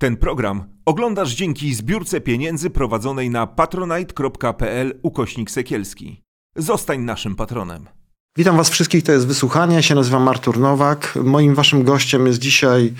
Ten 0.00 0.16
program 0.16 0.64
oglądasz 0.84 1.34
dzięki 1.34 1.74
zbiórce 1.74 2.20
pieniędzy 2.20 2.70
prowadzonej 2.70 3.30
na 3.30 3.46
patronite.pl 3.46 5.00
ukośnik 5.02 5.50
sekielski. 5.50 6.22
Zostań 6.56 7.00
naszym 7.00 7.36
patronem. 7.36 7.88
Witam 8.36 8.56
Was 8.56 8.70
wszystkich, 8.70 9.04
to 9.04 9.12
jest 9.12 9.26
Wysłuchanie. 9.26 9.76
Ja 9.76 9.82
się 9.82 9.94
nazywam 9.94 10.28
Artur 10.28 10.58
Nowak. 10.58 11.12
Moim 11.24 11.54
Waszym 11.54 11.84
gościem 11.84 12.26
jest 12.26 12.38
dzisiaj 12.38 12.92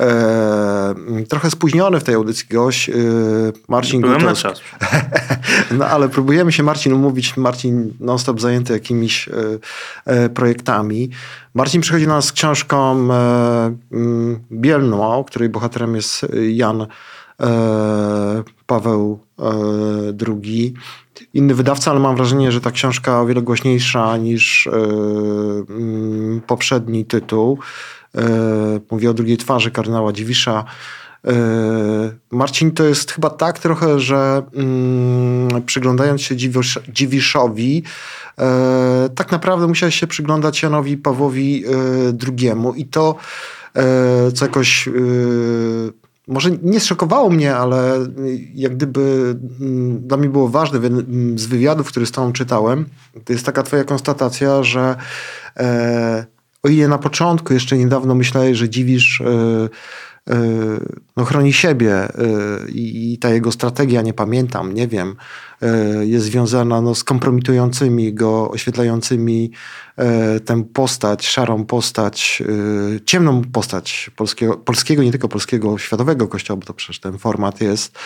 e, 0.00 0.94
trochę 1.28 1.50
spóźniony 1.50 2.00
w 2.00 2.04
tej 2.04 2.14
audycji 2.14 2.46
gość, 2.50 2.88
e, 2.88 2.92
Marcin 3.68 4.00
Byłem 4.00 4.22
na 4.22 4.34
czas. 4.34 4.60
No 5.78 5.86
ale 5.86 6.08
próbujemy 6.08 6.52
się 6.52 6.62
Marcin 6.62 6.92
umówić. 6.92 7.36
Marcin 7.36 7.94
non-stop 8.00 8.40
zajęty 8.40 8.72
jakimiś 8.72 9.28
e, 9.28 9.32
e, 10.04 10.28
projektami. 10.28 11.10
Marcin 11.54 11.80
przychodzi 11.80 12.06
do 12.06 12.12
nas 12.12 12.24
z 12.24 12.32
książką 12.32 13.08
e, 13.12 13.76
mm, 13.92 14.40
Bielną, 14.52 15.24
której 15.24 15.48
bohaterem 15.48 15.94
jest 15.94 16.26
Jan 16.48 16.82
e, 16.82 16.86
Paweł 18.66 19.18
e, 19.38 19.44
II. 20.28 20.74
Inny 21.34 21.54
wydawca, 21.54 21.90
ale 21.90 22.00
mam 22.00 22.16
wrażenie, 22.16 22.52
że 22.52 22.60
ta 22.60 22.70
książka 22.70 23.20
o 23.20 23.26
wiele 23.26 23.42
głośniejsza 23.42 24.16
niż 24.16 24.66
mm, 24.66 26.40
poprzedni 26.46 27.04
tytuł. 27.04 27.58
E, 28.14 28.80
Mówię 28.90 29.10
o 29.10 29.14
drugiej 29.14 29.36
twarzy 29.36 29.70
kardynała 29.70 30.12
Dziwisza. 30.12 30.64
E, 31.26 31.32
Marcin, 32.30 32.72
to 32.72 32.84
jest 32.84 33.12
chyba 33.12 33.30
tak 33.30 33.58
trochę, 33.58 34.00
że 34.00 34.42
mm, 34.54 35.62
przyglądając 35.62 36.22
się 36.22 36.36
Dziwisz, 36.36 36.78
Dziwiszowi, 36.88 37.82
tak 39.14 39.32
naprawdę 39.32 39.66
musiałeś 39.66 39.94
się 39.94 40.06
przyglądać 40.06 40.62
Janowi 40.62 40.96
Pawłowi 40.96 41.64
e, 41.66 41.70
II 42.38 42.52
i 42.76 42.86
to, 42.86 43.16
co 44.34 44.44
jakoś 44.44 44.88
może 46.28 46.50
nie 46.62 46.80
zszokowało 46.80 47.30
mnie, 47.30 47.56
ale 47.56 48.06
jak 48.54 48.76
gdyby 48.76 49.36
mm, 49.60 50.08
dla 50.08 50.16
mnie 50.16 50.28
było 50.28 50.48
ważne 50.48 50.80
jednym 50.82 51.38
z 51.38 51.46
wywiadów, 51.46 51.88
który 51.88 52.06
z 52.06 52.10
tobą 52.10 52.32
czytałem, 52.32 52.86
to 53.24 53.32
jest 53.32 53.46
taka 53.46 53.62
twoja 53.62 53.84
konstatacja, 53.84 54.62
że 54.62 54.96
e, 55.56 56.26
o 56.62 56.68
ile 56.68 56.88
na 56.88 56.98
początku 56.98 57.54
jeszcze 57.54 57.78
niedawno 57.78 58.14
myślałeś, 58.14 58.58
że 58.58 58.68
dziwisz 58.68 59.20
e, 59.20 59.24
no, 61.16 61.24
chroni 61.24 61.52
siebie 61.52 61.94
e, 61.94 62.08
i, 62.68 63.18
ta 63.20 63.30
jego 63.30 63.52
strategia, 63.52 64.02
nie 64.02 64.12
pamiętam, 64.12 64.74
nie 64.74 64.88
wiem, 64.88 65.16
e, 65.62 66.06
jest 66.06 66.26
związana 66.26 66.80
no, 66.80 66.94
z 66.94 67.04
kompromitującymi 67.04 68.14
go, 68.14 68.50
oświetlającymi 68.50 69.50
e, 69.96 70.40
tę 70.40 70.64
postać, 70.64 71.26
szarą 71.26 71.64
postać, 71.64 72.42
ciemną 73.06 73.42
postać 73.42 74.10
polskiego, 74.16 74.56
polskiego, 74.56 75.02
nie 75.02 75.10
tylko 75.10 75.28
polskiego, 75.28 75.78
światowego 75.78 76.28
kościoła, 76.28 76.60
bo 76.60 76.66
to 76.66 76.74
przecież 76.74 77.00
ten 77.00 77.18
format 77.18 77.60
jest, 77.60 77.98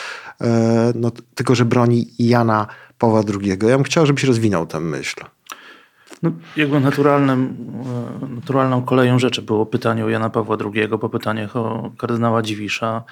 no, 0.95 1.13
tylko 1.35 1.55
że 1.55 1.65
broni 1.65 2.11
Jana 2.19 2.67
Pawła 2.99 3.23
II. 3.41 3.49
Ja 3.49 3.57
bym 3.57 3.83
chciał, 3.83 4.07
żebyś 4.07 4.25
rozwinął 4.25 4.67
tę 4.67 4.81
myśl. 4.81 5.25
No, 6.23 6.31
jakby 6.57 6.81
naturalnym, 6.81 7.57
e, 8.23 8.35
naturalną 8.35 8.83
koleją 8.83 9.19
rzeczy 9.19 9.43
było 9.43 9.67
pytanie 9.67 10.05
o 10.05 10.09
Jana 10.09 10.31
Pawła 10.31 10.57
II 10.75 10.89
po 10.89 11.09
pytaniach 11.09 11.57
o 11.57 11.91
kardynała 11.99 12.43
Dziwisza. 12.43 13.03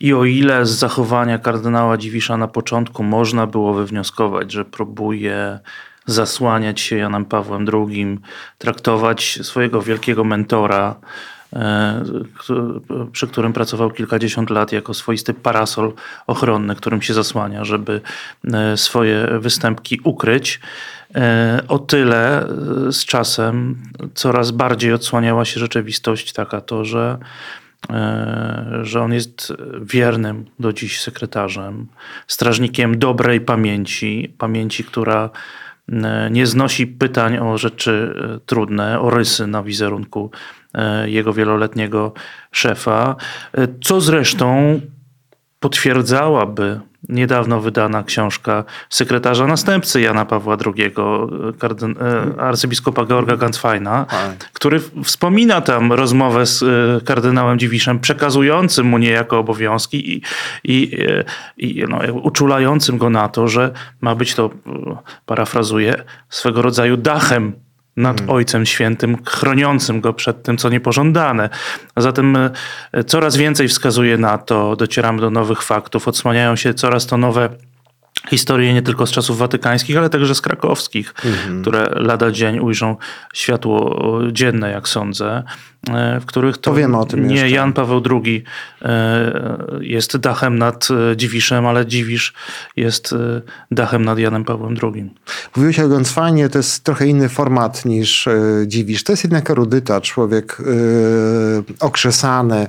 I 0.00 0.14
o 0.14 0.24
ile 0.24 0.66
z 0.66 0.70
zachowania 0.70 1.38
kardynała 1.38 1.96
Dziwisza 1.96 2.36
na 2.36 2.48
początku 2.48 3.02
można 3.02 3.46
było 3.46 3.74
wywnioskować, 3.74 4.52
że 4.52 4.64
próbuje 4.64 5.60
zasłaniać 6.06 6.80
się 6.80 6.96
Janem 6.96 7.24
Pawłem 7.24 7.66
II, 7.72 8.18
traktować 8.58 9.38
swojego 9.42 9.82
wielkiego 9.82 10.24
mentora, 10.24 10.96
e, 11.52 12.04
przy 13.12 13.26
którym 13.26 13.52
pracował 13.52 13.90
kilkadziesiąt 13.90 14.50
lat 14.50 14.72
jako 14.72 14.94
swoisty 14.94 15.34
parasol 15.34 15.92
ochronny, 16.26 16.76
którym 16.76 17.02
się 17.02 17.14
zasłania, 17.14 17.64
żeby 17.64 18.00
e, 18.52 18.76
swoje 18.76 19.28
występki 19.40 20.00
ukryć. 20.04 20.60
E, 21.16 21.62
O 21.68 21.78
tyle 21.78 22.42
e, 22.42 22.92
z 22.92 23.04
czasem 23.04 23.82
coraz 24.14 24.50
bardziej 24.50 24.92
odsłaniała 24.92 25.44
się 25.44 25.60
rzeczywistość 25.60 26.32
taka 26.32 26.60
to, 26.60 26.84
że, 26.84 27.18
e, 27.90 28.78
że 28.82 29.02
on 29.02 29.12
jest 29.12 29.52
wiernym 29.82 30.44
do 30.58 30.72
dziś 30.72 31.00
sekretarzem, 31.00 31.86
strażnikiem 32.26 32.98
dobrej 32.98 33.40
pamięci, 33.40 34.34
pamięci, 34.38 34.84
która 34.84 35.30
nie 36.30 36.46
znosi 36.46 36.86
pytań 36.86 37.38
o 37.38 37.58
rzeczy 37.58 38.14
trudne, 38.46 39.00
o 39.00 39.10
rysy 39.10 39.46
na 39.46 39.62
wizerunku 39.62 40.30
jego 41.04 41.32
wieloletniego 41.32 42.12
szefa, 42.50 43.16
co 43.84 44.00
zresztą 44.00 44.80
potwierdzałaby 45.60 46.80
niedawno 47.08 47.60
wydana 47.60 48.02
książka 48.02 48.64
sekretarza 48.90 49.46
następcy 49.46 50.00
Jana 50.00 50.24
Pawła 50.24 50.56
II, 50.66 50.90
kardyn- 51.58 52.02
e, 52.02 52.40
arcybiskupa 52.40 53.04
Georga 53.04 53.36
Gansfajna, 53.36 54.06
który 54.52 54.80
wspomina 55.04 55.60
tam 55.60 55.92
rozmowę 55.92 56.46
z 56.46 56.62
e, 56.62 56.66
kardynałem 57.04 57.58
Dziwiszem, 57.58 57.98
przekazującym 57.98 58.86
mu 58.86 58.98
niejako 58.98 59.38
obowiązki 59.38 60.14
i, 60.14 60.22
i, 60.64 61.00
e, 61.08 61.24
i 61.56 61.84
no, 61.88 61.98
uczulającym 62.22 62.98
go 62.98 63.10
na 63.10 63.28
to, 63.28 63.48
że 63.48 63.72
ma 64.00 64.14
być 64.14 64.34
to, 64.34 64.50
e, 64.66 64.96
parafrazuję, 65.26 65.94
swego 66.28 66.62
rodzaju 66.62 66.96
dachem 66.96 67.65
nad 67.96 68.22
Ojcem 68.28 68.66
Świętym, 68.66 69.16
chroniącym 69.26 70.00
go 70.00 70.12
przed 70.12 70.42
tym, 70.42 70.56
co 70.56 70.68
niepożądane. 70.68 71.48
A 71.94 72.00
zatem 72.00 72.36
e, 72.36 72.50
coraz 73.06 73.36
więcej 73.36 73.68
wskazuje 73.68 74.18
na 74.18 74.38
to, 74.38 74.76
docieramy 74.76 75.20
do 75.20 75.30
nowych 75.30 75.62
faktów, 75.62 76.08
odsłaniają 76.08 76.56
się 76.56 76.74
coraz 76.74 77.06
to 77.06 77.16
nowe 77.16 77.48
historie 78.28 78.74
nie 78.74 78.82
tylko 78.82 79.06
z 79.06 79.10
czasów 79.10 79.38
watykańskich, 79.38 79.96
ale 79.96 80.10
także 80.10 80.34
z 80.34 80.40
krakowskich, 80.40 81.14
które 81.62 81.88
lada 81.94 82.30
dzień 82.30 82.58
ujrzą 82.58 82.96
światło 83.34 83.98
dzienne, 84.32 84.70
jak 84.70 84.88
sądzę, 84.88 85.36
e, 85.36 85.42
w 86.20 86.26
których 86.26 86.58
to 86.58 86.70
Powiemy 86.70 86.98
o 86.98 87.04
tym 87.06 87.26
nie 87.26 87.34
jeszcze. 87.34 87.50
Jan 87.50 87.72
Paweł 87.72 88.02
II 88.10 88.44
e, 88.82 89.32
jest 89.80 90.16
dachem 90.16 90.58
nad 90.58 90.88
e, 91.12 91.16
Dziwiszem, 91.16 91.66
ale 91.66 91.86
Dziwisz 91.86 92.34
jest 92.76 93.12
e, 93.12 93.42
dachem 93.70 94.04
nad 94.04 94.18
Janem 94.18 94.44
Pawłem 94.44 94.76
II. 94.82 95.10
Mówiłeś 95.56 95.80
o 95.80 95.88
Gonsfajnie, 95.88 96.48
to 96.48 96.58
jest 96.58 96.84
trochę 96.84 97.06
inny 97.06 97.28
format 97.28 97.84
niż 97.84 98.26
e, 98.26 98.40
Dziwisz. 98.66 99.04
To 99.04 99.12
jest 99.12 99.24
jednak 99.24 99.50
erudyta, 99.50 100.00
człowiek 100.00 100.58
e, 100.60 100.64
okrzesany, 101.80 102.66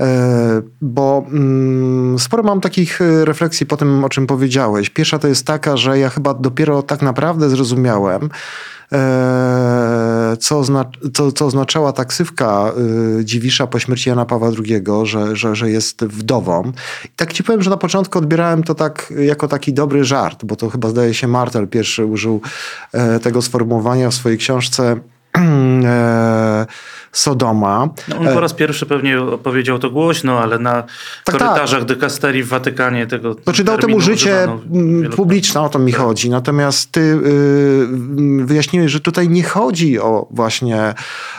e, 0.00 0.62
bo 0.80 1.26
mm, 1.28 2.18
sporo 2.18 2.42
mam 2.42 2.60
takich 2.60 3.00
e, 3.00 3.24
refleksji 3.24 3.66
po 3.66 3.76
tym, 3.76 4.04
o 4.04 4.08
czym 4.08 4.26
powiedziałeś. 4.26 4.90
Pierwsza 4.90 5.18
to 5.18 5.28
jest 5.28 5.46
taka, 5.46 5.76
że 5.76 5.98
ja 5.98 6.08
chyba 6.08 6.34
dopiero 6.34 6.82
tak 6.82 7.02
naprawdę 7.02 7.50
zrozumiałem, 7.50 8.30
e, 8.92 10.11
co, 10.36 10.62
co, 11.14 11.32
co 11.32 11.46
oznaczała 11.46 11.92
taksywka 11.92 12.72
e, 13.20 13.24
Dziwisza 13.24 13.66
po 13.66 13.78
śmierci 13.78 14.08
Jana 14.08 14.24
Pawła 14.24 14.48
II, 14.48 14.82
że, 15.02 15.36
że, 15.36 15.56
że 15.56 15.70
jest 15.70 16.04
wdową. 16.04 16.72
I 17.04 17.08
tak 17.16 17.32
ci 17.32 17.44
powiem, 17.44 17.62
że 17.62 17.70
na 17.70 17.76
początku 17.76 18.18
odbierałem 18.18 18.62
to 18.62 18.74
tak 18.74 19.12
jako 19.18 19.48
taki 19.48 19.72
dobry 19.72 20.04
żart, 20.04 20.44
bo 20.44 20.56
to 20.56 20.70
chyba 20.70 20.88
zdaje 20.88 21.14
się 21.14 21.28
Martel 21.28 21.68
pierwszy 21.68 22.06
użył 22.06 22.40
e, 22.92 23.20
tego 23.20 23.42
sformułowania 23.42 24.10
w 24.10 24.14
swojej 24.14 24.38
książce 24.38 25.00
Sodoma. 27.12 27.88
No, 28.08 28.16
on 28.16 28.34
po 28.34 28.40
raz 28.40 28.54
pierwszy 28.54 28.86
pewnie 28.86 29.16
powiedział 29.42 29.78
to 29.78 29.90
głośno, 29.90 30.38
ale 30.38 30.58
na 30.58 30.82
tak. 31.24 31.38
korytarzach 31.38 31.84
dykasterii 31.84 32.42
w 32.42 32.48
Watykanie 32.48 33.06
tego 33.06 33.36
Znaczy 33.44 33.64
dał 33.64 33.78
temu 33.78 34.00
życie 34.00 34.48
publiczne, 35.16 35.60
o 35.60 35.68
to 35.68 35.78
mi 35.78 35.92
chodzi. 35.92 36.30
Natomiast 36.30 36.92
ty 36.92 37.00
y, 37.00 37.86
wyjaśniłeś, 38.44 38.92
że 38.92 39.00
tutaj 39.00 39.28
nie 39.28 39.42
chodzi 39.42 39.98
o 39.98 40.26
właśnie 40.30 40.94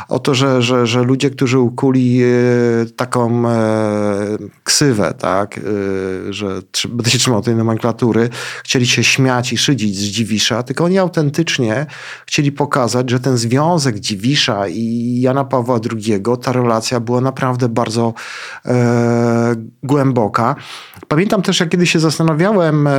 o 0.10 0.20
to, 0.20 0.36
że, 0.36 0.62
że, 0.62 0.88
że 0.88 1.04
ludzie, 1.04 1.30
którzy 1.30 1.60
ukuli 1.60 2.24
y, 2.24 2.92
taką 2.96 3.50
e, 3.50 4.38
ksywę, 4.64 5.14
tak, 5.20 5.58
y, 5.58 6.34
że 6.34 6.62
będę 6.90 7.12
się 7.12 7.18
trzymał 7.18 7.42
tej 7.42 7.56
nomenklatury, 7.56 8.30
chcieli 8.64 8.88
się 8.88 9.04
śmiać 9.04 9.54
i 9.54 9.58
szydzić 9.58 9.98
z 9.98 10.04
Dziwisza, 10.04 10.64
tylko 10.64 10.84
oni 10.84 11.00
autentycznie 11.00 11.86
chcieli 12.26 12.52
pokazać, 12.52 13.10
że 13.10 13.20
ten 13.20 13.38
związek 13.38 13.83
Dziwisza 13.92 14.68
i 14.68 15.18
Jana 15.22 15.44
Pawła 15.44 15.80
II, 15.92 16.24
ta 16.42 16.52
relacja 16.52 17.00
była 17.00 17.22
naprawdę 17.22 17.70
bardzo 17.70 18.14
e, 18.66 19.56
głęboka. 19.84 20.56
Pamiętam 21.08 21.42
też, 21.42 21.60
jak 21.60 21.70
kiedyś 21.70 21.92
się 21.92 22.00
zastanawiałem 22.00 22.88
e, 22.88 22.92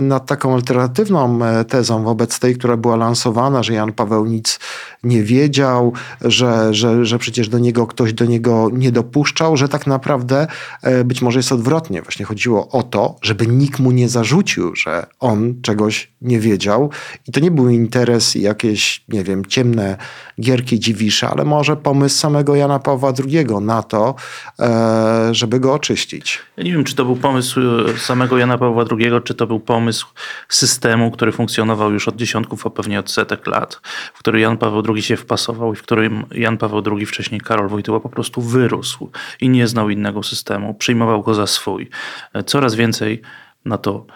nad 0.00 0.26
taką 0.26 0.54
alternatywną 0.54 1.44
e, 1.44 1.64
tezą 1.64 2.04
wobec 2.04 2.38
tej, 2.38 2.54
która 2.54 2.76
była 2.76 2.96
lansowana, 2.96 3.62
że 3.62 3.72
Jan 3.72 3.92
Paweł 3.92 4.26
nic 4.26 4.58
nie 5.04 5.22
wiedział, 5.22 5.92
że, 6.20 6.74
że, 6.74 7.04
że 7.04 7.18
przecież 7.18 7.48
do 7.48 7.58
niego 7.58 7.86
ktoś 7.86 8.12
do 8.12 8.24
niego 8.24 8.68
nie 8.72 8.92
dopuszczał, 8.92 9.56
że 9.56 9.68
tak 9.68 9.86
naprawdę 9.86 10.46
e, 10.82 11.04
być 11.04 11.22
może 11.22 11.38
jest 11.38 11.52
odwrotnie. 11.52 12.02
Właśnie 12.02 12.24
chodziło 12.24 12.68
o 12.68 12.82
to, 12.82 13.16
żeby 13.22 13.46
nikt 13.46 13.80
mu 13.80 13.90
nie 13.90 14.08
zarzucił, 14.08 14.76
że 14.76 15.06
on 15.20 15.54
czegoś 15.62 16.12
nie 16.20 16.40
wiedział 16.40 16.90
i 17.28 17.32
to 17.32 17.40
nie 17.40 17.50
był 17.50 17.68
interes 17.68 18.36
i 18.36 18.42
jakieś, 18.42 19.04
nie 19.08 19.24
wiem, 19.24 19.44
ciemne 19.44 19.96
gierki 20.40 20.80
Dziwisza, 20.80 21.30
ale 21.30 21.44
może 21.44 21.76
pomysł 21.76 22.18
samego 22.18 22.56
Jana 22.56 22.78
Pawła 22.78 23.12
II 23.28 23.46
na 23.60 23.82
to, 23.82 24.14
e, 24.60 25.28
żeby 25.32 25.60
go 25.60 25.74
oczyścić. 25.74 26.38
Ja 26.56 26.64
nie 26.64 26.72
wiem, 26.72 26.84
czy 26.84 26.94
to 26.94 27.04
był 27.04 27.16
pomysł 27.16 27.60
e, 27.60 27.98
samego 27.98 28.38
Jana 28.38 28.58
Pawła 28.58 28.84
II, 28.90 29.10
czy 29.24 29.34
to 29.34 29.46
był 29.46 29.60
pomysł 29.60 30.06
systemu, 30.48 31.10
który 31.10 31.32
funkcjonował 31.32 31.92
już 31.92 32.08
od 32.08 32.16
dziesiątków, 32.16 32.66
a 32.66 32.70
pewnie 32.70 33.00
od 33.00 33.10
setek 33.10 33.46
lat, 33.46 33.80
w 34.14 34.18
który 34.18 34.40
Jan 34.40 34.58
Paweł 34.58 34.82
II 34.88 35.02
się 35.02 35.16
wpasował 35.16 35.72
i 35.72 35.76
w 35.76 35.82
którym 35.82 36.24
Jan 36.30 36.58
Paweł 36.58 36.82
II, 36.96 37.06
wcześniej 37.06 37.40
Karol 37.40 37.68
Wojtyła, 37.68 38.00
po 38.00 38.08
prostu 38.08 38.40
wyrósł 38.40 39.10
i 39.40 39.48
nie 39.48 39.66
znał 39.66 39.90
innego 39.90 40.22
systemu. 40.22 40.74
Przyjmował 40.74 41.22
go 41.22 41.34
za 41.34 41.46
swój. 41.46 41.88
E, 42.32 42.44
Coraz 42.44 42.74
więcej 42.74 43.22
na 43.64 43.78
to 43.78 44.06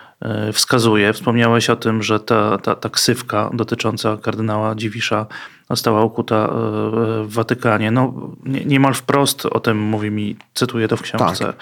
wskazuje. 0.53 1.13
Wspomniałeś 1.13 1.71
o 1.71 1.77
tym, 1.77 2.03
że 2.03 2.21
ta, 2.21 2.59
ta, 2.59 2.75
ta 2.75 2.89
ksywka 2.89 3.51
dotycząca 3.53 4.17
kardynała 4.17 4.75
Dziwisza 4.75 5.27
została 5.71 6.05
ukuta 6.05 6.37
e, 6.37 6.49
w 7.25 7.33
Watykanie. 7.33 7.91
No, 7.91 8.13
nie- 8.45 8.65
niemal 8.65 8.95
wprost 8.95 9.47
o 9.47 9.61
tym 9.61 9.79
mówi 9.79 10.11
mi, 10.11 10.37
cytuję 10.55 10.89
to 10.89 10.97
w 10.97 11.03
książce, 11.03 11.53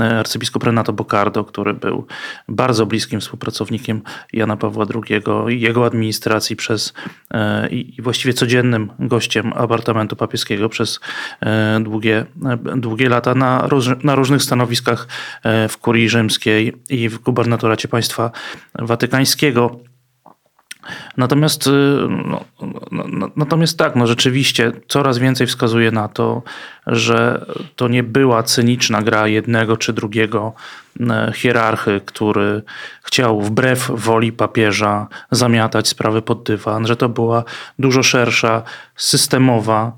e, 0.00 0.18
arcybiskup 0.18 0.64
Renato 0.64 0.92
Bocardo, 0.92 1.44
który 1.44 1.74
był 1.74 2.06
bardzo 2.48 2.86
bliskim 2.86 3.20
współpracownikiem 3.20 4.02
Jana 4.32 4.56
Pawła 4.56 4.86
II 4.94 5.22
i 5.56 5.60
jego 5.60 5.86
administracji 5.86 6.56
przez 6.56 6.92
e, 7.30 7.68
i 7.68 8.02
właściwie 8.02 8.34
codziennym 8.34 8.90
gościem 8.98 9.52
apartamentu 9.56 10.16
papieskiego 10.16 10.68
przez 10.68 11.00
e, 11.40 11.80
długie, 11.80 12.24
e, 12.46 12.76
długie 12.76 13.08
lata 13.08 13.34
na, 13.34 13.68
na 14.02 14.14
różnych 14.14 14.42
stanowiskach 14.42 15.08
e, 15.42 15.68
w 15.68 15.78
kurii 15.78 16.08
rzymskiej 16.08 16.72
i 16.90 17.08
w 17.08 17.18
gubernatoracie 17.18 17.88
państwa 18.04 18.30
watykańskiego. 18.74 19.80
Natomiast, 21.16 21.66
y, 21.66 21.70
no, 22.26 22.44
no, 22.90 23.04
no, 23.08 23.30
natomiast 23.36 23.78
tak, 23.78 23.96
no 23.96 24.06
rzeczywiście 24.06 24.72
coraz 24.88 25.18
więcej 25.18 25.46
wskazuje 25.46 25.90
na 25.90 26.08
to, 26.08 26.42
że 26.86 27.46
to 27.76 27.88
nie 27.88 28.02
była 28.02 28.42
cyniczna 28.42 29.02
gra 29.02 29.28
jednego 29.28 29.76
czy 29.76 29.92
drugiego 29.92 30.52
e, 31.00 31.32
hierarchy, 31.34 32.00
który 32.04 32.62
chciał 33.02 33.40
wbrew 33.40 33.90
woli 33.94 34.32
papieża 34.32 35.08
zamiatać 35.30 35.88
sprawy 35.88 36.22
pod 36.22 36.42
dywan, 36.42 36.86
że 36.86 36.96
to 36.96 37.08
była 37.08 37.44
dużo 37.78 38.02
szersza, 38.02 38.62
systemowa, 38.96 39.92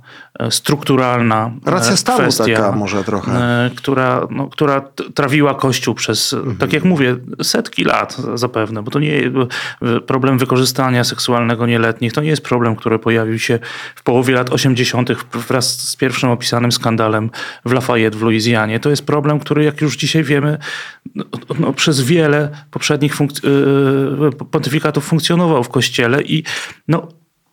strukturalna 0.50 1.50
e, 1.66 1.70
Racja 1.70 1.96
stanu 1.96 2.18
kwestia, 2.18 2.44
taka 2.44 2.72
może 2.72 3.04
trochę. 3.04 3.32
e, 3.32 3.70
która, 3.76 4.26
no, 4.30 4.48
która 4.48 4.80
trawiła 5.14 5.54
Kościół 5.54 5.94
przez, 5.94 6.36
tak 6.58 6.72
jak 6.72 6.84
mówię, 6.84 7.16
setki 7.42 7.84
lat 7.84 8.16
zapewne, 8.34 8.82
bo 8.82 8.90
to 8.90 8.98
nie 8.98 9.30
e, 9.82 10.00
problem 10.00 10.38
wykorzystania 10.38 11.04
seksualnego 11.04 11.66
nieletnich, 11.66 12.12
to 12.12 12.20
nie 12.20 12.28
jest 12.28 12.42
problem, 12.42 12.76
który 12.76 12.98
pojawił 12.98 13.38
się 13.38 13.58
w 13.94 14.02
połowie 14.02 14.34
lat 14.34 14.50
80. 14.50 15.10
wraz 15.48 15.78
z 15.88 15.96
pierwszym 15.96 16.30
opisanym 16.30 16.72
skandalem 16.72 17.30
w 17.64 17.72
Lafayette 17.72 18.18
w 18.18 18.22
Luizjanie. 18.22 18.80
To 18.80 18.90
jest 18.90 19.06
problem, 19.06 19.40
który 19.40 19.64
jak 19.64 19.80
już 19.80 19.96
dzisiaj 19.96 20.24
wiemy, 20.24 20.58
no, 21.14 21.24
no, 21.58 21.72
przez 21.72 22.00
wiele 22.00 22.50
poprzednich 22.70 23.20
e, 23.20 23.26
pontyfikatów 24.50 25.04
funkcjonował 25.04 25.64
w 25.64 25.68
Kościele 25.68 26.22
i 26.22 26.42
no, 26.88 27.08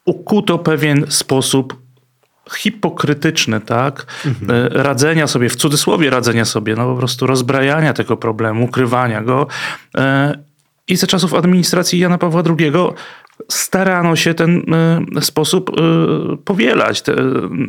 ukuto 0.05 0.57
pewien 0.59 1.05
sposób 1.09 1.82
hipokrytyczny, 2.51 3.61
tak? 3.61 4.05
E, 4.49 4.69
Radzenia 4.69 5.27
sobie, 5.27 5.49
w 5.49 5.55
cudzysłowie 5.55 6.09
radzenia 6.09 6.45
sobie, 6.45 6.75
no 6.75 6.85
po 6.85 6.95
prostu 6.95 7.27
rozbrajania 7.27 7.93
tego 7.93 8.17
problemu, 8.17 8.65
ukrywania 8.65 9.21
go. 9.21 9.47
E, 9.97 10.33
I 10.87 10.95
za 10.95 11.07
czasów 11.07 11.33
administracji 11.33 11.99
Jana 11.99 12.17
Pawła 12.17 12.43
II 12.59 12.71
starano 13.51 14.15
się 14.15 14.33
ten 14.33 14.73
e, 15.17 15.21
sposób 15.21 15.71
powielać, 16.45 17.03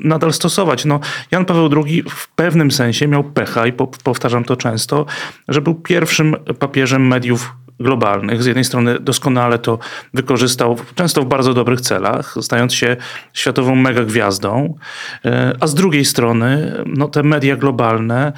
nadal 0.05 0.33
stosować. 0.33 0.85
No, 0.85 1.01
Jan 1.31 1.45
Paweł 1.45 1.85
II 1.87 2.03
w 2.09 2.29
pewnym 2.29 2.71
sensie 2.71 3.09
miał 3.09 3.25
pecha 3.25 3.67
i 3.67 3.73
po, 3.73 3.87
powtarzam 3.87 4.45
to 4.45 4.57
często, 4.57 5.07
że 5.49 5.61
był 5.61 5.75
pierwszym 5.75 6.37
papieżem 6.59 7.07
mediów 7.07 7.53
globalnych. 7.81 8.43
Z 8.43 8.47
jednej 8.47 8.65
strony 8.65 9.01
doskonale 9.01 9.59
to 9.59 9.79
wykorzystał, 10.15 10.77
często 10.95 11.23
w 11.23 11.27
bardzo 11.27 11.55
dobrych 11.55 11.81
celach, 11.81 12.35
stając 12.41 12.75
się 12.75 12.97
światową 13.33 13.75
megagwiazdą, 13.75 14.75
e, 15.25 15.57
a 15.61 15.67
z 15.67 15.75
drugiej 15.75 16.05
strony 16.05 16.73
no, 16.87 17.09
te 17.09 17.23
media 17.23 17.57
globalne 17.57 18.33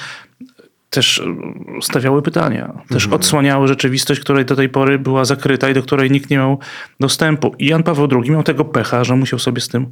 też 0.90 1.18
e, 1.18 1.82
stawiały 1.82 2.22
pytania, 2.22 2.82
też 2.88 3.06
odsłaniały 3.06 3.68
rzeczywistość, 3.68 4.20
której 4.20 4.44
do 4.44 4.56
tej 4.56 4.68
pory 4.68 4.98
była 4.98 5.24
zakryta 5.24 5.68
i 5.68 5.74
do 5.74 5.82
której 5.82 6.10
nikt 6.10 6.30
nie 6.30 6.36
miał 6.36 6.58
dostępu. 7.00 7.54
I 7.58 7.66
Jan 7.66 7.82
Paweł 7.82 8.08
II 8.12 8.30
miał 8.30 8.42
tego 8.42 8.64
pecha, 8.64 9.04
że 9.04 9.16
musiał 9.16 9.38
sobie 9.38 9.60
z 9.60 9.68
tym 9.68 9.86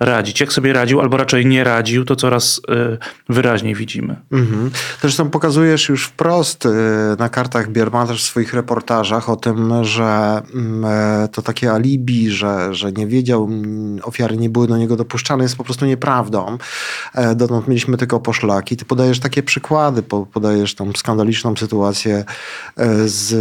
radzić. 0.00 0.40
Jak 0.40 0.52
sobie 0.52 0.72
radził, 0.72 1.00
albo 1.00 1.16
raczej 1.16 1.46
nie 1.46 1.64
radził, 1.64 2.04
to 2.04 2.16
coraz 2.16 2.60
e, 2.68 2.98
wyraźniej 3.28 3.74
widzimy. 3.74 4.16
Mhm. 4.32 4.70
Zresztą 5.00 5.30
pokazujesz 5.30 5.88
już 5.88 6.04
wprost 6.06 6.66
y, 6.66 6.70
na 7.18 7.28
kartach 7.28 7.70
Bierma, 7.70 8.06
też 8.06 8.22
w 8.22 8.26
swoich 8.26 8.54
reportażach 8.54 9.30
o 9.30 9.36
tym, 9.36 9.84
że 9.84 10.42
mm, 10.54 10.84
e, 10.84 11.28
to 11.28 11.42
takie 11.42 11.72
alibi, 11.72 12.30
że, 12.30 12.74
że 12.74 12.92
nie 12.92 13.06
wiedział, 13.06 13.48
ofiary 14.02 14.36
nie 14.36 14.50
były 14.50 14.66
do 14.68 14.76
niego 14.76 14.96
dopuszczane, 14.96 15.42
jest 15.42 15.56
po 15.56 15.64
prostu 15.64 15.86
nieprawdą. 15.86 16.58
E, 17.14 17.34
Dotąd 17.34 17.68
mieliśmy 17.68 17.96
tylko 17.96 18.20
poszlaki. 18.20 18.76
Ty 18.76 18.84
podajesz 18.84 19.20
takie 19.20 19.42
przykłady, 19.42 20.02
po- 20.02 20.26
podajesz 20.40 20.74
tą 20.74 20.92
skandaliczną 20.92 21.56
sytuację 21.56 22.24
e, 22.76 23.08
z 23.08 23.32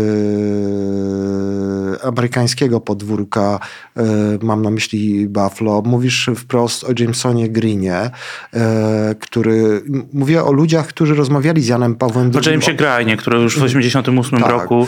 e, 2.04 2.08
amerykańskiego 2.08 2.80
podwórka, 2.82 3.60
e, 3.98 4.04
mam 4.42 4.62
na 4.62 4.70
myśli 4.70 5.28
Buffalo. 5.28 5.82
Mówisz 5.86 6.30
wprost 6.36 6.84
o 6.84 6.88
Jamesonie 7.00 7.50
Greenie, 7.50 8.10
który... 9.20 9.84
Mówię 10.14 10.44
o 10.44 10.52
ludziach, 10.52 10.88
którzy 10.88 11.16
rozmawiali 11.16 11.62
z 11.62 11.68
Janem 11.68 11.96
Pawłem 11.96 12.30
O 12.30 12.32
II. 12.36 12.52
Jamesie 12.52 12.74
Grajnie, 12.74 13.18
który 13.18 13.40
już 13.40 13.54
w 13.54 13.64
1988 13.64 14.40
Tak. 14.40 14.50
roku, 14.52 14.88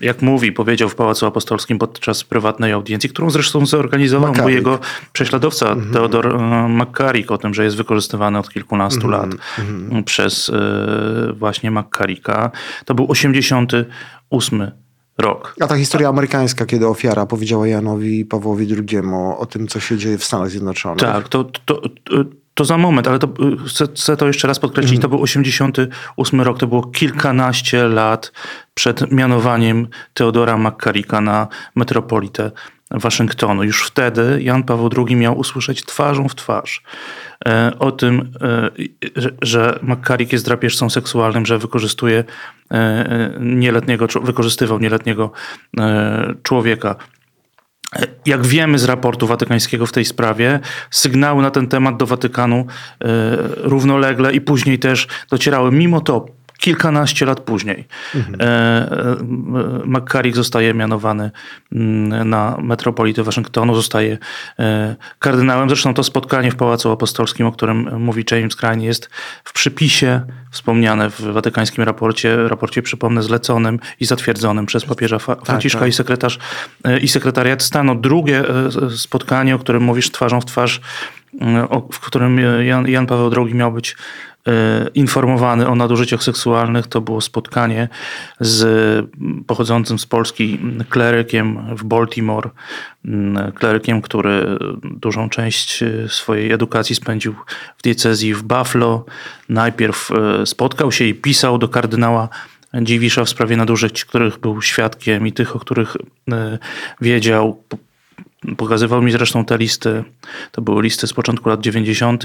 jak 0.00 0.22
mówi, 0.22 0.52
powiedział 0.52 0.88
w 0.88 0.94
Pałacu 0.94 1.26
Apostolskim 1.26 1.78
podczas 1.78 2.24
prywatnej 2.24 2.72
audiencji, 2.72 3.10
którą 3.10 3.30
zresztą 3.30 3.66
zorganizował 3.66 4.30
McCarrick. 4.30 4.56
jego 4.56 4.78
prześladowca 5.12 5.76
Theodor 5.92 6.26
e, 6.26 6.68
McCarrick, 6.68 7.30
o 7.30 7.38
tym, 7.38 7.54
że 7.54 7.64
jest 7.64 7.76
wykorzystywany 7.76 8.38
od 8.38 8.50
kilkunastu 8.50 9.08
lat 9.08 9.30
przez 10.04 10.48
e, 10.48 10.52
właśnie 11.32 11.70
McCarricka. 11.70 12.50
To 12.84 12.94
był 12.94 13.06
88 13.10 14.70
rok. 15.18 15.54
A 15.60 15.66
ta 15.66 15.76
historia 15.76 16.08
amerykańska, 16.08 16.66
kiedy 16.66 16.86
ofiara 16.86 17.26
powiedziała 17.26 17.66
Janowi 17.66 18.24
Pawłowi 18.24 18.66
II 18.74 19.02
o 19.38 19.46
tym, 19.46 19.68
co 19.68 19.80
się 19.80 19.98
dzieje 19.98 20.18
w 20.18 20.24
Stanach 20.24 20.50
Zjednoczonych. 20.50 20.98
Tak, 20.98 21.28
to, 21.28 21.44
to, 21.44 21.80
to, 22.04 22.24
to 22.54 22.64
za 22.64 22.78
moment, 22.78 23.08
ale 23.08 23.18
to, 23.18 23.28
chcę, 23.66 23.86
chcę 23.94 24.16
to 24.16 24.26
jeszcze 24.26 24.48
raz 24.48 24.58
podkreślić. 24.58 25.00
To 25.00 25.08
był 25.08 25.22
88 25.22 26.40
rok, 26.40 26.58
to 26.58 26.66
było 26.66 26.82
kilkanaście 26.82 27.84
lat 27.84 28.32
przed 28.74 29.12
mianowaniem 29.12 29.88
Teodora 30.14 30.58
McCarricka 30.58 31.20
na 31.20 31.48
metropolitę 31.74 32.50
Waszyngtonu. 32.90 33.64
Już 33.64 33.86
wtedy 33.86 34.38
Jan 34.42 34.62
Paweł 34.62 34.90
II 34.96 35.16
miał 35.16 35.38
usłyszeć 35.38 35.84
twarzą 35.84 36.28
w 36.28 36.34
twarz 36.34 36.82
e, 37.46 37.72
o 37.78 37.92
tym, 37.92 38.32
e, 38.42 38.70
że- 39.42 39.78
McCarrick 39.82 40.32
jest 40.32 40.44
drapieżcą 40.44 40.90
seksualnym, 40.90 41.46
że 41.46 41.58
wykorzystuje 41.58 42.24
e, 42.70 43.30
nieletniego, 43.40 44.06
wykorzystywał 44.22 44.78
nieletniego 44.78 45.32
człowieka. 46.42 46.96
Jak 48.26 48.46
wiemy 48.46 48.78
z 48.78 48.84
raportu 48.84 49.26
watykańskiego 49.26 49.86
w 49.86 49.92
tej 49.92 50.04
sprawie, 50.04 50.60
sygnały 50.90 51.42
na 51.42 51.50
ten 51.50 51.66
temat 51.68 51.96
do 51.96 52.06
Watykanu 52.06 52.66
równolegle 53.56 54.32
i 54.32 54.40
później 54.40 54.78
też 54.78 55.08
docierały. 55.30 55.72
Mimo 55.72 56.00
to 56.00 56.26
kilkanaście 56.60 57.26
lat 57.26 57.40
później 57.40 57.84
e, 58.14 58.20
e, 58.40 59.16
McCarrick 59.84 60.36
zostaje 60.36 60.74
mianowany 60.74 61.30
mm, 61.72 62.28
na 62.28 62.56
metropolitę 62.62 63.22
Waszyngtonu, 63.22 63.74
zostaje 63.74 64.18
e, 64.58 64.96
kardynałem. 65.18 65.68
Zresztą 65.68 65.94
to 65.94 66.02
spotkanie 66.02 66.50
w 66.50 66.56
Pałacu 66.56 66.90
Apostolskim, 66.90 67.46
o 67.46 67.52
którym 67.52 68.00
mówi 68.00 68.24
James 68.30 68.56
Crane, 68.56 68.84
jest 68.84 69.10
w 69.44 69.52
przypisie 69.52 70.20
wspomniane 70.50 71.10
w 71.10 71.20
watykańskim 71.20 71.84
raporcie, 71.84 72.48
raporcie 72.48 72.82
przypomnę 72.82 73.22
zleconym 73.22 73.78
i 74.00 74.04
zatwierdzonym 74.04 74.66
przez 74.66 74.84
papieża 74.84 75.18
Fa- 75.18 75.36
Franciszka 75.44 75.80
tak. 75.80 75.88
i 75.88 75.92
sekretarz 75.92 76.38
i 77.02 77.08
sekretariat 77.08 77.62
stanu. 77.62 77.94
Drugie 77.94 78.44
spotkanie, 78.96 79.54
o 79.54 79.58
którym 79.58 79.82
mówisz 79.82 80.10
twarzą 80.10 80.40
w 80.40 80.44
twarz, 80.44 80.80
o- 81.68 81.88
w 81.92 82.00
którym 82.00 82.38
Jan, 82.64 82.88
Jan 82.88 83.06
Paweł 83.06 83.46
II 83.46 83.54
miał 83.54 83.72
być 83.72 83.96
informowany 84.94 85.68
o 85.68 85.74
nadużyciach 85.74 86.22
seksualnych, 86.22 86.86
to 86.86 87.00
było 87.00 87.20
spotkanie 87.20 87.88
z 88.40 89.06
pochodzącym 89.46 89.98
z 89.98 90.06
Polski 90.06 90.58
klerykiem 90.88 91.76
w 91.76 91.84
Baltimore, 91.84 92.50
klerykiem, 93.54 94.02
który 94.02 94.58
dużą 94.84 95.28
część 95.28 95.84
swojej 96.08 96.52
edukacji 96.52 96.94
spędził 96.94 97.34
w 97.76 97.82
diecezji 97.82 98.34
w 98.34 98.42
Buffalo. 98.42 99.04
Najpierw 99.48 100.10
spotkał 100.44 100.92
się 100.92 101.04
i 101.04 101.14
pisał 101.14 101.58
do 101.58 101.68
kardynała 101.68 102.28
Dziwisza 102.82 103.24
w 103.24 103.28
sprawie 103.28 103.56
nadużyć, 103.56 104.04
których 104.04 104.38
był 104.38 104.62
świadkiem 104.62 105.26
i 105.26 105.32
tych, 105.32 105.56
o 105.56 105.58
których 105.58 105.96
wiedział. 107.00 107.64
Pokazywał 108.56 109.02
mi 109.02 109.12
zresztą 109.12 109.44
te 109.44 109.58
listy. 109.58 110.04
To 110.52 110.62
były 110.62 110.82
listy 110.82 111.06
z 111.06 111.12
początku 111.12 111.48
lat 111.48 111.60
90. 111.60 112.24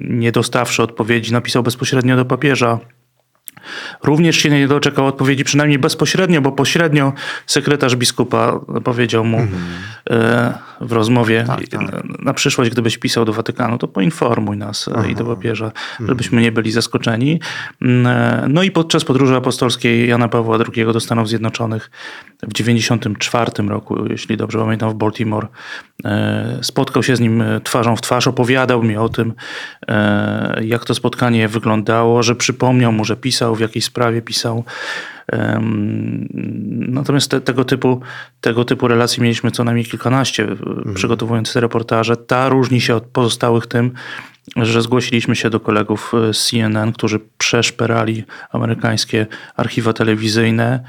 Nie 0.00 0.32
dostawszy 0.32 0.82
odpowiedzi, 0.82 1.32
napisał 1.32 1.62
bezpośrednio 1.62 2.16
do 2.16 2.24
papieża. 2.24 2.78
Również 4.04 4.36
się 4.36 4.50
nie 4.50 4.68
doczekał 4.68 5.06
odpowiedzi, 5.06 5.44
przynajmniej 5.44 5.78
bezpośrednio, 5.78 6.40
bo 6.40 6.52
pośrednio 6.52 7.12
sekretarz 7.46 7.96
biskupa 7.96 8.60
powiedział 8.84 9.24
mu 9.24 9.38
mhm. 9.38 9.62
E, 10.10 10.54
w 10.80 10.92
rozmowie 10.92 11.44
tak, 11.46 11.68
tak. 11.68 11.80
na 12.18 12.34
przyszłość, 12.34 12.70
gdybyś 12.70 12.98
pisał 12.98 13.24
do 13.24 13.32
Watykanu, 13.32 13.78
to 13.78 13.88
poinformuj 13.88 14.56
nas 14.56 14.90
Aha. 14.94 15.06
i 15.06 15.14
do 15.14 15.24
papieża, 15.24 15.66
mhm. 15.66 16.08
żebyśmy 16.08 16.42
nie 16.42 16.52
byli 16.52 16.70
zaskoczeni. 16.70 17.40
Mm, 17.82 18.06
e, 18.06 18.44
no 18.48 18.62
i 18.62 18.70
podczas 18.70 19.04
podróży 19.04 19.36
apostolskiej 19.36 20.08
Jana 20.08 20.28
Pawła 20.28 20.58
II 20.74 20.84
do 20.84 21.00
Stanów 21.00 21.28
Zjednoczonych 21.28 21.90
w 22.42 22.52
1994 22.52 23.68
roku, 23.68 24.06
jeśli 24.10 24.36
dobrze 24.36 24.58
pamiętam, 24.58 24.90
w 24.90 24.94
Baltimore, 24.94 25.48
e, 26.04 26.58
spotkał 26.62 27.02
się 27.02 27.16
z 27.16 27.20
nim 27.20 27.42
twarzą 27.64 27.96
w 27.96 28.00
twarz, 28.00 28.26
opowiadał 28.26 28.82
mi 28.82 28.96
o 28.96 29.08
tym, 29.08 29.32
jak 30.62 30.84
to 30.84 30.94
spotkanie 30.94 31.48
wyglądało, 31.48 32.22
że 32.22 32.34
przypomniał 32.34 32.92
mu, 32.92 33.04
że 33.04 33.16
pisał 33.16 33.49
w 33.54 33.60
jakiej 33.60 33.82
sprawie 33.82 34.22
pisał. 34.22 34.64
Natomiast 36.88 37.30
te, 37.30 37.40
tego, 37.40 37.64
typu, 37.64 38.00
tego 38.40 38.64
typu 38.64 38.88
relacji 38.88 39.22
mieliśmy 39.22 39.50
co 39.50 39.64
najmniej 39.64 39.86
kilkanaście, 39.86 40.42
mhm. 40.42 40.94
przygotowując 40.94 41.52
te 41.52 41.60
reportaże. 41.60 42.16
Ta 42.16 42.48
różni 42.48 42.80
się 42.80 42.94
od 42.94 43.04
pozostałych 43.04 43.66
tym, 43.66 43.92
że 44.56 44.82
zgłosiliśmy 44.82 45.36
się 45.36 45.50
do 45.50 45.60
kolegów 45.60 46.12
z 46.32 46.50
CNN, 46.50 46.92
którzy 46.92 47.20
przeszperali 47.38 48.24
amerykańskie 48.52 49.26
archiwa 49.56 49.92
telewizyjne 49.92 50.84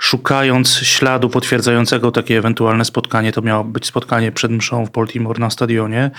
szukając 0.00 0.68
śladu 0.68 1.28
potwierdzającego 1.28 2.12
takie 2.12 2.38
ewentualne 2.38 2.84
spotkanie. 2.84 3.32
To 3.32 3.42
miało 3.42 3.64
być 3.64 3.86
spotkanie 3.86 4.32
przed 4.32 4.50
mszą 4.50 4.86
w 4.86 4.90
Baltimore 4.90 5.40
na 5.40 5.50
stadionie. 5.50 6.10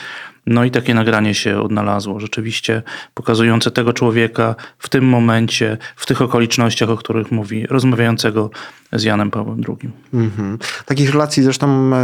No 0.46 0.64
i 0.64 0.72
takie 0.72 0.94
nagranie 0.94 1.34
się 1.34 1.62
odnalazło, 1.62 2.20
rzeczywiście 2.20 2.84
pokazujące 3.14 3.72
tego 3.72 3.94
człowieka 3.94 4.56
w 4.78 4.90
tym 4.90 5.06
momencie, 5.06 5.78
w 5.96 6.06
tych 6.06 6.22
okolicznościach, 6.22 6.90
o 6.90 6.98
których 6.98 7.32
mówi, 7.32 7.68
rozmawiającego 7.68 8.50
z 8.94 9.04
Janem 9.04 9.32
Pawłem 9.32 9.62
II. 9.68 9.92
Mm-hmm. 10.14 10.58
Takich 10.86 11.12
relacji 11.12 11.44
zresztą 11.44 11.92
e, 11.96 12.02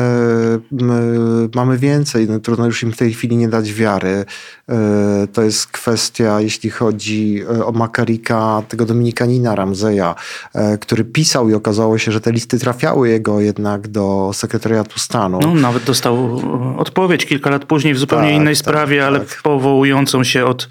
mamy 1.55 1.77
więcej, 1.77 2.27
no, 2.29 2.39
trudno 2.39 2.65
już 2.65 2.83
im 2.83 2.91
w 2.91 2.97
tej 2.97 3.13
chwili 3.13 3.37
nie 3.37 3.47
dać 3.47 3.73
wiary. 3.73 4.25
E, 4.69 5.27
to 5.33 5.41
jest 5.41 5.67
kwestia, 5.67 6.41
jeśli 6.41 6.69
chodzi 6.69 7.41
e, 7.59 7.65
o 7.65 7.71
Makarika, 7.71 8.63
tego 8.67 8.85
dominikanina 8.85 9.55
Ramzeja, 9.55 10.15
e, 10.53 10.77
który 10.77 11.03
pisał 11.03 11.49
i 11.49 11.53
okazało 11.53 11.97
się, 11.97 12.11
że 12.11 12.21
te 12.21 12.31
listy 12.31 12.59
trafiały 12.59 13.09
jego 13.09 13.41
jednak 13.41 13.87
do 13.87 14.31
sekretariatu 14.33 14.99
stanu. 14.99 15.39
No, 15.41 15.53
nawet 15.55 15.83
dostał 15.83 16.41
odpowiedź 16.77 17.25
kilka 17.25 17.49
lat 17.49 17.65
później 17.65 17.93
w 17.93 17.97
zupełnie 17.97 18.26
zupełnie 18.27 18.43
innej 18.43 18.55
tak, 18.55 18.59
sprawie, 18.59 18.97
tak, 18.97 19.07
ale 19.07 19.19
tak. 19.19 19.41
powołującą 19.43 20.23
się 20.23 20.45
od, 20.45 20.69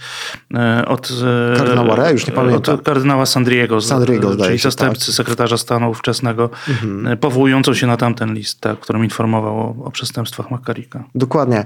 e, 0.54 0.84
od 0.86 1.12
e, 1.54 1.56
kardynała 1.56 2.10
już 2.10 2.26
nie 2.26 2.32
pamiętam. 2.32 2.75
Od 2.75 2.82
kardynała 2.82 3.26
Sandriego, 3.26 3.80
Sandriego 3.80 4.36
czyli 4.36 4.58
zastępcy 4.58 5.06
tak. 5.06 5.14
sekretarza 5.14 5.58
stanu 5.58 5.90
ówczesnego, 5.90 6.50
mhm. 6.68 7.06
E, 7.06 7.16
powołującą 7.16 7.75
się 7.75 7.86
na 7.86 7.96
tamten 7.96 8.34
list, 8.34 8.60
tak, 8.60 8.80
którym 8.80 9.04
informował 9.04 9.58
o, 9.58 9.84
o 9.84 9.90
przestępstwach 9.90 10.50
Makarika. 10.50 11.04
Dokładnie. 11.14 11.64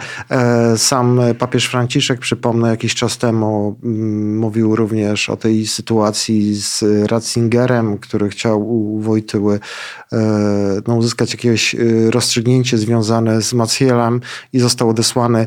Sam 0.77 1.21
papież 1.39 1.67
Franciszek, 1.67 2.21
przypomnę, 2.21 2.69
jakiś 2.69 2.95
czas 2.95 3.19
temu 3.19 3.77
mm, 3.85 4.39
mówił 4.39 4.77
również 4.77 5.31
o 5.31 5.37
tej 5.37 5.67
sytuacji 5.67 6.55
z 6.55 6.85
Ratzingerem, 7.11 7.99
który 7.99 8.29
chciał 8.29 8.71
u 8.71 9.01
Wojtyły 9.01 9.61
no, 10.87 10.95
uzyskać 10.95 11.33
jakieś 11.33 11.77
rozstrzygnięcie 12.11 12.79
związane 12.79 13.43
z 13.43 13.53
Macielem 13.53 14.21
i 14.53 14.61
został 14.61 14.89
odesłany 14.89 15.47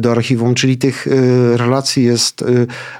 do 0.00 0.10
archiwum, 0.10 0.54
czyli 0.54 0.78
tych 0.78 1.06
e, 1.06 1.56
relacji 1.56 2.04
jest 2.04 2.42
e, 2.42 2.46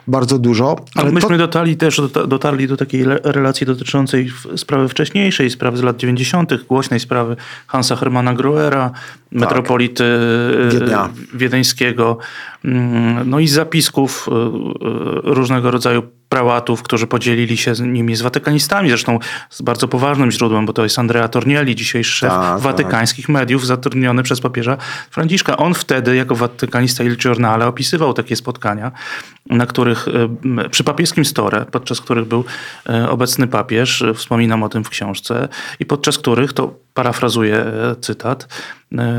bardzo 0.06 0.38
dużo. 0.38 0.76
Ale 0.94 1.06
no, 1.06 1.12
myśmy 1.12 1.30
to... 1.30 1.37
dotarli 1.37 1.76
też 1.76 2.00
dotarli 2.28 2.68
do 2.68 2.76
takiej 2.76 3.04
relacji 3.25 3.66
dotyczącej 3.66 4.32
sprawy 4.56 4.88
wcześniejszej, 4.88 5.50
sprawy 5.50 5.76
z 5.76 5.82
lat 5.82 5.96
90., 5.96 6.64
głośnej 6.64 7.00
sprawy 7.00 7.37
Hansa 7.66 7.96
Hermana 7.96 8.34
Groera, 8.34 8.90
tak. 8.90 9.02
metropolity 9.32 10.04
wiedeńskiego, 11.34 12.18
mm, 12.64 13.30
no 13.30 13.38
i 13.38 13.49
zapisków 13.49 14.28
różnego 15.25 15.70
rodzaju 15.70 16.02
prałatów, 16.35 16.83
którzy 16.83 17.07
podzielili 17.07 17.57
się 17.57 17.75
z 17.75 17.81
nimi 17.81 18.17
z 18.17 18.23
watykanistami, 18.23 18.88
zresztą 18.88 19.19
z 19.50 19.62
bardzo 19.62 19.88
poważnym 19.88 20.31
źródłem, 20.31 20.67
bo 20.67 20.73
to 20.73 20.83
jest 20.83 20.99
Andrea 20.99 21.29
Tornielli, 21.29 21.76
dzisiejszy 21.76 22.12
szef 22.12 22.31
tak, 22.31 22.41
tak. 22.41 22.59
watykańskich 22.59 23.26
tak. 23.26 23.33
mediów, 23.33 23.67
zatrudniony 23.67 24.23
przez 24.23 24.41
papieża 24.41 24.76
Franciszka. 25.11 25.57
On 25.57 25.75
wtedy 25.75 26.17
jako 26.17 26.35
watykanista 26.35 27.05
Il 27.05 27.17
Giornale 27.17 27.67
opisywał 27.67 28.14
takie 28.14 28.37
spotkania, 28.37 28.93
na 29.46 29.66
których 29.66 30.06
e, 30.08 30.68
przy 30.68 30.84
papieskim 30.84 31.24
stole, 31.24 31.66
podczas 31.70 32.00
których 32.00 32.24
był 32.24 32.44
e, 32.88 33.10
obecny 33.10 33.46
papież, 33.46 34.04
wspominam 34.14 34.62
o 34.62 34.68
tym 34.68 34.84
w 34.84 34.88
książce, 34.88 35.48
i 35.80 35.86
podczas 35.86 36.18
których, 36.18 36.52
to 36.52 36.74
parafrazuję 36.94 37.56
e, 37.56 37.96
cytat, 38.00 38.48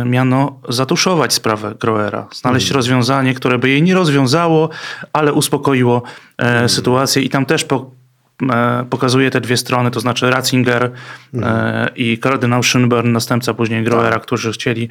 miano 0.05 0.59
zatuszować 0.69 1.33
sprawę 1.33 1.75
Groera, 1.79 2.27
znaleźć 2.33 2.67
hmm. 2.67 2.77
rozwiązanie, 2.77 3.33
które 3.33 3.57
by 3.57 3.69
jej 3.69 3.83
nie 3.83 3.93
rozwiązało, 3.93 4.69
ale 5.13 5.33
uspokoiło 5.33 6.03
hmm. 6.41 6.69
sytuację 6.69 7.21
i 7.21 7.29
tam 7.29 7.45
też 7.45 7.63
po, 7.63 7.91
pokazuje 8.89 9.31
te 9.31 9.41
dwie 9.41 9.57
strony, 9.57 9.91
to 9.91 9.99
znaczy 9.99 10.29
Ratzinger 10.29 10.91
hmm. 11.31 11.89
i 11.95 12.17
kardynał 12.17 12.61
Schönborn, 12.61 13.11
następca 13.11 13.53
później 13.53 13.83
Groera, 13.83 14.09
tak. 14.09 14.21
którzy 14.21 14.51
chcieli 14.51 14.89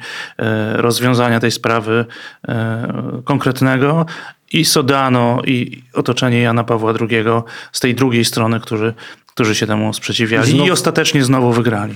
rozwiązania 0.73 1.39
tej 1.39 1.51
sprawy 1.51 2.05
konkretnego 3.23 4.05
i 4.53 4.65
Sodano, 4.65 5.41
i 5.45 5.83
otoczenie 5.93 6.41
Jana 6.41 6.63
Pawła 6.63 6.93
II 7.01 7.25
z 7.71 7.79
tej 7.79 7.95
drugiej 7.95 8.25
strony, 8.25 8.59
którzy, 8.59 8.93
którzy 9.25 9.55
się 9.55 9.67
temu 9.67 9.93
sprzeciwiali 9.93 10.51
Znów... 10.51 10.67
i 10.67 10.71
ostatecznie 10.71 11.23
znowu 11.23 11.51
wygrali. 11.51 11.95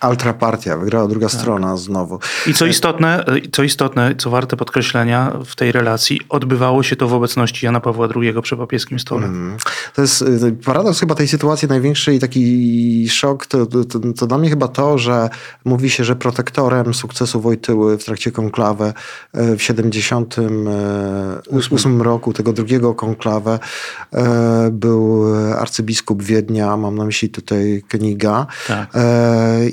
Altrapartia, 0.00 0.76
wygrała 0.76 1.08
druga 1.08 1.28
tak. 1.28 1.40
strona 1.40 1.76
znowu. 1.76 2.18
I 2.46 2.54
co 2.54 2.66
istotne, 2.66 3.24
co 3.52 3.62
istotne, 3.62 4.14
co 4.14 4.30
warte 4.30 4.56
podkreślenia 4.56 5.32
w 5.44 5.56
tej 5.56 5.72
relacji, 5.72 6.20
odbywało 6.28 6.82
się 6.82 6.96
to 6.96 7.08
w 7.08 7.14
obecności 7.14 7.66
Jana 7.66 7.80
Pawła 7.80 8.08
II 8.16 8.34
przy 8.42 8.56
papieskim 8.56 8.98
stole. 8.98 9.26
Mm. 9.26 9.56
To 9.94 10.02
jest 10.02 10.22
y, 10.22 10.56
paradoks 10.64 11.00
chyba 11.00 11.14
tej 11.14 11.28
sytuacji 11.28 11.68
największy 11.68 12.14
i 12.14 12.18
taki 12.18 13.08
szok, 13.08 13.46
to, 13.46 13.66
to, 13.66 13.84
to, 14.16 14.26
dla 14.26 14.38
mnie 14.38 14.50
chyba 14.50 14.68
to, 14.68 14.98
że 14.98 15.28
mówi 15.64 15.90
się, 15.90 16.04
że 16.04 16.16
protektorem 16.16 16.94
sukcesu 16.94 17.40
Wojtyły 17.40 17.98
w 17.98 18.04
trakcie 18.04 18.32
konklawy 18.32 18.92
y, 19.36 19.56
w 19.56 19.62
78 19.62 22.00
y, 22.00 22.04
roku, 22.04 22.32
tego 22.32 22.52
drugiego 22.52 22.94
konklawę, 22.94 23.58
był 24.72 25.34
arcybiskup 25.58 26.22
Wiednia, 26.22 26.76
mam 26.76 26.94
na 26.94 27.04
myśli 27.04 27.28
tutaj 27.28 27.82
Keniga. 27.88 28.46
Tak. 28.68 28.92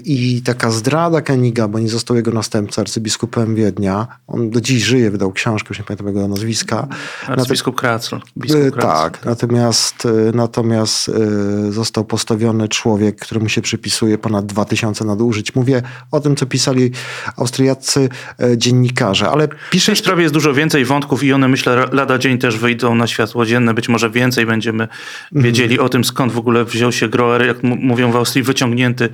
I 0.03 0.16
i 0.17 0.41
taka 0.41 0.71
zdrada 0.71 1.21
Keniga, 1.21 1.67
bo 1.67 1.79
nie 1.79 1.89
został 1.89 2.17
jego 2.17 2.31
następca 2.31 2.81
arcybiskupem 2.81 3.55
Wiednia. 3.55 4.07
On 4.27 4.49
do 4.49 4.61
dziś 4.61 4.83
żyje, 4.83 5.11
wydał 5.11 5.31
książkę, 5.31 5.67
już 5.69 5.79
nie 5.79 5.85
pamiętam 5.85 6.07
jego 6.07 6.27
nazwiska. 6.27 6.87
Arcybiskup 7.27 7.75
Kracl. 7.75 8.15
E, 8.15 8.71
tak, 8.71 9.25
natomiast, 9.25 10.05
e, 10.05 10.09
natomiast 10.33 11.09
e, 11.09 11.71
został 11.71 12.05
postawiony 12.05 12.67
człowiek, 12.67 13.19
któremu 13.19 13.49
się 13.49 13.61
przypisuje 13.61 14.17
ponad 14.17 14.45
2000 14.45 15.05
nadużyć. 15.05 15.55
Mówię 15.55 15.81
o 16.11 16.19
tym, 16.19 16.35
co 16.35 16.45
pisali 16.45 16.91
austriaccy 17.37 18.09
dziennikarze, 18.57 19.29
ale 19.29 19.47
pisze... 19.71 19.91
W 19.91 19.95
tej 19.95 20.05
sprawie 20.05 20.21
jest 20.21 20.33
dużo 20.33 20.53
więcej 20.53 20.85
wątków 20.85 21.23
i 21.23 21.33
one 21.33 21.47
myślę 21.47 21.85
lada 21.91 22.17
dzień 22.17 22.37
też 22.37 22.57
wyjdą 22.57 22.95
na 22.95 23.07
światło 23.07 23.45
dzienne. 23.45 23.73
Być 23.73 23.89
może 23.89 24.09
więcej 24.09 24.45
będziemy 24.45 24.83
mhm. 24.83 25.43
wiedzieli 25.43 25.73
mm. 25.73 25.85
o 25.85 25.89
tym, 25.89 26.03
skąd 26.03 26.31
w 26.31 26.37
ogóle 26.37 26.65
wziął 26.65 26.91
się 26.91 27.07
Groer, 27.07 27.47
jak 27.47 27.63
mówią 27.63 28.11
w 28.11 28.15
Austrii, 28.15 28.43
wyciągnięty 28.43 29.09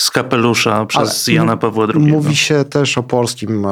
z 0.00 0.10
kapelusza 0.10 0.86
przez 0.86 1.28
Ale 1.28 1.36
Jana 1.36 1.56
Pawła 1.56 1.86
II. 1.94 2.12
Mówi 2.12 2.36
się 2.36 2.64
też 2.64 2.98
o 2.98 3.02
polskim 3.02 3.66
e, 3.66 3.70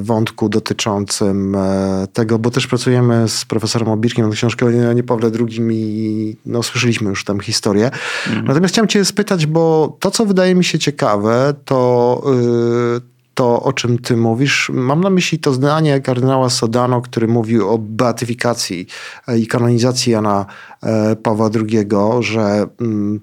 wątku 0.00 0.48
dotyczącym 0.48 1.54
e, 1.54 2.06
tego, 2.12 2.38
bo 2.38 2.50
też 2.50 2.66
pracujemy 2.66 3.28
z 3.28 3.44
profesorem 3.44 3.88
Obirkiem 3.88 4.28
na 4.28 4.34
książkę 4.34 4.66
o 4.66 4.70
Janie 4.70 5.02
Pawle 5.02 5.30
II 5.40 5.68
i 5.70 6.36
no, 6.46 6.62
słyszeliśmy 6.62 7.10
już 7.10 7.24
tam 7.24 7.40
historię. 7.40 7.90
Mhm. 8.26 8.46
Natomiast 8.46 8.74
chciałem 8.74 8.88
cię 8.88 9.04
spytać, 9.04 9.46
bo 9.46 9.96
to, 10.00 10.10
co 10.10 10.26
wydaje 10.26 10.54
mi 10.54 10.64
się 10.64 10.78
ciekawe, 10.78 11.54
to 11.64 12.22
yy, 12.26 13.13
to, 13.34 13.62
o 13.62 13.72
czym 13.72 13.98
ty 13.98 14.16
mówisz. 14.16 14.70
Mam 14.74 15.00
na 15.00 15.10
myśli 15.10 15.38
to 15.38 15.52
zdanie 15.52 16.00
kardynała 16.00 16.50
Sodano, 16.50 17.00
który 17.00 17.28
mówił 17.28 17.70
o 17.70 17.78
beatyfikacji 17.78 18.86
e, 19.28 19.38
i 19.38 19.46
kanonizacji 19.46 20.12
Jana 20.12 20.46
e, 20.82 21.16
Pawła 21.16 21.50
II, 21.54 21.88
że 22.20 22.66
mm, 22.80 23.20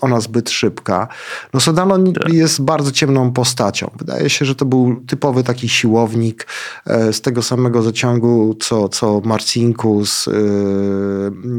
ona 0.00 0.20
zbyt 0.20 0.50
szybka. 0.50 1.08
No 1.54 1.60
Sodano 1.60 1.98
tak. 1.98 2.32
jest 2.32 2.62
bardzo 2.62 2.92
ciemną 2.92 3.32
postacią. 3.32 3.90
Wydaje 3.98 4.30
się, 4.30 4.44
że 4.44 4.54
to 4.54 4.64
był 4.64 5.02
typowy 5.06 5.44
taki 5.44 5.68
siłownik 5.68 6.46
e, 6.86 7.12
z 7.12 7.20
tego 7.20 7.42
samego 7.42 7.82
zaciągu, 7.82 8.56
co, 8.60 8.88
co 8.88 9.20
Marcinkus, 9.24 10.28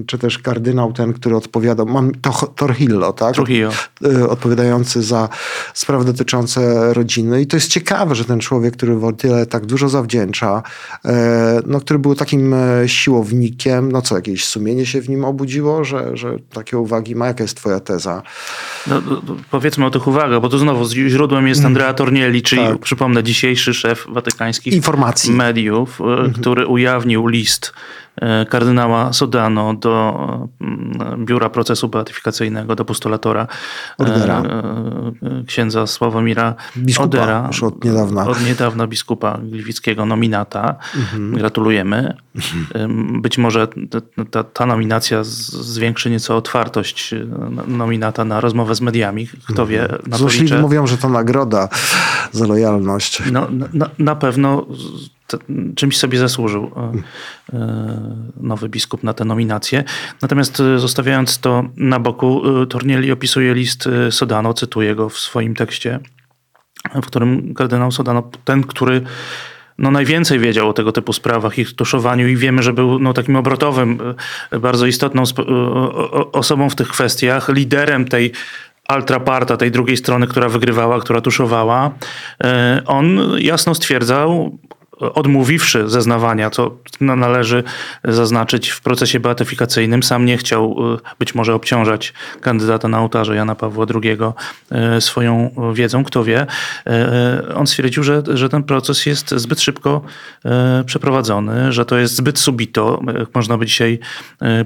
czy 0.05 0.17
też 0.17 0.39
kardynał 0.39 0.93
ten, 0.93 1.13
który 1.13 1.35
odpowiadał, 1.35 1.85
mam 1.85 2.11
to, 2.11 2.31
Torhillo, 2.55 3.13
tak? 3.13 3.35
Trujillo. 3.35 3.71
Odpowiadający 4.29 5.03
za 5.03 5.29
sprawy 5.73 6.05
dotyczące 6.05 6.93
rodziny. 6.93 7.41
I 7.41 7.47
to 7.47 7.57
jest 7.57 7.67
ciekawe, 7.67 7.90
że 8.15 8.25
ten 8.25 8.39
człowiek, 8.39 8.77
który 8.77 8.97
tyle 9.17 9.45
tak 9.45 9.65
dużo 9.65 9.89
zawdzięcza, 9.89 10.63
e, 11.05 11.61
no, 11.65 11.79
który 11.79 11.99
był 11.99 12.15
takim 12.15 12.53
e, 12.53 12.89
siłownikiem, 12.89 13.91
no 13.91 14.01
co, 14.01 14.15
jakieś 14.15 14.45
sumienie 14.45 14.85
się 14.85 15.01
w 15.01 15.09
nim 15.09 15.25
obudziło, 15.25 15.83
że, 15.83 16.17
że 16.17 16.37
takie 16.53 16.77
uwagi 16.77 17.15
ma? 17.15 17.27
Jaka 17.27 17.43
jest 17.43 17.57
twoja 17.57 17.79
teza? 17.79 18.21
No, 18.87 19.01
powiedzmy 19.51 19.85
o 19.85 19.91
tych 19.91 20.07
uwagach, 20.07 20.41
bo 20.41 20.49
to 20.49 20.57
znowu 20.57 20.85
źródłem 20.89 21.47
jest 21.47 21.59
mhm. 21.59 21.71
Andrea 21.71 21.93
Tornielli, 21.93 22.41
czyli 22.41 22.61
tak. 22.61 22.79
przypomnę 22.79 23.23
dzisiejszy 23.23 23.73
szef 23.73 24.05
watykańskich 24.09 24.73
Informacji. 24.73 25.33
mediów, 25.33 26.01
e, 26.01 26.03
mhm. 26.03 26.33
który 26.33 26.67
ujawnił 26.67 27.27
list 27.27 27.73
kardynała 28.49 29.13
Sodano 29.13 29.73
do 29.73 30.47
mm, 30.61 31.25
Biura 31.25 31.49
Procesu 31.49 31.87
Beatyfikacyjnego, 31.89 32.75
do 32.75 32.85
postulatora 32.85 33.47
Ordera. 33.97 34.41
E, 34.41 34.47
e, 35.27 35.43
księdza 35.47 35.87
Sławomira 35.87 36.55
biskupa, 36.77 37.05
Odera. 37.05 37.43
Już 37.47 37.63
od 37.63 37.83
niedawna. 37.83 38.27
Od 38.27 38.45
niedawna 38.45 38.87
biskupa 38.87 39.39
gliwickiego 39.43 40.05
nominata. 40.05 40.75
Mhm. 40.95 41.35
Gratulujemy. 41.35 42.17
Mhm. 42.35 43.21
Być 43.21 43.37
może 43.37 43.67
ta, 44.31 44.43
ta, 44.43 44.65
nominacja 44.65 45.23
zwiększy 45.23 46.09
nieco 46.09 46.37
otwartość 46.37 47.15
nominata 47.67 48.25
na 48.25 48.41
rozmowę 48.41 48.75
z 48.75 48.81
mediami. 48.81 49.27
Kto 49.49 49.67
wie, 49.67 49.83
mhm. 49.83 50.01
Złośliwi 50.13 50.53
mówią, 50.53 50.87
że 50.87 50.97
to 50.97 51.09
nagroda 51.09 51.69
za 52.31 52.47
lojalność. 52.47 53.23
No, 53.31 53.47
na, 53.73 53.89
na 53.99 54.15
pewno 54.15 54.65
czymś 55.75 55.97
sobie 55.97 56.19
zasłużył 56.19 56.71
e, 56.75 56.91
e, 57.53 58.25
nowy 58.37 58.69
biskup 58.69 59.03
na 59.03 59.13
tę 59.13 59.25
nominację. 59.25 59.83
Natomiast 60.21 60.59
e, 60.59 60.79
zostawiając 60.79 61.39
to 61.39 61.63
na 61.77 61.99
boku, 61.99 62.41
Tornieli 62.69 63.11
opisuje 63.11 63.53
list 63.53 63.89
Sodano, 64.09 64.53
cytuję 64.53 64.95
go 64.95 65.09
w 65.09 65.19
swoim 65.19 65.55
tekście, 65.55 65.99
w 66.95 67.05
którym 67.05 67.53
kardynał 67.53 67.91
Sodano, 67.91 68.29
ten, 68.45 68.63
który 68.63 69.01
no 69.77 69.91
najwięcej 69.91 70.39
wiedział 70.39 70.69
o 70.69 70.73
tego 70.73 70.91
typu 70.91 71.13
sprawach, 71.13 71.57
ich 71.57 71.75
tuszowaniu 71.75 72.27
i 72.27 72.35
wiemy, 72.35 72.63
że 72.63 72.73
był 72.73 72.99
no, 72.99 73.13
takim 73.13 73.35
obrotowym, 73.35 73.99
bardzo 74.61 74.85
istotną 74.85 75.23
osobą 76.31 76.69
w 76.69 76.75
tych 76.75 76.87
kwestiach, 76.87 77.49
liderem 77.49 78.05
tej 78.05 78.31
altraparta, 78.87 79.57
tej 79.57 79.71
drugiej 79.71 79.97
strony, 79.97 80.27
która 80.27 80.49
wygrywała, 80.49 80.99
która 80.99 81.21
tuszowała. 81.21 81.91
On 82.85 83.19
jasno 83.39 83.75
stwierdzał, 83.75 84.57
odmówiwszy 85.01 85.89
zeznawania, 85.89 86.49
co 86.49 86.77
należy 86.99 87.63
zaznaczyć 88.03 88.69
w 88.69 88.81
procesie 88.81 89.19
beatyfikacyjnym, 89.19 90.03
sam 90.03 90.25
nie 90.25 90.37
chciał 90.37 90.75
y, 90.95 90.97
być 91.19 91.35
może 91.35 91.53
obciążać 91.53 92.13
kandydata 92.41 92.87
na 92.87 93.01
ołtarze 93.01 93.35
Jana 93.35 93.55
Pawła 93.55 93.85
II 94.03 94.17
y, 94.97 95.01
swoją 95.01 95.55
wiedzą, 95.73 96.03
kto 96.03 96.23
wie. 96.23 96.47
Y, 97.47 97.55
on 97.55 97.67
stwierdził, 97.67 98.03
że, 98.03 98.23
że 98.33 98.49
ten 98.49 98.63
proces 98.63 99.05
jest 99.05 99.31
zbyt 99.31 99.61
szybko 99.61 100.01
przeprowadzony, 100.85 101.71
że 101.71 101.85
to 101.85 101.97
jest 101.97 102.15
zbyt 102.15 102.39
subito, 102.39 103.01
można 103.33 103.57
by 103.57 103.65
dzisiaj 103.65 103.99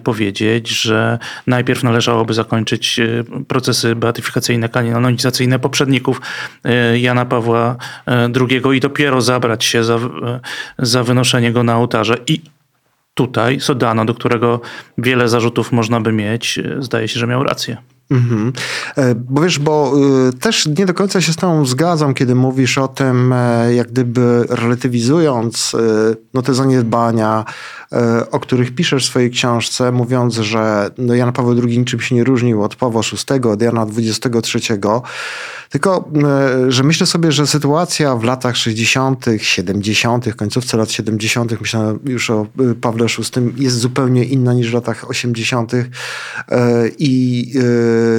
powiedzieć, 0.04 0.70
że 0.70 1.20
najpierw 1.48 1.84
należałoby 1.84 2.34
zakończyć 2.34 3.00
procesy 3.48 3.96
beatyfikacyjne, 3.96 4.70
kanonizacyjne 4.70 5.60
poprzedników 5.60 6.22
Jana 6.96 7.26
Pawła 7.26 7.76
II 8.50 8.78
i 8.78 8.80
dopiero 8.80 9.22
zabrać 9.22 9.66
się 9.66 9.84
za 9.84 10.00
za 10.80 11.04
wynoszenie 11.04 11.52
go 11.52 11.64
na 11.64 11.78
ołtarze. 11.78 12.18
I 12.28 12.42
tutaj 13.14 13.60
Sodano, 13.60 14.06
do 14.06 14.14
którego 14.14 14.62
wiele 14.98 15.30
zarzutów 15.30 15.72
można 15.72 16.02
by 16.02 16.12
mieć, 16.12 16.60
zdaje 16.80 17.08
się, 17.08 17.20
że 17.20 17.28
miał 17.28 17.44
rację. 17.44 17.78
Mhm. 18.12 18.54
E, 18.96 19.16
bo 19.16 19.42
wiesz, 19.42 19.60
bo 19.60 19.94
też 20.40 20.66
nie 20.66 20.86
do 20.86 20.94
końca 20.94 21.22
się 21.22 21.34
z 21.34 21.36
tobą 21.36 21.66
zgadzam, 21.66 22.14
kiedy 22.14 22.36
mówisz 22.36 22.78
o 22.78 22.88
tym, 22.88 23.34
e, 23.34 23.74
jak 23.74 23.88
gdyby 23.88 24.46
relatywizując 24.50 25.76
no, 26.34 26.42
te 26.42 26.54
zaniedbania, 26.54 27.46
e, 27.48 27.85
o 28.32 28.40
których 28.40 28.76
piszesz 28.76 29.06
w 29.06 29.10
swojej 29.10 29.32
książce, 29.32 29.92
mówiąc, 29.92 30.36
że 30.36 30.90
no, 30.98 31.16
Jan 31.16 31.34
Paweł 31.34 31.62
II 31.68 31.80
niczym 31.80 32.00
się 32.00 32.16
nie 32.16 32.24
różnił 32.24 32.64
od 32.64 32.76
Pawła 32.76 33.02
VI, 33.02 33.50
od 33.50 33.62
Jana 33.62 33.86
XXIII, 33.98 34.80
tylko, 35.70 36.10
e, 36.24 36.72
że 36.72 36.84
myślę 36.84 37.08
sobie, 37.08 37.32
że 37.32 37.48
sytuacja 37.48 38.16
w 38.16 38.24
latach 38.24 38.58
60., 38.58 39.26
70., 39.38 40.34
końcówce 40.34 40.78
lat 40.78 40.92
70., 40.92 41.62
myślę 41.62 41.98
już 42.06 42.30
o 42.30 42.48
e, 42.72 42.76
Pawle 42.76 43.06
VI, 43.06 43.64
jest 43.64 43.78
zupełnie 43.78 44.24
inna 44.24 44.54
niż 44.54 44.72
w 44.72 44.74
latach 44.74 45.10
80. 45.10 45.74
E, 45.74 45.86
i 47.00 47.52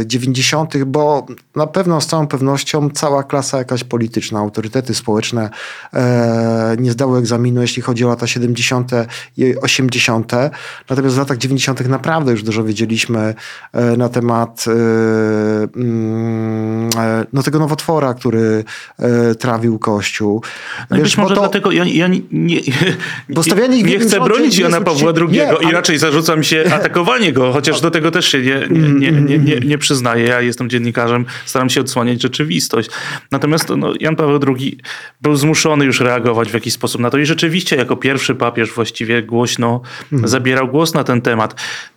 90., 0.06 0.84
bo 0.84 1.26
na 1.56 1.66
pewno 1.66 2.00
z 2.00 2.06
całą 2.06 2.26
pewnością 2.26 2.90
cała 2.90 3.22
klasa 3.22 3.58
jakaś 3.58 3.84
polityczna, 3.84 4.38
autorytety 4.38 4.94
społeczne 4.94 5.50
nie 6.78 6.92
zdały 6.92 7.18
egzaminu, 7.18 7.60
jeśli 7.60 7.82
chodzi 7.82 8.04
o 8.04 8.08
lata 8.08 8.26
70. 8.26 8.90
i 9.36 9.56
80. 9.66 10.32
Natomiast 10.90 11.14
w 11.16 11.18
latach 11.18 11.38
90. 11.38 11.88
naprawdę 11.88 12.32
już 12.32 12.42
dużo 12.42 12.64
wiedzieliśmy 12.64 13.34
na 13.96 14.08
temat 14.08 14.64
mm, 15.76 16.90
no, 17.32 17.42
tego 17.42 17.58
nowotwora, 17.58 18.14
który 18.14 18.64
e, 18.98 19.34
trawił 19.34 19.78
Kościół. 19.78 20.42
No 20.90 20.96
Wiesz, 20.96 21.04
być 21.04 21.18
może 21.18 21.34
to, 21.34 21.40
dlatego 21.40 21.72
ja, 21.72 21.84
ja 21.84 22.08
nie, 22.08 22.20
nie, 22.32 22.60
nie, 23.68 23.82
nie 23.82 23.98
chcę 23.98 24.20
bronić 24.20 24.58
Jana 24.58 24.80
Pawła 24.80 25.12
II 25.20 25.40
i 25.68 25.72
raczej 25.72 25.98
zarzucam 25.98 26.42
się 26.42 26.64
atakowanie 26.76 27.32
go, 27.32 27.52
chociaż 27.52 27.80
do 27.80 27.90
tego 27.90 28.10
też 28.10 28.28
się 28.28 28.38
nie, 28.42 28.66
nie, 28.70 29.12
nie, 29.12 29.38
nie, 29.38 29.60
nie, 29.60 29.78
przyznaję. 29.78 30.24
Ja 30.24 30.40
jestem 30.40 30.70
dziennikarzem, 30.70 31.26
staram 31.44 31.70
się 31.70 31.80
odsłaniać 31.80 32.22
rzeczywistość. 32.22 32.90
Natomiast 33.30 33.68
no, 33.76 33.92
Jan 34.00 34.16
Paweł 34.16 34.40
II 34.46 34.78
był 35.20 35.36
zmuszony 35.36 35.84
już 35.84 36.00
reagować 36.00 36.50
w 36.50 36.54
jakiś 36.54 36.72
sposób 36.72 37.00
na 37.00 37.10
to 37.10 37.18
i 37.18 37.26
rzeczywiście 37.26 37.76
jako 37.76 37.96
pierwszy 37.96 38.34
papież 38.34 38.72
właściwie 38.72 39.22
głośno 39.46 39.80
mhm. 40.12 40.28
zabierał 40.28 40.68
głos 40.68 40.94
na 40.94 41.04
ten 41.04 41.22
temat. 41.22 41.54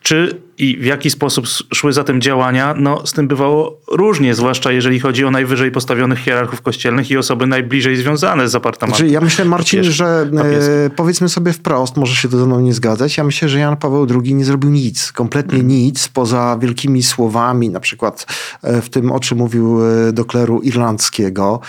Czy 0.10 0.50
i 0.60 0.78
w 0.78 0.86
jaki 0.86 1.10
sposób 1.10 1.46
szły 1.74 1.94
za 1.94 2.04
tym 2.04 2.22
działania, 2.22 2.74
no 2.78 3.08
z 3.08 3.14
tym 3.14 3.28
bywało 3.28 3.82
różnie, 3.92 4.36
zwłaszcza 4.36 4.72
jeżeli 4.72 5.00
chodzi 5.00 5.26
o 5.26 5.32
najwyżej 5.32 5.72
postawionych 5.72 6.20
hierarchów 6.20 6.62
kościelnych 6.62 7.12
i 7.12 7.18
osoby 7.18 7.48
najbliżej 7.48 7.96
związane 7.96 8.50
z 8.50 8.56
apartamentem. 8.56 8.98
Znaczy, 8.98 9.14
ja 9.14 9.22
myślę, 9.22 9.46
Marcin, 9.46 9.84
że 9.84 10.30
e, 10.86 10.90
powiedzmy 10.90 11.30
sobie 11.30 11.54
wprost, 11.54 11.98
może 11.98 12.16
się 12.16 12.30
to 12.30 12.38
ze 12.38 12.46
mną 12.46 12.60
nie 12.60 12.74
zgadzać, 12.74 13.18
ja 13.18 13.24
myślę, 13.24 13.50
że 13.50 13.60
Jan 13.60 13.78
Paweł 13.78 14.08
II 14.24 14.36
nie 14.36 14.46
zrobił 14.46 14.70
nic, 14.70 15.12
kompletnie 15.12 15.58
hmm. 15.58 15.68
nic, 15.68 16.08
poza 16.08 16.58
wielkimi 16.62 17.04
słowami, 17.04 17.70
na 17.70 17.80
przykład 17.80 18.26
e, 18.64 18.82
w 18.82 18.90
tym, 18.90 19.12
o 19.12 19.20
czym 19.20 19.38
mówił 19.38 19.80
e, 19.86 20.14
do 20.14 20.26
kleru 20.26 20.60
irlandzkiego. 20.60 21.60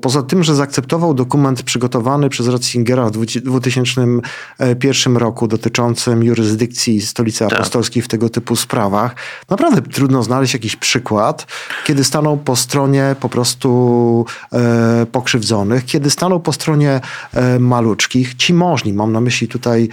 Poza 0.00 0.22
tym, 0.22 0.44
że 0.44 0.54
zaakceptował 0.54 1.14
dokument 1.14 1.62
przygotowany 1.62 2.28
przez 2.28 2.48
Ratzingera 2.48 3.06
w 3.06 3.10
2001 3.10 5.16
roku 5.16 5.48
dotyczącym 5.48 6.24
jurysdykcji 6.24 7.00
Stolicy 7.00 7.38
tak. 7.38 7.50
Apostolskiej 7.64 8.02
w 8.02 8.08
tego 8.08 8.28
typu 8.28 8.56
sprawach. 8.56 9.16
Naprawdę 9.50 9.82
trudno 9.82 10.22
znaleźć 10.22 10.54
jakiś 10.54 10.76
przykład, 10.76 11.46
kiedy 11.84 12.04
stanął 12.04 12.36
po 12.36 12.56
stronie 12.56 13.16
po 13.20 13.28
prostu 13.28 14.26
e, 14.52 15.06
pokrzywdzonych, 15.12 15.84
kiedy 15.84 16.10
stanął 16.10 16.40
po 16.40 16.52
stronie 16.52 17.00
e, 17.32 17.58
maluczkich, 17.58 18.34
ci 18.34 18.54
możni, 18.54 18.92
mam 18.92 19.12
na 19.12 19.20
myśli 19.20 19.48
tutaj 19.48 19.88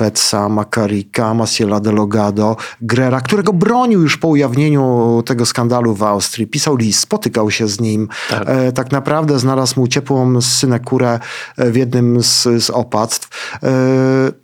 Petsa, 0.00 0.48
Makarika, 0.48 1.34
Maciela 1.34 1.80
Delogado, 1.80 2.56
Grera, 2.80 3.20
którego 3.20 3.52
bronił 3.52 4.02
już 4.02 4.16
po 4.16 4.28
ujawnieniu 4.28 5.22
tego 5.26 5.46
skandalu 5.46 5.94
w 5.94 6.02
Austrii. 6.02 6.46
Pisał 6.46 6.76
list, 6.76 7.00
spotykał 7.00 7.50
się 7.50 7.68
z 7.68 7.80
nim. 7.80 8.08
Tak, 8.30 8.42
e, 8.46 8.72
tak 8.72 8.92
naprawdę 8.92 9.38
znalazł 9.38 9.80
mu 9.80 9.88
ciepłą 9.88 10.40
synekurę 10.40 11.20
e, 11.56 11.70
w 11.70 11.76
jednym 11.76 12.22
z, 12.22 12.42
z 12.42 12.70
opactw. 12.70 13.58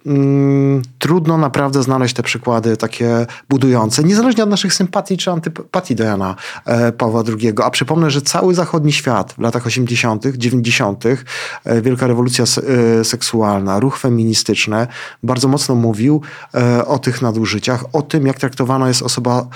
mm, 0.07 0.83
trudno 0.99 1.39
naprawdę 1.39 1.83
znaleźć 1.83 2.15
te 2.15 2.23
przykłady 2.23 2.77
takie 2.77 3.27
budujące, 3.49 4.05
niezależnie 4.05 4.43
od 4.43 4.51
naszych 4.51 4.75
sympatii 4.75 5.17
czy 5.17 5.31
antypatii 5.31 5.95
do 5.95 6.05
Jana 6.05 6.37
Pawła 6.99 7.23
II. 7.29 7.53
A 7.65 7.71
przypomnę, 7.71 8.11
że 8.11 8.23
cały 8.23 8.55
zachodni 8.55 8.93
świat 8.93 9.33
w 9.33 9.41
latach 9.41 9.67
80., 9.67 10.27
90., 10.27 11.05
wielka 11.83 12.07
rewolucja 12.07 12.45
seksualna, 13.03 13.81
ruch 13.81 13.99
feministyczny 13.99 14.87
bardzo 15.23 15.46
mocno 15.49 15.75
mówił 15.75 16.23
o 16.87 16.99
tych 16.99 17.23
nadużyciach, 17.23 17.85
o 17.93 18.03
tym, 18.03 18.27
jak 18.27 18.39
traktowana 18.39 18.89
jest 18.89 19.03
osoba 19.03 19.47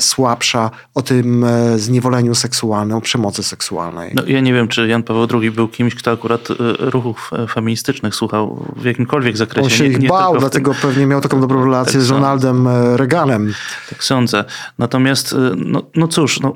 słabsza, 0.00 0.70
o 0.94 1.02
tym 1.02 1.46
zniewoleniu 1.76 2.34
seksualnym, 2.34 2.96
o 2.96 3.00
przemocy 3.00 3.42
seksualnej. 3.42 4.12
No, 4.14 4.22
ja 4.26 4.40
nie 4.40 4.52
wiem, 4.52 4.68
czy 4.68 4.88
Jan 4.88 5.02
Paweł 5.02 5.26
II 5.40 5.50
był 5.50 5.68
kimś, 5.68 5.94
kto 5.94 6.10
akurat 6.10 6.50
e, 6.50 6.54
ruchów 6.90 7.30
e, 7.32 7.46
feministycznych 7.46 8.14
słuchał 8.14 8.66
w 8.76 8.84
jakimkolwiek 8.84 9.36
zakresie. 9.36 9.64
On 9.64 9.70
się 9.70 9.86
ich 9.86 10.08
bał, 10.08 10.38
dlatego 10.38 10.74
pewnie 10.82 11.06
miał 11.06 11.20
taką 11.20 11.40
dobrą 11.40 11.64
relację 11.64 11.92
tak 11.92 12.02
z 12.02 12.10
Ronaldem 12.10 12.66
e, 12.66 12.96
Reaganem. 12.96 13.54
Tak 13.90 14.04
sądzę. 14.04 14.44
Natomiast, 14.78 15.34
no, 15.56 15.82
no 15.94 16.08
cóż, 16.08 16.40
no, 16.40 16.54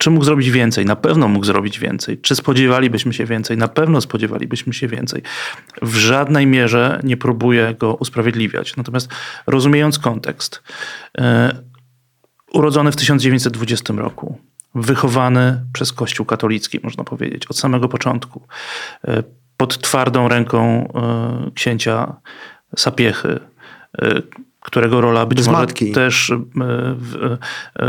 czy 0.00 0.10
mógł 0.10 0.24
zrobić 0.24 0.50
więcej? 0.50 0.86
Na 0.86 0.96
pewno 0.96 1.28
mógł 1.28 1.44
zrobić 1.46 1.78
więcej. 1.78 2.18
Czy 2.18 2.34
spodziewalibyśmy 2.34 3.12
się 3.12 3.24
więcej? 3.24 3.56
Na 3.56 3.68
pewno 3.68 4.00
spodziewalibyśmy 4.00 4.72
się 4.72 4.88
więcej. 4.88 5.22
W 5.82 5.96
żadnej 5.96 6.46
mierze 6.46 7.00
nie 7.02 7.16
próbuję 7.16 7.74
go 7.78 7.94
usprawiedliwiać. 7.94 8.76
Natomiast 8.76 9.08
rozumiejąc 9.46 9.98
kontekst, 9.98 10.62
urodzony 12.52 12.92
w 12.92 12.96
1920 12.96 13.94
roku, 13.94 14.38
wychowany 14.74 15.64
przez 15.72 15.92
Kościół 15.92 16.26
katolicki, 16.26 16.80
można 16.82 17.04
powiedzieć, 17.04 17.46
od 17.46 17.58
samego 17.58 17.88
początku, 17.88 18.46
e, 19.04 19.22
pod 19.56 19.78
twardą 19.78 20.28
ręką 20.28 20.88
e, 20.94 21.50
księcia 21.54 22.16
Sapiechy, 22.76 23.40
e, 24.02 24.22
którego 24.60 25.00
rola 25.00 25.26
być 25.26 25.46
może 25.48 25.66
też 25.94 26.32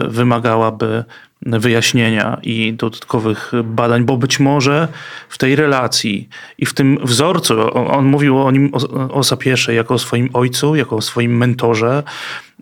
wymagałaby 0.08 1.04
wyjaśnienia 1.45 2.38
i 2.43 2.73
dodatkowych 2.73 3.51
badań, 3.63 4.04
bo 4.04 4.17
być 4.17 4.39
może 4.39 4.88
w 5.30 5.38
tej 5.38 5.56
relacji 5.56 6.30
i 6.58 6.65
w 6.65 6.73
tym 6.73 6.97
wzorcu, 7.04 7.73
on 7.73 8.06
mówił 8.06 8.41
o 8.41 8.51
nim, 8.51 8.69
o, 8.73 9.13
o 9.13 9.23
Sapiesze 9.23 9.73
jako 9.73 9.93
o 9.93 9.99
swoim 9.99 10.30
ojcu, 10.34 10.75
jako 10.75 10.95
o 10.95 11.01
swoim 11.01 11.38
mentorze, 11.38 12.04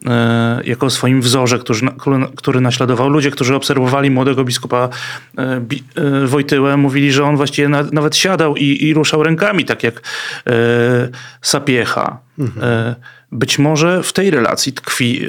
E, 0.07 0.61
jako 0.65 0.89
swoim 0.89 1.21
wzorze, 1.21 1.59
który, 1.59 1.81
który 2.35 2.61
naśladował. 2.61 3.09
Ludzie, 3.09 3.31
którzy 3.31 3.55
obserwowali 3.55 4.11
młodego 4.11 4.43
biskupa 4.43 4.89
e, 5.37 5.61
e, 5.95 6.27
Wojtyłę, 6.27 6.77
mówili, 6.77 7.11
że 7.11 7.23
on 7.23 7.37
właściwie 7.37 7.69
nawet 7.69 8.15
siadał 8.15 8.55
i, 8.55 8.83
i 8.83 8.93
ruszał 8.93 9.23
rękami, 9.23 9.65
tak 9.65 9.83
jak 9.83 10.01
Sapiecha. 11.41 12.19
Mhm. 12.39 12.95
Być 13.31 13.59
może 13.59 14.03
w 14.03 14.13
tej 14.13 14.31
relacji 14.31 14.73
tkwi 14.73 15.25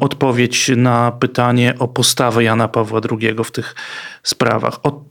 odpowiedź 0.00 0.70
na 0.76 1.12
pytanie 1.12 1.74
o 1.78 1.88
postawę 1.88 2.44
Jana 2.44 2.68
Pawła 2.68 3.00
II 3.10 3.34
w 3.44 3.50
tych 3.50 3.74
sprawach. 4.22 4.80
O, 4.82 5.04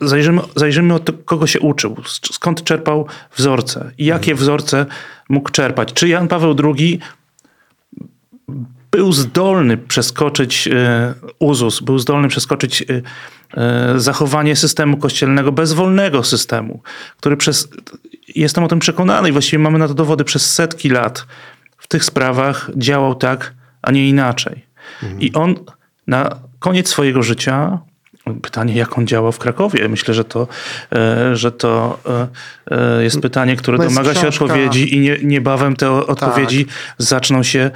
zajrzymy, 0.00 0.40
zajrzymy 0.56 0.94
od 0.94 1.10
kogo 1.24 1.46
się 1.46 1.60
uczył, 1.60 1.96
skąd 2.32 2.64
czerpał 2.64 3.06
wzorce 3.36 3.90
i 3.98 4.04
jakie 4.04 4.30
mhm. 4.30 4.38
wzorce 4.38 4.86
mógł 5.28 5.50
czerpać. 5.50 5.92
Czy 5.92 6.08
Jan 6.08 6.28
Paweł 6.28 6.56
II 6.64 7.00
był 8.90 9.12
zdolny 9.12 9.76
przeskoczyć 9.76 10.68
e, 10.68 11.14
uzus, 11.38 11.80
był 11.80 11.98
zdolny 11.98 12.28
przeskoczyć 12.28 12.82
e, 12.82 13.02
e, 13.54 14.00
zachowanie 14.00 14.56
systemu 14.56 14.96
kościelnego, 14.96 15.52
bezwolnego 15.52 16.24
systemu, 16.24 16.82
który 17.16 17.36
przez, 17.36 17.68
jestem 18.34 18.64
o 18.64 18.68
tym 18.68 18.78
przekonany 18.78 19.28
i 19.28 19.32
właściwie 19.32 19.58
mamy 19.58 19.78
na 19.78 19.88
to 19.88 19.94
dowody, 19.94 20.24
przez 20.24 20.54
setki 20.54 20.88
lat 20.88 21.26
w 21.78 21.88
tych 21.88 22.04
sprawach 22.04 22.70
działał 22.76 23.14
tak, 23.14 23.54
a 23.82 23.90
nie 23.90 24.08
inaczej. 24.08 24.64
Mhm. 25.02 25.20
I 25.20 25.32
on 25.32 25.54
na 26.06 26.36
koniec 26.58 26.88
swojego 26.88 27.22
życia 27.22 27.78
Pytanie, 28.42 28.74
jak 28.74 28.98
on 28.98 29.06
działał 29.06 29.32
w 29.32 29.38
Krakowie. 29.38 29.88
Myślę, 29.88 30.14
że 30.14 30.24
to, 30.24 30.48
e, 30.92 31.36
że 31.36 31.52
to 31.52 31.98
e, 32.06 32.28
e, 32.98 33.02
jest 33.02 33.20
pytanie, 33.20 33.56
które 33.56 33.78
jest 33.78 33.88
domaga 33.88 34.10
książka. 34.12 34.30
się 34.30 34.44
odpowiedzi 34.44 34.94
i 34.94 35.00
nie, 35.00 35.18
niebawem 35.22 35.76
te 35.76 35.90
odpowiedzi 35.90 36.66
tak. 36.66 36.74
zaczną 36.98 37.42
się 37.42 37.70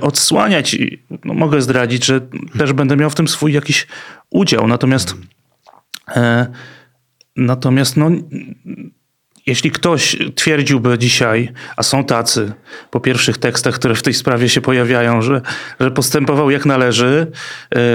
odsłaniać. 0.00 0.76
No, 1.24 1.34
mogę 1.34 1.62
zdradzić, 1.62 2.04
że 2.04 2.20
też 2.58 2.72
będę 2.72 2.96
miał 2.96 3.10
w 3.10 3.14
tym 3.14 3.28
swój 3.28 3.52
jakiś 3.52 3.86
udział. 4.30 4.68
Natomiast 4.68 5.14
natomiast 7.36 7.96
no, 7.96 8.10
jeśli 9.46 9.70
ktoś 9.70 10.16
twierdziłby 10.34 10.98
dzisiaj, 10.98 11.52
a 11.76 11.82
są 11.82 12.04
tacy 12.04 12.52
po 12.90 13.00
pierwszych 13.00 13.38
tekstach, 13.38 13.74
które 13.74 13.94
w 13.94 14.02
tej 14.02 14.14
sprawie 14.14 14.48
się 14.48 14.60
pojawiają, 14.60 15.22
że, 15.22 15.40
że 15.80 15.90
postępował 15.90 16.50
jak 16.50 16.66
należy, 16.66 17.26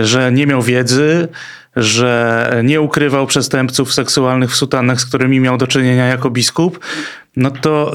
że 0.04 0.32
nie 0.32 0.48
miał 0.48 0.62
wiedzy, 0.62 1.28
że 1.76 2.62
nie 2.64 2.82
ukrywał 2.82 3.28
przestępców 3.28 3.94
seksualnych 3.94 4.52
w 4.52 4.56
sutannach, 4.56 5.02
z 5.02 5.06
którymi 5.06 5.40
miał 5.40 5.58
do 5.58 5.68
czynienia 5.68 6.06
jako 6.06 6.30
biskup, 6.30 6.80
no 7.36 7.52
to 7.52 7.92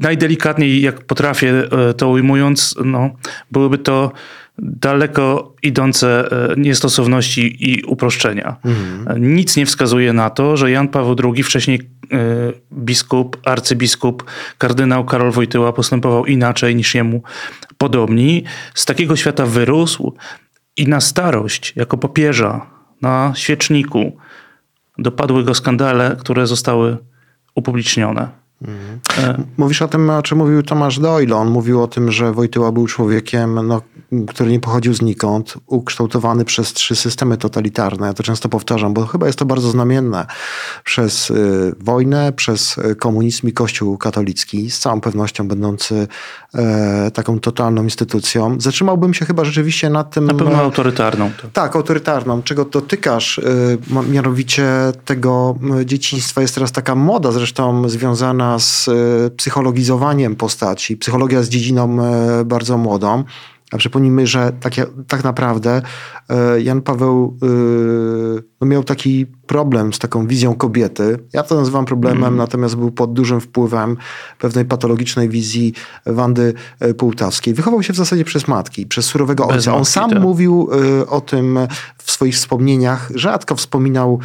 najdelikatniej, 0.00 0.80
jak 0.80 1.00
potrafię 1.00 1.62
e, 1.90 1.94
to 1.94 2.08
ujmując, 2.08 2.74
no, 2.84 3.10
byłyby 3.50 3.78
to 3.78 4.12
daleko 4.62 5.54
idące 5.62 6.28
e, 6.32 6.54
niestosowności 6.56 7.70
i 7.70 7.82
uproszczenia. 7.82 8.56
Mhm. 8.64 9.34
Nic 9.34 9.56
nie 9.56 9.66
wskazuje 9.66 10.12
na 10.12 10.30
to, 10.30 10.56
że 10.56 10.70
Jan 10.70 10.88
Paweł 10.88 11.16
II, 11.24 11.42
wcześniej 11.42 11.80
e, 12.12 12.16
biskup, 12.72 13.36
arcybiskup, 13.44 14.24
kardynał 14.58 15.04
Karol 15.04 15.30
Wojtyła 15.30 15.72
postępował 15.72 16.26
inaczej 16.26 16.76
niż 16.76 16.94
jemu 16.94 17.22
podobni. 17.78 18.44
Z 18.74 18.84
takiego 18.84 19.16
świata 19.16 19.46
wyrósł 19.46 20.14
i 20.76 20.88
na 20.88 21.00
starość, 21.00 21.72
jako 21.76 21.96
popieża, 21.96 22.66
na 23.02 23.32
świeczniku 23.36 24.16
dopadły 24.98 25.44
go 25.44 25.54
skandale, 25.54 26.16
które 26.20 26.46
zostały 26.46 26.96
upublicznione. 27.54 28.39
Mówisz 29.56 29.82
o 29.82 29.88
tym, 29.88 30.10
o 30.10 30.22
czym 30.22 30.38
mówił 30.38 30.62
Tomasz 30.62 30.98
Doyle. 30.98 31.36
On 31.36 31.50
mówił 31.50 31.82
o 31.82 31.86
tym, 31.86 32.12
że 32.12 32.32
Wojtyła 32.32 32.72
był 32.72 32.86
człowiekiem, 32.86 33.66
no, 33.66 33.80
który 34.28 34.50
nie 34.50 34.60
pochodził 34.60 34.94
znikąd, 34.94 35.54
ukształtowany 35.66 36.44
przez 36.44 36.72
trzy 36.72 36.96
systemy 36.96 37.36
totalitarne. 37.36 38.06
Ja 38.06 38.14
to 38.14 38.22
często 38.22 38.48
powtarzam, 38.48 38.94
bo 38.94 39.06
chyba 39.06 39.26
jest 39.26 39.38
to 39.38 39.44
bardzo 39.44 39.70
znamienne. 39.70 40.26
Przez 40.84 41.30
y, 41.30 41.74
wojnę, 41.80 42.32
przez 42.32 42.76
komunizm 42.98 43.48
i 43.48 43.52
Kościół 43.52 43.98
katolicki, 43.98 44.70
z 44.70 44.78
całą 44.78 45.00
pewnością 45.00 45.48
będący 45.48 46.08
e, 46.54 47.10
taką 47.10 47.40
totalną 47.40 47.82
instytucją. 47.82 48.60
Zatrzymałbym 48.60 49.14
się 49.14 49.24
chyba 49.24 49.44
rzeczywiście 49.44 49.90
nad 49.90 50.10
tym... 50.10 50.26
Na 50.26 50.34
pewno 50.34 50.56
autorytarną. 50.56 51.30
Tak, 51.42 51.50
tak 51.52 51.76
autorytarną. 51.76 52.42
Czego 52.42 52.64
dotykasz, 52.64 53.38
y, 53.38 53.78
mianowicie 54.10 54.66
tego 55.04 55.58
dzieciństwa. 55.84 56.40
Jest 56.40 56.54
teraz 56.54 56.72
taka 56.72 56.94
moda 56.94 57.32
zresztą 57.32 57.88
związana 57.88 58.49
z 58.58 58.88
e, 58.88 59.30
psychologizowaniem 59.30 60.36
postaci. 60.36 60.96
Psychologia 60.96 61.38
jest 61.38 61.50
dziedziną 61.50 62.04
e, 62.04 62.44
bardzo 62.44 62.78
młodą. 62.78 63.24
A 63.72 63.76
przypomnijmy, 63.76 64.26
że 64.26 64.52
tak, 64.60 64.72
tak 65.08 65.24
naprawdę 65.24 65.82
e, 66.28 66.60
Jan 66.60 66.82
Paweł 66.82 67.38
no 68.60 68.66
miał 68.66 68.84
taki 68.84 69.26
problem 69.50 69.92
z 69.92 69.98
taką 69.98 70.26
wizją 70.26 70.54
kobiety. 70.54 71.18
Ja 71.32 71.42
to 71.42 71.54
nazywam 71.54 71.84
problemem, 71.84 72.24
mm. 72.24 72.36
natomiast 72.36 72.76
był 72.76 72.90
pod 72.90 73.12
dużym 73.12 73.40
wpływem 73.40 73.96
pewnej 74.38 74.64
patologicznej 74.64 75.28
wizji 75.28 75.74
Wandy 76.06 76.54
Półtawskiej. 76.98 77.54
Wychował 77.54 77.82
się 77.82 77.92
w 77.92 77.96
zasadzie 77.96 78.24
przez 78.24 78.48
matki, 78.48 78.86
przez 78.86 79.06
surowego 79.06 79.46
Bez 79.46 79.56
ojca. 79.56 79.74
On 79.74 79.84
sam 79.84 80.10
tak. 80.10 80.22
mówił 80.22 80.68
o 81.08 81.20
tym 81.20 81.58
w 81.98 82.10
swoich 82.10 82.34
wspomnieniach. 82.34 83.10
Rzadko 83.14 83.56
wspominał 83.56 84.18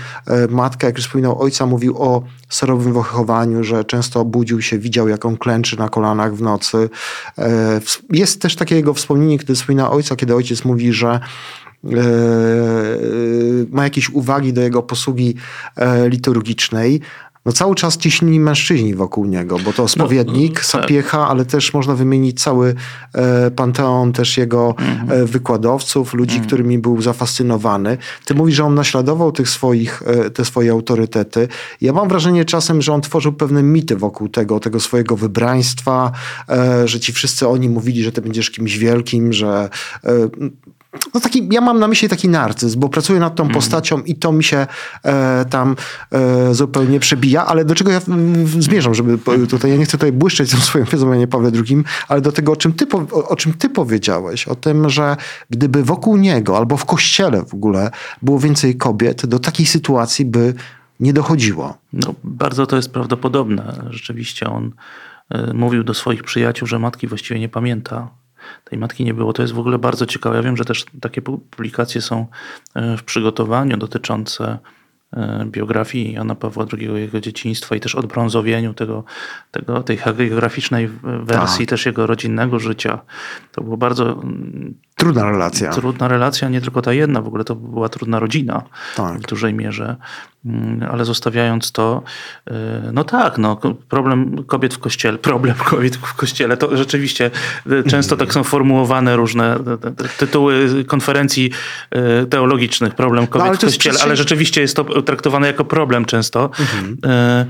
matkę, 0.50 0.88
jak 0.88 0.98
już 0.98 1.06
wspominał 1.06 1.42
ojca, 1.42 1.66
mówił 1.66 1.98
o 1.98 2.24
serowym 2.50 2.94
wychowaniu, 2.94 3.64
że 3.64 3.86
często 3.86 4.26
budził 4.26 4.62
się, 4.62 4.80
widział 4.80 5.08
jak 5.08 5.26
on 5.26 5.38
klęczy 5.38 5.80
na 5.80 5.90
kolanach 5.90 6.36
w 6.36 6.42
nocy. 6.42 6.90
E, 7.38 7.82
jest 8.10 8.42
też 8.42 8.56
takie 8.56 8.76
jego 8.76 8.94
wspomnienie, 8.94 9.40
kiedy 9.40 9.56
wspomina 9.56 9.92
ojca, 9.92 10.16
kiedy 10.16 10.36
ojciec 10.36 10.66
mówi, 10.66 10.94
że 10.94 11.10
e, 11.10 11.20
ma 13.72 13.84
jakieś 13.84 14.10
uwagi 14.10 14.54
do 14.54 14.62
jego 14.62 14.84
posługi 14.84 15.36
e, 15.76 16.10
liturgicznej, 16.10 17.02
no 17.46 17.52
cały 17.52 17.76
czas 17.76 17.98
ciśnili 17.98 18.40
mężczyźni 18.40 18.96
wokół 18.96 19.26
niego, 19.26 19.60
bo 19.60 19.74
to 19.74 19.88
spowiednik, 19.88 20.52
no, 20.52 20.56
tak. 20.56 20.66
sapiecha, 20.66 21.28
ale 21.28 21.46
też 21.46 21.74
można 21.74 21.96
wymienić 21.96 22.42
cały 22.42 22.76
e, 23.14 23.52
panteon 23.52 24.14
też 24.14 24.38
jego 24.38 24.76
mhm. 24.80 25.22
e, 25.22 25.26
wykładowców, 25.26 26.14
ludzi, 26.14 26.36
mhm. 26.36 26.48
którymi 26.48 26.80
był 26.80 27.02
zafascynowany. 27.02 27.98
Ty 28.26 28.36
mówisz, 28.36 28.56
że 28.56 28.66
on 28.66 28.76
naśladował 28.76 29.32
tych 29.32 29.50
swoich, 29.50 30.04
e, 30.06 30.30
te 30.30 30.46
swoje 30.46 30.72
autorytety. 30.72 31.48
Ja 31.82 31.94
mam 31.94 32.10
wrażenie 32.10 32.46
czasem, 32.46 32.82
że 32.82 32.94
on 32.94 33.02
tworzył 33.02 33.34
pewne 33.34 33.64
mity 33.64 33.96
wokół 33.96 34.30
tego, 34.30 34.60
tego 34.60 34.80
swojego 34.80 35.16
wybraństwa, 35.16 36.12
e, 36.50 36.88
że 36.88 37.00
ci 37.00 37.14
wszyscy 37.14 37.48
oni 37.48 37.70
mówili, 37.70 38.04
że 38.04 38.12
ty 38.12 38.22
będziesz 38.22 38.52
kimś 38.52 38.78
wielkim, 38.78 39.34
że 39.34 39.70
e, 40.04 40.10
no 41.14 41.20
taki, 41.22 41.48
ja 41.52 41.62
mam 41.62 41.80
na 41.80 41.88
myśli 41.88 42.10
taki 42.10 42.30
narcyz, 42.30 42.76
bo 42.76 42.90
pracuję 42.90 43.20
nad 43.20 43.36
tą 43.36 43.44
Mhm. 43.44 43.54
postacią 43.60 44.02
i 44.02 44.16
to 44.16 44.32
mi 44.32 44.44
się 44.44 44.68
e, 45.04 45.46
tam 45.50 45.76
e, 46.12 46.54
zupełnie 46.54 47.00
przebija, 47.00 47.46
ale 47.46 47.66
do 47.66 47.76
czego 47.76 47.92
ja 47.92 48.02
mm, 48.08 48.48
zmierzam, 48.62 48.96
żeby 48.96 49.18
po- 49.18 49.38
tutaj, 49.50 49.72
ja 49.72 49.78
nie 49.78 49.86
chcę 49.86 49.92
tutaj 49.98 50.12
błyszczeć 50.12 50.52
tą 50.52 50.58
swoją 50.58 50.86
wiedzą 50.86 51.10
o 51.10 51.14
Janie 51.14 51.28
Pawle 51.28 51.52
II, 51.70 51.84
ale 52.08 52.22
do 52.22 52.32
tego, 52.32 52.52
o 52.52 52.56
czym, 52.56 52.74
ty, 52.74 52.86
o, 53.12 53.28
o 53.30 53.36
czym 53.36 53.54
ty 53.54 53.70
powiedziałeś, 53.70 54.48
o 54.48 54.56
tym, 54.56 54.90
że 54.90 55.18
gdyby 55.50 55.84
wokół 55.84 56.18
niego 56.18 56.58
albo 56.58 56.78
w 56.78 56.86
kościele 56.86 57.46
w 57.46 57.54
ogóle 57.54 57.92
było 58.22 58.40
więcej 58.40 58.76
kobiet, 58.78 59.26
do 59.26 59.40
takiej 59.40 59.66
sytuacji 59.66 60.26
by 60.26 60.54
nie 61.00 61.14
dochodziło. 61.14 61.78
No, 61.94 62.14
bardzo 62.24 62.66
to 62.68 62.76
jest 62.76 62.92
prawdopodobne. 62.94 63.88
Rzeczywiście 63.90 64.50
on 64.50 64.72
y, 65.36 65.54
mówił 65.54 65.84
do 65.84 65.94
swoich 65.94 66.24
przyjaciół, 66.24 66.68
że 66.68 66.80
matki 66.80 67.08
właściwie 67.08 67.40
nie 67.40 67.50
pamięta. 67.50 68.10
Tej 68.64 68.80
matki 68.80 69.04
nie 69.06 69.14
było. 69.14 69.34
To 69.34 69.42
jest 69.42 69.54
w 69.54 69.60
ogóle 69.60 69.80
bardzo 69.80 70.06
ciekawe. 70.06 70.36
Ja 70.36 70.42
wiem, 70.44 70.58
że 70.58 70.66
też 70.66 70.86
takie 71.02 71.22
pu- 71.22 71.40
publikacje 71.50 72.02
są 72.02 72.26
y, 72.94 72.98
w 72.98 73.04
przygotowaniu 73.04 73.78
dotyczące 73.78 74.58
y, 75.14 75.18
biografii 75.46 76.14
Jana 76.14 76.36
Pawła 76.36 76.66
II, 76.74 76.90
jego 76.94 77.22
dzieciństwa 77.22 77.76
i 77.76 77.80
też 77.80 77.96
odbrązowieniu 77.96 78.74
tego, 78.74 79.04
tego, 79.52 79.84
tej 79.84 79.98
hagiograficznej 79.98 80.90
wersji 81.24 81.66
Tak. 81.66 81.70
też 81.70 81.86
jego 81.86 82.08
rodzinnego 82.08 82.60
życia. 82.60 83.00
To 83.52 83.62
było 83.64 83.78
bardzo 83.78 84.12
mm, 84.12 84.74
Trudna 84.98 85.26
relacja. 85.32 85.72
trudna 85.72 86.08
relacja, 86.08 86.50
nie 86.50 86.62
tylko 86.62 86.82
ta 86.82 86.94
jedna, 86.94 87.22
w 87.22 87.28
ogóle 87.28 87.44
to 87.44 87.56
była 87.56 87.90
trudna 87.90 88.20
rodzina 88.20 88.62
Tak. 88.96 89.20
w 89.20 89.26
dużej 89.28 89.54
mierze. 89.54 89.96
Mm, 90.46 90.88
Ale 90.92 91.06
zostawiając 91.06 91.72
to, 91.72 92.04
y, 92.48 92.54
no 92.94 93.04
tak, 93.04 93.38
no, 93.38 93.58
problem 93.90 94.44
kobiet 94.44 94.74
w 94.74 94.80
kościele, 94.80 95.18
problem 95.18 95.56
kobiet 95.70 95.96
w 95.96 96.14
kościele, 96.14 96.58
to 96.58 96.78
rzeczywiście 96.78 97.32
y, 97.72 97.84
często 97.90 98.18
tak 98.18 98.34
są 98.34 98.44
formułowane 98.44 99.16
różne 99.16 99.58
te 99.96 100.08
tytuły 100.18 100.86
konferencji 100.88 101.52
y, 102.24 102.26
teologicznych, 102.26 102.96
problem 102.96 103.28
kobiet 103.28 103.48
No, 103.48 103.54
w 103.54 103.60
kościele, 103.60 103.78
przecież- 103.80 104.04
ale 104.04 104.16
rzeczywiście 104.16 104.62
jest 104.62 104.76
to 104.76 105.02
traktowane 105.02 105.48
jako 105.48 105.66
problem 105.66 106.06
często. 106.06 106.50
Y, 107.06 107.46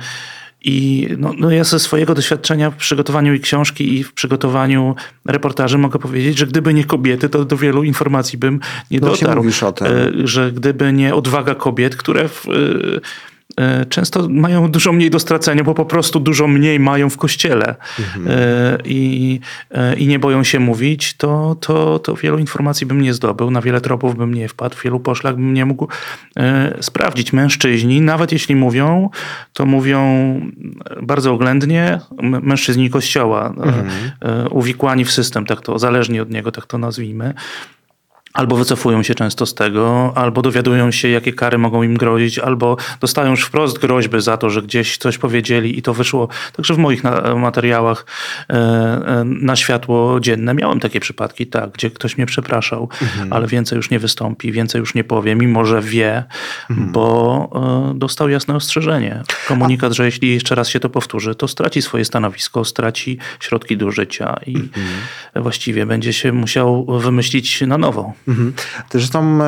I 0.65 1.08
no, 1.17 1.34
no 1.38 1.51
ja 1.51 1.63
ze 1.63 1.80
swojego 1.80 2.15
doświadczenia 2.15 2.71
w 2.71 2.75
przygotowaniu 2.75 3.34
i 3.34 3.39
książki 3.39 3.93
i 3.93 4.04
w 4.04 4.13
przygotowaniu 4.13 4.95
reportaży 5.25 5.78
mogę 5.78 5.99
powiedzieć, 5.99 6.38
że 6.38 6.47
gdyby 6.47 6.73
nie 6.73 6.84
kobiety, 6.84 7.30
to 7.30 7.45
do 7.45 7.58
wielu 7.58 7.84
informacji 7.84 8.39
bym 8.39 8.60
nie 8.91 8.99
No 8.99 9.08
dotarł. 9.08 9.43
E, 9.89 10.28
Że 10.28 10.51
gdyby 10.51 10.93
nie 10.93 11.15
odwaga 11.15 11.56
kobiet, 11.56 11.95
które 11.95 12.30
w, 12.30 12.45
e, 12.47 12.51
często 13.89 14.29
mają 14.29 14.71
dużo 14.71 14.93
mniej 14.93 15.10
do 15.10 15.19
stracenia, 15.19 15.63
bo 15.63 15.73
po 15.73 15.86
prostu 15.86 16.19
dużo 16.19 16.47
mniej 16.47 16.79
mają 16.79 17.10
w 17.10 17.17
kościele. 17.17 17.75
E, 18.27 18.77
i, 18.86 19.39
e, 19.71 19.95
i 19.95 20.08
nie 20.08 20.19
boją 20.19 20.43
się 20.43 20.60
mówić, 20.60 21.13
to, 21.13 21.55
to, 21.60 21.99
to 21.99 22.15
wielu 22.15 22.38
informacji 22.38 22.88
bym 22.88 23.01
nie 23.01 23.13
zdobył, 23.13 23.51
na 23.51 23.62
wiele 23.62 23.81
tropów 23.81 24.15
bym 24.15 24.34
nie 24.34 24.49
wpadł, 24.49 24.75
wielu 24.84 24.99
poszlak 24.99 25.36
bym 25.36 25.53
nie 25.53 25.65
mógł 25.65 25.88
e, 26.38 26.77
sprawdzić. 26.81 27.34
Mężczyźni, 27.34 28.01
nawet 28.01 28.31
jeśli 28.31 28.55
mówią, 28.55 29.10
to 29.53 29.65
mówią 29.65 30.01
bardzo 31.01 31.34
oględnie, 31.34 31.99
mężczyźni 32.21 32.89
kościoła, 32.89 33.53
e, 34.21 34.43
e, 34.43 34.49
uwikłani 34.49 35.05
w 35.05 35.12
system, 35.12 35.45
tak 35.45 35.62
to, 35.62 35.79
zależni 35.79 36.19
od 36.19 36.29
niego, 36.29 36.51
tak 36.51 36.65
to 36.65 36.77
nazwijmy. 36.77 37.34
Albo 38.36 38.56
wycofują 38.56 39.04
się 39.04 39.15
często 39.15 39.45
z 39.45 39.54
tego, 39.54 40.13
albo 40.15 40.41
dowiadują 40.41 40.91
się, 40.91 41.08
jakie 41.10 41.34
kary 41.34 41.58
mogą 41.58 41.84
im 41.84 41.98
grozić, 41.98 42.39
albo 42.39 42.78
dostają 43.00 43.32
już 43.32 43.43
wprost 43.45 43.80
groźby 43.80 44.21
za 44.21 44.38
to, 44.38 44.50
że 44.50 44.62
gdzieś 44.62 44.98
coś 44.98 45.17
powiedzieli 45.17 45.80
i 45.80 45.82
to 45.82 45.93
wyszło 45.93 46.28
także 46.56 46.74
w 46.74 46.78
moich 46.78 47.04
na, 47.04 47.36
materiałach 47.36 48.06
e, 48.50 48.54
e, 48.54 49.24
na 49.26 49.56
światło 49.56 50.19
dzienne. 50.19 50.54
Miałem 50.54 50.80
takie 50.80 51.00
przypadki, 51.00 51.48
tak, 51.48 51.71
gdzie 51.71 51.91
ktoś 51.91 52.17
mnie 52.17 52.26
przepraszał, 52.26 52.89
ale 53.30 53.48
więcej 53.48 53.76
już 53.76 53.89
nie 53.89 54.00
wystąpi, 54.00 54.52
więcej 54.52 54.80
już 54.80 54.95
nie 54.95 55.04
powie, 55.04 55.36
mimo 55.36 55.65
że 55.65 55.82
wie, 55.82 56.24
bo 56.69 57.91
e, 57.91 58.00
dostał 58.00 58.30
jasne 58.30 58.56
ostrzeżenie. 58.56 59.24
Komunikat, 59.48 59.93
że 59.93 60.06
jeśli 60.06 60.34
jeszcze 60.34 60.56
raz 60.56 60.69
się 60.69 60.80
to 60.80 60.89
powtórzy, 60.89 61.36
to 61.36 61.48
straci 61.48 61.82
swoje 61.82 62.06
stanowisko, 62.06 62.65
straci 62.65 63.17
środki 63.39 63.78
do 63.78 63.91
życia 63.91 64.39
i 64.48 64.56
właściwie 65.36 65.86
będzie 65.86 66.13
się 66.13 66.32
musiał 66.32 66.86
wymyślić 67.00 67.62
na 67.62 67.78
nowo. 67.78 68.13
Mhm. 68.28 68.54
Zresztą 68.92 69.38
yy, 69.38 69.46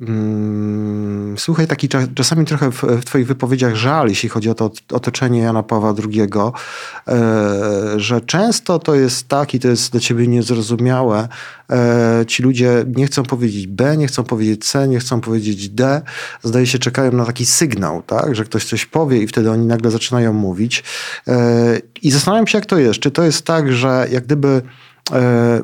mm, 0.00 1.38
słuchaj, 1.38 1.66
taki 1.66 1.88
cza- 1.88 2.14
czasami 2.14 2.44
trochę 2.44 2.72
w, 2.72 2.82
w 2.82 3.04
twoich 3.04 3.26
wypowiedziach 3.26 3.74
żal, 3.74 4.08
jeśli 4.08 4.28
chodzi 4.28 4.50
o 4.50 4.54
to 4.54 4.70
otoczenie 4.92 5.40
Jana 5.40 5.62
Pawła 5.62 5.94
II, 6.04 6.20
e, 6.20 6.30
że 7.96 8.20
często 8.20 8.78
to 8.78 8.94
jest 8.94 9.28
tak 9.28 9.54
i 9.54 9.60
to 9.60 9.68
jest 9.68 9.92
dla 9.92 10.00
ciebie 10.00 10.26
niezrozumiałe, 10.26 11.28
ci 12.26 12.42
ludzie 12.42 12.84
nie 12.96 13.06
chcą 13.06 13.22
powiedzieć 13.22 13.66
B, 13.66 13.96
nie 13.96 14.06
chcą 14.06 14.24
powiedzieć 14.24 14.64
C, 14.64 14.88
nie 14.88 14.98
chcą 14.98 15.20
powiedzieć 15.20 15.68
D, 15.68 16.02
zdaje 16.42 16.66
się 16.66 16.78
czekają 16.78 17.12
na 17.12 17.24
taki 17.24 17.46
sygnał, 17.46 18.02
tak, 18.02 18.34
że 18.34 18.44
ktoś 18.44 18.64
coś 18.64 18.86
powie 18.86 19.22
i 19.22 19.26
wtedy 19.26 19.50
oni 19.50 19.66
nagle 19.66 19.90
zaczynają 19.90 20.32
mówić. 20.32 20.84
I 22.02 22.10
zastanawiam 22.10 22.46
się, 22.46 22.58
jak 22.58 22.66
to 22.66 22.78
jest. 22.78 23.00
Czy 23.00 23.10
to 23.10 23.22
jest 23.22 23.44
tak, 23.44 23.72
że 23.72 24.06
jak 24.10 24.24
gdyby 24.24 24.62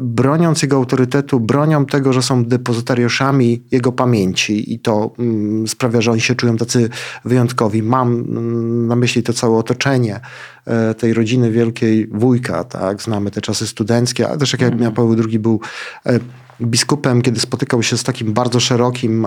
broniąc 0.00 0.62
jego 0.62 0.76
autorytetu, 0.76 1.40
bronią 1.40 1.86
tego, 1.86 2.12
że 2.12 2.22
są 2.22 2.44
depozytariuszami 2.44 3.62
jego 3.70 3.92
pamięci 3.92 4.74
i 4.74 4.78
to 4.78 5.12
mm, 5.18 5.68
sprawia, 5.68 6.00
że 6.00 6.12
oni 6.12 6.20
się 6.20 6.34
czują 6.34 6.56
tacy 6.56 6.88
wyjątkowi. 7.24 7.82
Mam 7.82 8.08
mm, 8.08 8.86
na 8.86 8.96
myśli 8.96 9.22
to 9.22 9.32
całe 9.32 9.56
otoczenie 9.58 10.20
e, 10.66 10.94
tej 10.94 11.14
rodziny 11.14 11.50
wielkiej 11.50 12.06
wujka, 12.06 12.64
tak? 12.64 13.02
Znamy 13.02 13.30
te 13.30 13.40
czasy 13.40 13.66
studenckie, 13.66 14.28
ale 14.28 14.38
też 14.38 14.52
jak 14.52 14.60
Jan 14.80 14.94
Paweł 14.94 15.16
II 15.28 15.38
był 15.38 15.60
e, 16.06 16.18
biskupem, 16.60 17.22
kiedy 17.22 17.40
spotykał 17.40 17.82
się 17.82 17.98
z 17.98 18.02
takim 18.02 18.32
bardzo 18.32 18.60
szerokim, 18.60 19.26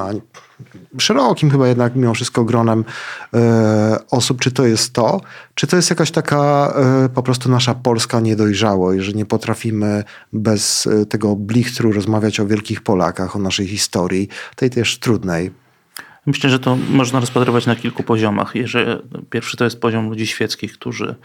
szerokim 0.97 1.51
chyba 1.51 1.67
jednak 1.67 1.95
mimo 1.95 2.13
wszystko 2.13 2.43
gronem 2.43 2.85
e, 3.33 3.97
osób, 4.11 4.41
czy 4.41 4.51
to 4.51 4.65
jest 4.65 4.93
to, 4.93 5.21
czy 5.55 5.67
to 5.67 5.75
jest 5.75 5.89
jakaś 5.89 6.11
taka 6.11 6.73
e, 7.05 7.09
po 7.09 7.23
prostu 7.23 7.49
nasza 7.49 7.75
polska 7.75 8.19
niedojrzałość, 8.19 9.03
że 9.03 9.11
nie 9.11 9.25
potrafimy 9.25 10.03
bez 10.33 10.87
e, 10.87 11.05
tego 11.05 11.35
blichtru 11.35 11.91
rozmawiać 11.91 12.39
o 12.39 12.47
wielkich 12.47 12.81
Polakach, 12.81 13.35
o 13.35 13.39
naszej 13.39 13.67
historii, 13.67 14.27
tej 14.55 14.69
też 14.69 14.99
trudnej. 14.99 15.51
Myślę, 16.25 16.49
że 16.49 16.59
to 16.59 16.77
można 16.89 17.19
rozpatrywać 17.19 17.65
na 17.65 17.75
kilku 17.75 18.03
poziomach. 18.03 18.55
Jeżeli, 18.55 18.91
pierwszy 19.29 19.57
to 19.57 19.63
jest 19.63 19.79
poziom 19.79 20.09
ludzi 20.09 20.27
świeckich, 20.27 20.73
którzy 20.73 21.15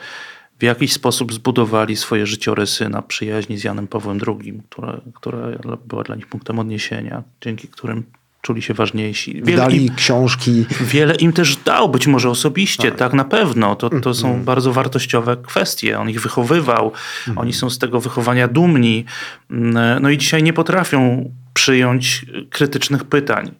w 0.59 0.63
jakiś 0.63 0.93
sposób 0.93 1.33
zbudowali 1.33 1.97
swoje 1.97 2.27
życiorysy 2.27 2.89
na 2.89 3.03
przyjaźni 3.03 3.59
z 3.59 3.65
Janem 3.65 3.87
Pawłem 3.87 4.19
II, 4.27 4.63
która, 4.71 5.01
która 5.15 5.39
była 5.87 6.03
dla 6.03 6.17
nich 6.17 6.27
punktem 6.27 6.59
odniesienia, 6.59 7.23
dzięki 7.41 7.69
którym 7.69 8.05
czuli 8.43 8.63
się 8.63 8.75
ważniejsi. 8.75 9.33
Wiele 9.33 9.45
Wydali 9.45 9.87
im, 9.87 9.95
książki, 9.95 10.67
wiele 10.81 11.15
im 11.15 11.33
też 11.33 11.57
dał, 11.57 11.89
być 11.89 12.07
może 12.07 12.31
osobiście, 12.31 12.93
tak, 12.93 13.13
na 13.13 13.25
pewno. 13.25 13.77
To, 13.77 13.91
to 13.91 14.15
są 14.15 14.45
bardzo 14.45 14.73
wartościowe 14.73 15.37
kwestie. 15.37 15.99
On 15.99 16.11
ich 16.11 16.21
wychowywał, 16.21 16.93
oni 17.37 17.53
są 17.53 17.71
z 17.71 17.79
tego 17.79 18.01
wychowania 18.01 18.49
dumni. 18.49 19.05
Mm, 19.51 20.03
No 20.03 20.11
i 20.11 20.19
dzisiaj 20.19 20.43
nie 20.43 20.53
potrafią 20.53 21.31
przyjąć 21.57 22.27
krytycznych 22.51 23.05
pytań, 23.05 23.53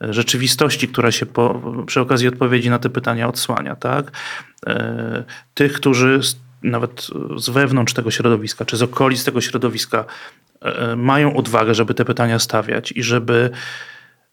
rzeczywistości, 0.00 0.88
która 0.88 1.12
się 1.12 1.26
po, 1.26 1.62
przy 1.86 2.00
okazji 2.00 2.28
odpowiedzi 2.28 2.70
na 2.70 2.78
te 2.78 2.90
pytania 2.90 3.28
odsłania. 3.28 3.76
Tak? 3.76 4.10
E, 4.66 5.24
Tych, 5.54 5.72
którzy 5.72 6.20
nawet 6.62 7.06
z 7.36 7.50
wewnątrz 7.50 7.94
tego 7.94 8.10
środowiska, 8.10 8.64
czy 8.64 8.76
z 8.76 8.82
okolic 8.82 9.24
tego 9.24 9.40
środowiska 9.40 10.04
e, 10.60 10.96
mają 10.96 11.36
odwagę, 11.36 11.74
żeby 11.74 11.94
te 11.94 12.04
pytania 12.04 12.38
stawiać 12.38 12.92
i 12.92 13.02
żeby 13.02 13.50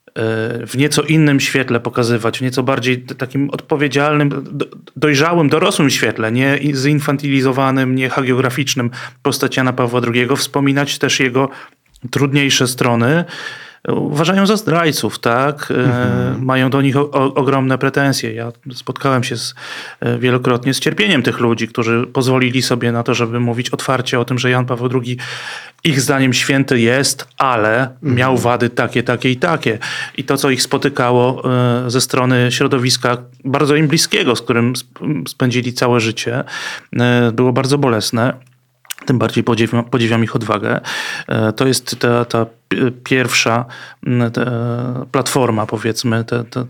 e, 0.07 0.67
w 0.67 0.77
nieco 0.77 1.01
innym 1.01 1.39
świetle 1.39 1.79
pokazywać, 1.79 2.39
w 2.39 2.41
nieco 2.41 2.63
bardziej 2.63 3.01
takim 3.01 3.49
odpowiedzialnym, 3.49 4.29
do- 4.51 4.65
dojrzałym, 4.95 5.49
dorosłym 5.49 5.89
świetle, 5.89 6.31
nie 6.31 6.59
zinfantylizowanym, 6.73 7.95
nie 7.95 8.09
hagiograficznym 8.09 8.89
postać 9.23 9.57
Jana 9.57 9.73
Pawła 9.73 10.01
II, 10.13 10.27
wspominać 10.37 10.97
też 10.99 11.19
jego 11.19 11.49
trudniejsze 12.11 12.67
strony. 12.67 13.25
Uważają 13.87 14.45
za 14.45 14.55
zdrajców, 14.57 15.19
tak? 15.19 15.71
E, 15.71 16.35
Mają 16.39 16.69
do 16.69 16.81
nich 16.81 16.97
o, 16.97 17.11
o, 17.11 17.33
ogromne 17.33 17.77
pretensje. 17.77 18.33
Ja 18.33 18.51
spotkałem 18.73 19.23
się 19.23 19.37
z, 19.37 19.55
e, 19.99 20.17
wielokrotnie 20.17 20.73
z 20.73 20.79
cierpieniem 20.79 21.23
tych 21.23 21.39
ludzi, 21.39 21.67
którzy 21.67 22.07
pozwolili 22.13 22.61
sobie 22.61 22.91
na 22.91 23.03
to, 23.03 23.13
żeby 23.13 23.39
mówić 23.39 23.69
otwarcie 23.69 24.19
o 24.19 24.25
tym, 24.25 24.39
że 24.39 24.49
Jan 24.49 24.65
Paweł 24.65 24.89
II 25.03 25.17
ich 25.83 26.01
zdaniem 26.01 26.33
święty 26.33 26.79
jest, 26.79 27.27
ale 27.37 27.89
miał 28.01 28.37
wady 28.37 28.69
takie, 28.69 29.03
takie 29.03 29.31
i 29.31 29.37
takie. 29.37 29.77
I 30.17 30.23
to, 30.23 30.37
co 30.37 30.49
ich 30.49 30.61
spotykało 30.61 31.51
e, 31.85 31.89
ze 31.91 32.01
strony 32.01 32.51
środowiska 32.51 33.17
bardzo 33.45 33.75
im 33.75 33.87
bliskiego, 33.87 34.35
z 34.35 34.41
którym 34.41 34.73
sp- 34.81 34.99
spędzili 35.27 35.73
całe 35.73 35.99
życie, 35.99 36.43
było 37.33 37.53
bardzo 37.53 37.77
bolesne. 37.77 38.48
Tym 39.05 39.19
bardziej 39.19 39.43
podziwiam, 39.43 39.83
podziwiam 39.83 40.23
ich 40.23 40.35
odwagę. 40.35 40.79
E, 41.27 41.53
To 41.53 41.67
jest 41.67 41.99
ta, 41.99 42.25
ta 42.25 42.45
pi- 42.69 42.91
pierwsza 43.03 43.65
ta 44.33 44.41
platforma, 45.11 45.65
powiedzmy, 45.65 46.23
te, 46.23 46.43
te, 46.43 46.65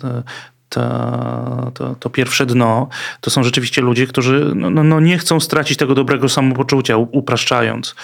to, 1.73 1.95
to, 1.99 2.09
pierwsze 2.09 2.45
dno 2.45 2.87
to 3.21 3.29
są 3.29 3.43
rzeczywiście 3.43 3.81
ludzie, 3.81 4.07
którzy 4.07 4.51
no, 4.55 4.69
no, 4.69 4.83
no 4.83 4.99
nie 4.99 5.17
chcą 5.17 5.39
stracić 5.39 5.77
tego 5.77 5.95
dobrego 5.95 6.29
samopoczucia, 6.29 6.97
upraszczając, 6.97 7.95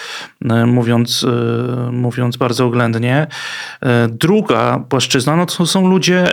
e, 0.50 0.66
mówiąc, 0.66 1.24
e, 1.24 1.90
mówiąc 1.92 2.36
bardzo 2.36 2.66
oględnie. 2.66 3.26
Druga 4.08 4.84
płaszczyzna 4.88 5.36
no 5.36 5.46
to 5.46 5.66
są 5.66 5.88
ludzie 5.88 6.28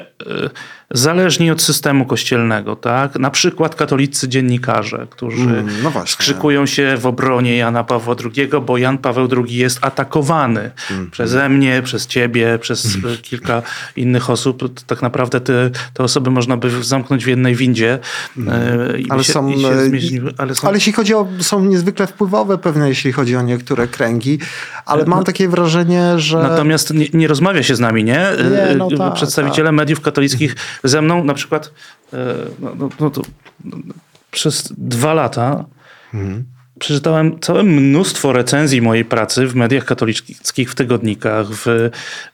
zależni 0.93 1.51
od 1.51 1.61
systemu 1.61 2.05
kościelnego. 2.05 2.75
Tak? 2.75 3.19
Na 3.19 3.31
przykład 3.31 3.75
katolicy 3.75 4.27
dziennikarze, 4.27 5.07
którzy 5.09 5.43
mm, 5.43 5.67
no 5.83 5.91
skrzykują 6.05 6.65
się 6.65 6.97
w 6.97 7.05
obronie 7.05 7.57
Jana 7.57 7.83
Pawła 7.83 8.15
II, 8.35 8.49
bo 8.65 8.77
Jan 8.77 8.97
Paweł 8.97 9.27
II 9.37 9.55
jest 9.55 9.79
atakowany 9.81 10.71
mm. 10.91 11.11
przeze 11.11 11.49
mnie, 11.49 11.81
przez 11.81 12.07
ciebie, 12.07 12.59
przez 12.59 12.95
mm. 12.95 13.17
kilka 13.17 13.61
innych 13.95 14.29
osób. 14.29 14.85
Tak 14.87 15.01
naprawdę 15.01 15.41
te, 15.41 15.69
te 15.93 16.03
osoby 16.03 16.31
można 16.31 16.57
by 16.57 16.83
zamknąć 16.83 17.25
w 17.25 17.27
jednej 17.27 17.55
windzie. 17.55 17.99
Mm. 18.37 18.53
Ale, 19.09 19.23
się, 19.23 19.33
są, 19.33 19.53
ale, 20.37 20.55
są, 20.55 20.67
ale 20.67 20.77
jeśli 20.77 20.93
chodzi 20.93 21.13
o, 21.13 21.27
są 21.39 21.65
niezwykle 21.65 22.07
wpływowe 22.07 22.57
pewne, 22.57 22.89
jeśli 22.89 23.11
chodzi 23.11 23.35
o 23.35 23.41
niektóre 23.41 23.87
kręgi, 23.87 24.39
ale 24.85 25.05
mam 25.05 25.19
no, 25.19 25.25
takie 25.25 25.49
wrażenie, 25.49 26.19
że... 26.19 26.37
Natomiast 26.37 26.93
nie, 26.93 27.05
nie 27.13 27.27
rozmawia 27.27 27.63
się 27.63 27.75
z 27.75 27.79
nami, 27.79 28.03
nie? 28.03 28.25
nie 28.69 28.75
no 28.75 28.89
tak, 28.97 29.13
Przedstawiciele 29.13 29.69
tak. 29.69 29.75
mediów 29.75 30.01
katolickich 30.01 30.55
ze 30.83 31.01
mną 31.01 31.23
na 31.23 31.33
przykład 31.33 31.71
e, 32.13 32.17
no, 32.59 32.75
no, 32.75 32.89
no 32.99 33.09
to, 33.09 33.21
przez 34.31 34.73
dwa 34.77 35.13
lata 35.13 35.65
mhm. 36.13 36.43
przeczytałem 36.79 37.39
całe 37.39 37.63
mnóstwo 37.63 38.33
recenzji 38.33 38.81
mojej 38.81 39.05
pracy 39.05 39.47
w 39.47 39.55
mediach 39.55 39.85
katolickich, 39.85 40.71
w 40.71 40.75
tygodnikach, 40.75 41.47
w 41.47 41.67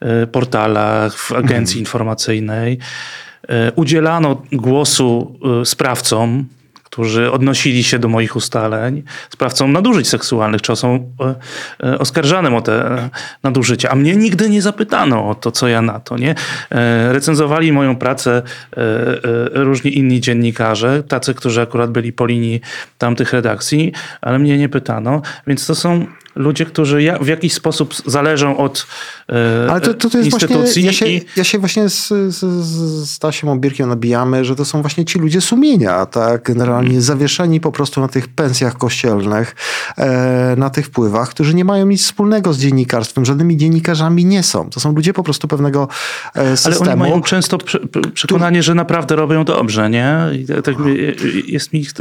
e, 0.00 0.26
portalach, 0.26 1.14
w 1.18 1.32
agencji 1.32 1.74
mhm. 1.74 1.80
informacyjnej. 1.80 2.78
E, 3.48 3.72
udzielano 3.72 4.42
głosu 4.52 5.38
sprawcom 5.64 6.44
którzy 6.90 7.32
odnosili 7.32 7.84
się 7.84 7.98
do 7.98 8.08
moich 8.08 8.36
ustaleń, 8.36 9.02
sprawcą 9.30 9.68
nadużyć 9.68 10.08
seksualnych, 10.08 10.62
czy 10.62 10.76
są 10.76 11.14
e, 11.20 11.34
e, 11.86 11.98
oskarżanym 11.98 12.54
o 12.54 12.62
te 12.62 12.90
e, 12.90 13.10
nadużycia. 13.42 13.90
A 13.90 13.94
mnie 13.94 14.16
nigdy 14.16 14.50
nie 14.50 14.62
zapytano 14.62 15.28
o 15.28 15.34
to, 15.34 15.52
co 15.52 15.68
ja 15.68 15.82
na 15.82 16.00
to. 16.00 16.18
Nie? 16.18 16.34
Recenzowali 17.10 17.72
moją 17.72 17.96
pracę 17.96 18.42
różni 19.52 19.98
inni 19.98 20.20
dziennikarze, 20.20 21.02
tacy, 21.02 21.34
którzy 21.34 21.60
akurat 21.60 21.90
byli 21.90 22.12
po 22.12 22.26
linii 22.26 22.60
tamtych 22.98 23.32
redakcji, 23.32 23.92
ale 24.20 24.38
mnie 24.38 24.58
nie 24.58 24.68
pytano. 24.68 25.22
Więc 25.46 25.66
to 25.66 25.74
są 25.74 26.06
ludzie, 26.34 26.66
którzy 26.66 26.98
w 27.20 27.26
jakiś 27.26 27.52
sposób 27.52 27.94
zależą 28.06 28.56
od 28.56 28.86
e, 29.28 29.66
Ale 29.70 29.80
to, 29.80 29.94
to, 29.94 30.10
to 30.10 30.18
jest 30.18 30.32
instytucji. 30.32 30.82
Właśnie, 30.82 30.82
ja, 30.82 30.92
się, 30.92 31.06
i... 31.06 31.24
ja 31.36 31.44
się 31.44 31.58
właśnie 31.58 31.88
z, 31.88 32.08
z, 32.08 32.36
z 32.64 33.10
Stasiem 33.10 33.48
Obierkiem 33.48 33.88
nabijamy, 33.88 34.44
że 34.44 34.56
to 34.56 34.64
są 34.64 34.80
właśnie 34.80 35.04
ci 35.04 35.18
ludzie 35.18 35.40
sumienia, 35.40 36.06
tak? 36.06 36.42
Generalnie 36.42 36.88
hmm. 36.88 37.02
zawieszeni 37.02 37.60
po 37.60 37.72
prostu 37.72 38.00
na 38.00 38.08
tych 38.08 38.28
pensjach 38.28 38.78
kościelnych, 38.78 39.54
e, 39.98 40.54
na 40.56 40.70
tych 40.70 40.86
wpływach, 40.86 41.28
którzy 41.28 41.54
nie 41.54 41.64
mają 41.64 41.86
nic 41.86 42.02
wspólnego 42.02 42.52
z 42.52 42.58
dziennikarstwem, 42.58 43.24
żadnymi 43.24 43.56
dziennikarzami 43.56 44.24
nie 44.24 44.42
są. 44.42 44.70
To 44.70 44.80
są 44.80 44.94
ludzie 44.94 45.12
po 45.12 45.22
prostu 45.22 45.48
pewnego 45.48 45.88
e, 46.34 46.56
systemu. 46.56 46.76
Ale 46.82 46.92
oni 46.92 47.00
mają 47.00 47.22
często 47.22 47.58
przekonanie, 48.14 48.58
tu... 48.58 48.62
że 48.62 48.74
naprawdę 48.74 49.16
robią 49.16 49.44
dobrze, 49.44 49.90
nie? 49.90 50.18
I 50.32 50.46
tak 50.46 50.74
jest 51.46 51.72
mi 51.72 51.80
ich 51.80 51.92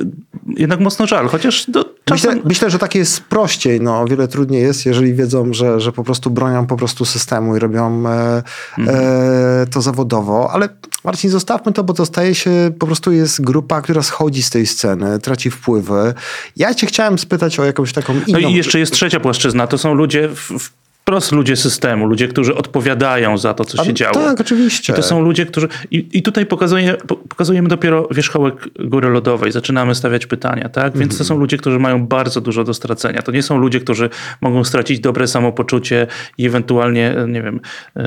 jednak 0.57 0.79
mocno 0.79 1.07
żal, 1.07 1.27
chociaż 1.27 1.69
do, 1.69 1.85
czasem... 2.05 2.31
myślę, 2.31 2.43
myślę, 2.47 2.69
że 2.69 2.79
tak 2.79 2.95
jest 2.95 3.21
prościej, 3.21 3.81
no 3.81 4.05
wiele 4.19 4.27
trudniej 4.27 4.61
jest, 4.61 4.85
jeżeli 4.85 5.13
wiedzą, 5.13 5.53
że, 5.53 5.79
że 5.79 5.91
po 5.91 6.03
prostu 6.03 6.29
bronią 6.29 6.67
po 6.67 6.77
prostu 6.77 7.05
systemu 7.05 7.55
i 7.55 7.59
robią 7.59 8.09
e, 8.09 8.43
mhm. 8.77 8.97
e, 8.97 9.65
to 9.67 9.81
zawodowo. 9.81 10.51
Ale 10.51 10.69
Marcin, 11.03 11.29
zostawmy 11.29 11.73
to, 11.73 11.83
bo 11.83 11.93
to 11.93 12.05
staje 12.05 12.35
się, 12.35 12.71
po 12.79 12.85
prostu 12.85 13.11
jest 13.11 13.41
grupa, 13.41 13.81
która 13.81 14.01
schodzi 14.01 14.43
z 14.43 14.49
tej 14.49 14.67
sceny, 14.67 15.19
traci 15.19 15.51
wpływy. 15.51 16.13
Ja 16.55 16.73
cię 16.73 16.87
chciałem 16.87 17.19
spytać 17.19 17.59
o 17.59 17.63
jakąś 17.63 17.93
taką 17.93 18.13
inną... 18.13 18.23
No 18.27 18.39
i 18.39 18.53
jeszcze 18.53 18.79
jest 18.79 18.93
trzecia 18.93 19.19
płaszczyzna, 19.19 19.67
to 19.67 19.77
są 19.77 19.93
ludzie 19.93 20.29
w, 20.29 20.59
w 20.59 20.78
wprost 21.09 21.31
ludzie 21.31 21.55
systemu, 21.55 22.05
ludzie, 22.05 22.27
którzy 22.27 22.55
odpowiadają 22.55 23.37
za 23.37 23.53
to, 23.53 23.65
co 23.65 23.83
się 23.83 23.93
działo. 23.93 24.13
Tak, 24.13 24.41
oczywiście. 24.41 24.93
I 24.93 24.95
to 24.95 25.03
są 25.03 25.21
ludzie, 25.21 25.45
którzy. 25.45 25.67
I, 25.91 26.07
i 26.13 26.21
tutaj 26.21 26.45
pokazuje, 26.45 26.97
pokazujemy 27.29 27.69
dopiero 27.69 28.07
wierzchołek 28.11 28.69
góry 28.79 29.09
lodowej, 29.09 29.51
zaczynamy 29.51 29.95
stawiać 29.95 30.25
pytania, 30.25 30.69
tak? 30.69 30.97
Więc 30.97 31.17
to 31.17 31.23
są 31.23 31.37
ludzie, 31.37 31.57
którzy 31.57 31.79
mają 31.79 32.07
bardzo 32.07 32.41
dużo 32.41 32.63
do 32.63 32.73
stracenia. 32.73 33.21
To 33.21 33.31
nie 33.31 33.43
są 33.43 33.57
ludzie, 33.57 33.79
którzy 33.79 34.09
mogą 34.41 34.63
stracić 34.63 34.99
dobre 34.99 35.27
samopoczucie 35.27 36.07
i 36.37 36.45
ewentualnie, 36.45 37.15
nie 37.27 37.41
wiem, 37.41 37.59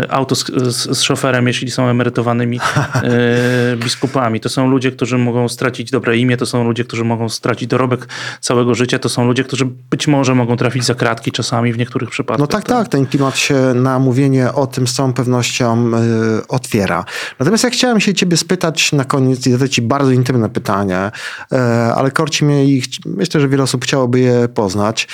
auto 0.08 0.34
z, 0.34 0.46
z, 0.46 0.98
z 0.98 1.02
szoferem, 1.02 1.46
jeśli 1.46 1.70
są 1.70 1.88
emerytowanymi 1.88 2.60
e, 2.60 3.76
biskupami. 3.76 4.40
To 4.40 4.48
są 4.48 4.70
ludzie, 4.70 4.92
którzy 4.92 5.18
mogą 5.18 5.48
stracić 5.48 5.90
dobre 5.90 6.16
imię, 6.16 6.36
to 6.36 6.46
są 6.46 6.64
ludzie, 6.64 6.84
którzy 6.84 7.04
mogą 7.04 7.28
stracić 7.28 7.68
dorobek 7.68 8.08
całego 8.40 8.74
życia, 8.74 8.98
to 8.98 9.08
są 9.08 9.26
ludzie, 9.26 9.44
którzy 9.44 9.64
być 9.90 10.08
może 10.08 10.34
mogą 10.34 10.56
trafić 10.56 10.84
za 10.84 10.94
kratki 10.94 11.32
czasami 11.32 11.72
w 11.72 11.78
niektórych 11.78 12.10
przypadkach. 12.10 12.40
No 12.40 12.46
tak, 12.46 12.64
tak 12.64 12.88
ten 12.92 13.07
klimat 13.07 13.37
się 13.37 13.55
na 13.74 13.98
mówienie 13.98 14.52
o 14.52 14.66
tym 14.66 14.87
z 14.87 14.94
całą 14.94 15.12
pewnością 15.12 15.90
y, 16.38 16.46
otwiera. 16.48 17.05
Natomiast 17.38 17.64
ja 17.64 17.70
chciałem 17.70 18.00
się 18.00 18.14
ciebie 18.14 18.37
spytać 18.37 18.92
na 18.92 19.05
koniec 19.05 19.46
i 19.46 19.52
zadać 19.52 19.74
ci 19.74 19.83
bardzo 19.83 20.11
intymne 20.11 20.48
pytanie, 20.48 21.11
y, 21.52 21.57
ale 21.94 22.11
korci 22.11 22.44
mnie 22.44 22.64
i 22.64 22.83
myślę, 23.07 23.40
że 23.40 23.48
wiele 23.48 23.62
osób 23.62 23.85
chciałoby 23.85 24.20
je 24.20 24.48
poznać. 24.48 25.09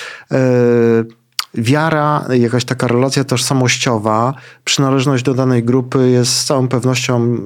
Wiara, 1.53 2.25
jakaś 2.33 2.65
taka 2.65 2.87
relacja 2.87 3.23
tożsamościowa, 3.23 4.33
przynależność 4.65 5.23
do 5.23 5.33
danej 5.33 5.63
grupy 5.63 6.09
jest 6.09 6.33
z 6.33 6.45
całą 6.45 6.67
pewnością 6.67 7.37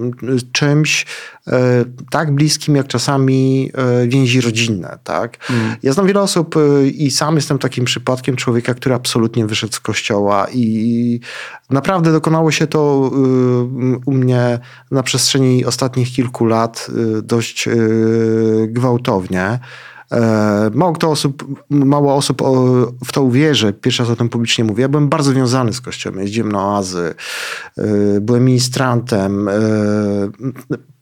czymś 0.51 1.05
e, 1.47 1.85
tak 2.11 2.35
bliskim, 2.35 2.75
jak 2.75 2.87
czasami 2.87 3.71
e, 3.73 4.07
więzi 4.07 4.41
rodzinne. 4.41 4.97
Tak? 5.03 5.37
Mm. 5.49 5.75
Ja 5.83 5.93
znam 5.93 6.07
wiele 6.07 6.21
osób 6.21 6.55
e, 6.57 6.87
i 6.87 7.11
sam 7.11 7.35
jestem 7.35 7.59
takim 7.59 7.85
przypadkiem 7.85 8.35
człowieka, 8.35 8.73
który 8.73 8.95
absolutnie 8.95 9.45
wyszedł 9.45 9.73
z 9.73 9.79
kościoła 9.79 10.47
i 10.53 11.19
naprawdę 11.69 12.11
dokonało 12.11 12.51
się 12.51 12.67
to 12.67 13.11
u 14.05 14.13
mnie 14.13 14.59
na 14.91 15.03
przestrzeni 15.03 15.65
ostatnich 15.65 16.11
kilku 16.11 16.45
lat 16.45 16.87
dość 17.23 17.69
gwałtownie. 18.67 19.59
E, 20.13 20.71
mało 20.73 20.93
kto 20.93 21.11
osób, 21.11 21.47
mało 21.69 22.15
osób 22.15 22.41
w 23.05 23.11
to 23.11 23.23
uwierzy. 23.23 23.73
Pierwszy 23.73 24.03
raz 24.03 24.11
o 24.11 24.15
tym 24.15 24.29
publicznie 24.29 24.63
mówię. 24.63 24.81
Ja 24.81 24.89
byłem 24.89 25.09
bardzo 25.09 25.31
związany 25.31 25.73
z 25.73 25.81
Kościołem. 25.81 26.19
Jeździłem 26.19 26.51
na 26.51 26.67
oazy, 26.67 27.15
e, 27.77 27.83
byłem 28.21 28.45
ministrantem. 28.45 29.49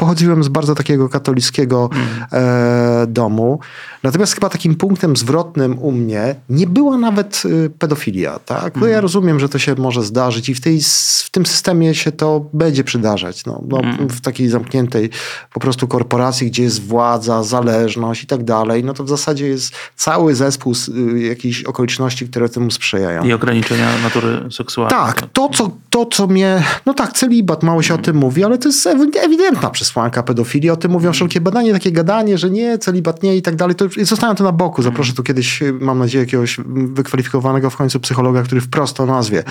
Pochodziłem 0.01 0.43
z 0.43 0.47
bardzo 0.47 0.75
takiego 0.75 1.09
katolickiego 1.09 1.89
mm. 1.93 3.13
domu. 3.13 3.59
Natomiast 4.03 4.33
chyba 4.33 4.49
takim 4.49 4.75
punktem 4.75 5.15
zwrotnym 5.15 5.79
u 5.79 5.91
mnie 5.91 6.35
nie 6.49 6.67
była 6.67 6.97
nawet 6.97 7.43
pedofilia. 7.79 8.39
Tak? 8.39 8.75
No 8.75 8.87
ja 8.87 8.93
mm. 8.93 9.01
rozumiem, 9.01 9.39
że 9.39 9.49
to 9.49 9.59
się 9.59 9.75
może 9.77 10.03
zdarzyć 10.03 10.49
i 10.49 10.55
w, 10.55 10.61
tej, 10.61 10.81
w 11.23 11.29
tym 11.31 11.45
systemie 11.45 11.95
się 11.95 12.11
to 12.11 12.45
będzie 12.53 12.83
przydarzać. 12.83 13.45
No, 13.45 13.63
no 13.67 13.79
mm. 13.79 14.09
W 14.09 14.21
takiej 14.21 14.49
zamkniętej 14.49 15.09
po 15.53 15.59
prostu 15.59 15.87
korporacji, 15.87 16.47
gdzie 16.47 16.63
jest 16.63 16.83
władza, 16.83 17.43
zależność 17.43 18.23
i 18.23 18.27
tak 18.27 18.43
dalej, 18.43 18.83
no 18.83 18.93
to 18.93 19.03
w 19.03 19.09
zasadzie 19.09 19.47
jest 19.47 19.73
cały 19.95 20.35
zespół 20.35 20.73
y, 21.15 21.19
jakichś 21.19 21.63
okoliczności, 21.63 22.29
które 22.29 22.49
temu 22.49 22.71
sprzyjają. 22.71 23.23
I 23.23 23.33
ograniczenia 23.33 23.87
natury 24.03 24.51
seksualnej. 24.51 24.99
Tak, 24.99 25.29
to 25.33 25.49
co, 25.49 25.71
to 25.89 26.05
co 26.05 26.27
mnie, 26.27 26.63
no 26.85 26.93
tak, 26.93 27.13
celibat, 27.13 27.63
mało 27.63 27.81
się 27.81 27.93
o 27.93 27.97
tym 27.97 28.15
mówi, 28.15 28.43
ale 28.43 28.57
to 28.57 28.69
jest 28.69 28.87
ewidentna 29.23 29.69
przesłanka 29.69 29.90
pedofilii, 30.25 30.69
o 30.69 30.75
tym 30.75 30.91
mówią 30.91 31.11
wszelkie 31.13 31.41
badania, 31.41 31.73
takie 31.73 31.91
gadanie, 31.91 32.37
że 32.37 32.49
nie, 32.49 32.77
celibat 32.77 33.23
nie 33.23 33.37
i 33.37 33.41
tak 33.41 33.55
dalej, 33.55 33.75
to 33.75 33.85
zostawiam 34.01 34.35
to 34.35 34.43
na 34.43 34.51
boku, 34.51 34.81
zaproszę 34.81 35.13
tu 35.13 35.23
kiedyś, 35.23 35.61
y, 35.61 35.73
mam 35.73 35.99
nadzieję, 35.99 36.23
jakiegoś 36.23 36.57
wykwalifikowanego 36.93 37.69
w 37.69 37.77
końcu 37.77 37.99
psychologa, 37.99 38.43
który 38.43 38.61
wprost 38.61 38.97
to 38.97 39.05
nazwie. 39.05 39.43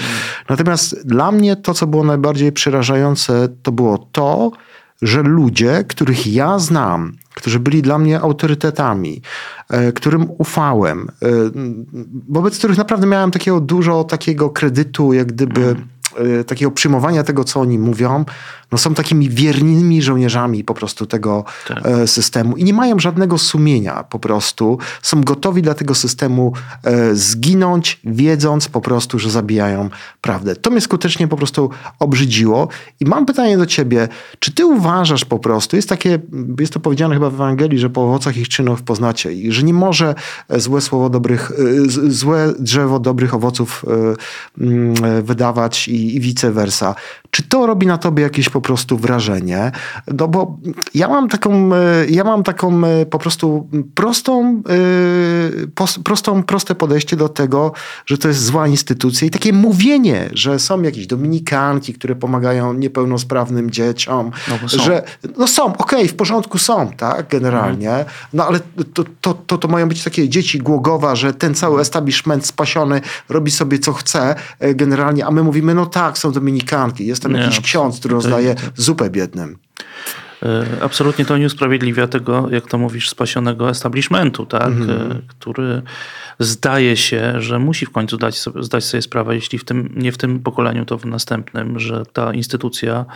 Natomiast 0.49 1.07
dla 1.07 1.33
mnie 1.33 1.57
to, 1.57 1.75
co 1.75 1.87
było 1.87 2.05
najbardziej 2.05 2.53
przerażające, 2.53 3.49
to 3.63 3.73
było 3.73 3.99
to, 4.13 4.51
że 5.03 5.23
ludzie, 5.23 5.85
których 5.89 6.27
ja 6.27 6.59
znam, 6.59 7.13
którzy 7.35 7.61
byli 7.61 7.83
dla 7.83 7.99
mnie 7.99 8.21
autorytetami, 8.21 9.23
e, 9.69 9.93
którym 9.93 10.27
ufałem, 10.39 11.09
e, 11.23 11.29
wobec 12.29 12.59
których 12.59 12.79
naprawdę 12.79 13.07
miałem 13.07 13.31
takiego 13.31 13.61
dużo 13.61 14.05
takiego 14.05 14.51
kredytu, 14.51 15.13
jak 15.13 15.27
gdyby 15.27 15.77
e, 16.17 16.45
takiego 16.45 16.71
przyjmowania 16.71 17.23
tego, 17.23 17.45
co 17.45 17.61
oni 17.61 17.79
mówią, 17.79 18.25
no 18.73 18.79
są 18.79 18.95
takimi 18.95 19.29
wiernymi 19.31 20.03
żołnierzami 20.03 20.65
po 20.65 20.75
prostu 20.75 21.07
tego 21.07 21.45
tak. 21.69 21.87
E, 21.87 22.07
systemu 22.07 22.57
i 22.57 22.65
nie 22.65 22.75
mają 22.75 22.99
żadnego 22.99 23.39
sumienia 23.39 24.05
po 24.05 24.19
prostu. 24.19 24.79
Są 25.03 25.21
gotowi 25.21 25.63
dla 25.63 25.75
tego 25.75 25.95
systemu 25.95 26.53
e, 26.85 27.15
zginąć, 27.15 28.01
wiedząc 28.05 28.69
po 28.69 28.81
prostu, 28.81 29.19
że 29.19 29.31
zabijają 29.31 29.91
prawdę. 30.21 30.57
To 30.57 30.71
mnie 30.71 30.81
skutecznie 30.81 31.29
po 31.29 31.37
prostu 31.37 31.71
obrzydziło 31.99 32.69
i 33.01 33.05
mam 33.05 33.27
pytanie 33.27 33.59
do 33.59 33.67
ciebie, 33.67 34.09
czy 34.39 34.53
ty 34.53 34.67
uważasz 34.67 35.25
po 35.25 35.39
prostu, 35.39 35.77
jest 35.77 35.89
takie, 35.89 36.19
jest 36.61 36.73
to 36.73 36.81
powiedziane 36.81 37.15
chyba 37.15 37.31
w 37.31 37.35
Ewangelii, 37.35 37.79
że 37.79 37.91
po 37.91 38.03
owocach 38.03 38.37
ich 38.37 38.49
czynów 38.49 38.83
poznacie 38.83 39.33
i 39.33 39.53
że 39.53 39.63
nie 39.63 39.75
może 39.75 40.15
złe 40.51 40.81
słowo 40.81 41.11
dobrych, 41.11 41.53
złe 42.09 42.53
drzewo 42.59 42.99
dobrych 42.99 43.35
owoców 43.35 43.85
mm, 44.61 44.95
wydawać 45.23 45.89
i, 45.89 46.17
i 46.17 46.21
vice 46.21 46.53
versa. 46.53 46.95
Czy 47.31 47.43
to 47.43 47.67
robi 47.67 47.87
na 47.87 47.99
tobie 47.99 48.23
jakieś 48.23 48.49
po 48.49 48.61
prostu 48.61 48.99
wrażenie? 48.99 49.73
No 50.19 50.29
bo 50.29 50.59
ja 50.95 51.09
mam 51.09 51.29
taką, 51.29 51.75
e, 51.75 52.07
ja 52.09 52.25
mam 52.25 52.43
taką 52.43 52.85
e, 52.85 53.07
po 53.07 53.19
prostu 53.19 53.69
prostą, 53.95 54.63
e, 55.89 56.03
prostą, 56.05 56.43
proste 56.43 56.75
podejście 56.75 57.17
do 57.17 57.29
tego, 57.29 57.73
że 58.07 58.19
to 58.19 58.29
jest 58.29 58.45
zła 58.45 58.67
instytucja 58.67 59.27
i 59.27 59.31
takie 59.31 59.53
mówienie, 59.53 60.31
że 60.33 60.59
są 60.59 60.83
jakieś 60.83 61.07
dominikanki, 61.07 61.95
które 61.95 62.17
pomagają 62.17 62.73
niepełnosprawnym 62.73 63.71
dzieciom, 63.71 64.31
No 64.49 64.55
bo 64.63 64.69
są. 64.69 64.79
że 64.79 65.03
no 65.39 65.47
są, 65.47 65.65
okej, 65.77 66.09
w 66.09 66.15
porządku 66.15 66.59
są, 66.59 66.91
tak, 66.97 67.29
generalnie, 67.29 68.05
no 68.33 68.47
ale 68.47 68.61
to, 68.95 69.05
to, 69.21 69.35
to, 69.35 69.59
to 69.59 69.69
mają 69.69 69.89
być 69.89 70.05
takie 70.05 70.29
dzieci 70.29 70.59
Głogowa, 70.59 71.17
że 71.17 71.35
ten 71.35 71.55
cały 71.55 71.81
establishment 71.81 72.47
spasiony 72.47 73.01
robi 73.29 73.51
sobie 73.51 73.79
co 73.79 73.93
chce 73.93 74.35
generalnie, 74.75 75.27
a 75.27 75.31
my 75.31 75.43
mówimy, 75.43 75.75
no 75.75 75.87
tak, 75.87 76.19
są 76.19 76.33
dominikanki, 76.33 77.07
jest 77.07 77.20
tam 77.21 77.33
Nie, 77.33 77.39
jakiś 77.41 77.61
ksiądz, 77.61 77.99
który 77.99 78.13
to- 78.13 78.15
rozdaje 78.17 78.55
zupę 78.77 79.11
biednym. 79.11 79.59
E, 80.43 80.65
Absolutnie 80.83 81.25
to 81.25 81.39
nie 81.39 81.47
usprawiedliwia 81.47 82.07
tego, 82.07 82.49
jak 82.51 82.67
to 82.67 82.79
mówisz, 82.79 83.09
spasionego 83.09 83.71
establishmentu, 83.71 84.47
tak? 84.47 84.67
Mhm. 84.67 85.13
E, 85.13 85.21
który 85.29 85.83
zdaje 86.39 86.97
się, 86.97 87.41
że 87.41 87.59
musi 87.59 87.87
w 87.87 87.91
końcu 87.91 88.17
dać 88.17 88.39
sobie, 88.39 88.63
zdać 88.63 88.85
sobie 88.85 89.03
sprawę, 89.03 89.35
jeśli 89.35 89.59
w 89.59 89.65
tym, 89.65 89.93
nie 89.97 90.13
w 90.13 90.19
tym 90.19 90.41
pokoleniu, 90.41 90.85
to 90.85 90.99
w 90.99 91.07
następnym, 91.07 91.79
że 91.79 92.03
ta 92.13 92.33
instytucja 92.35 93.07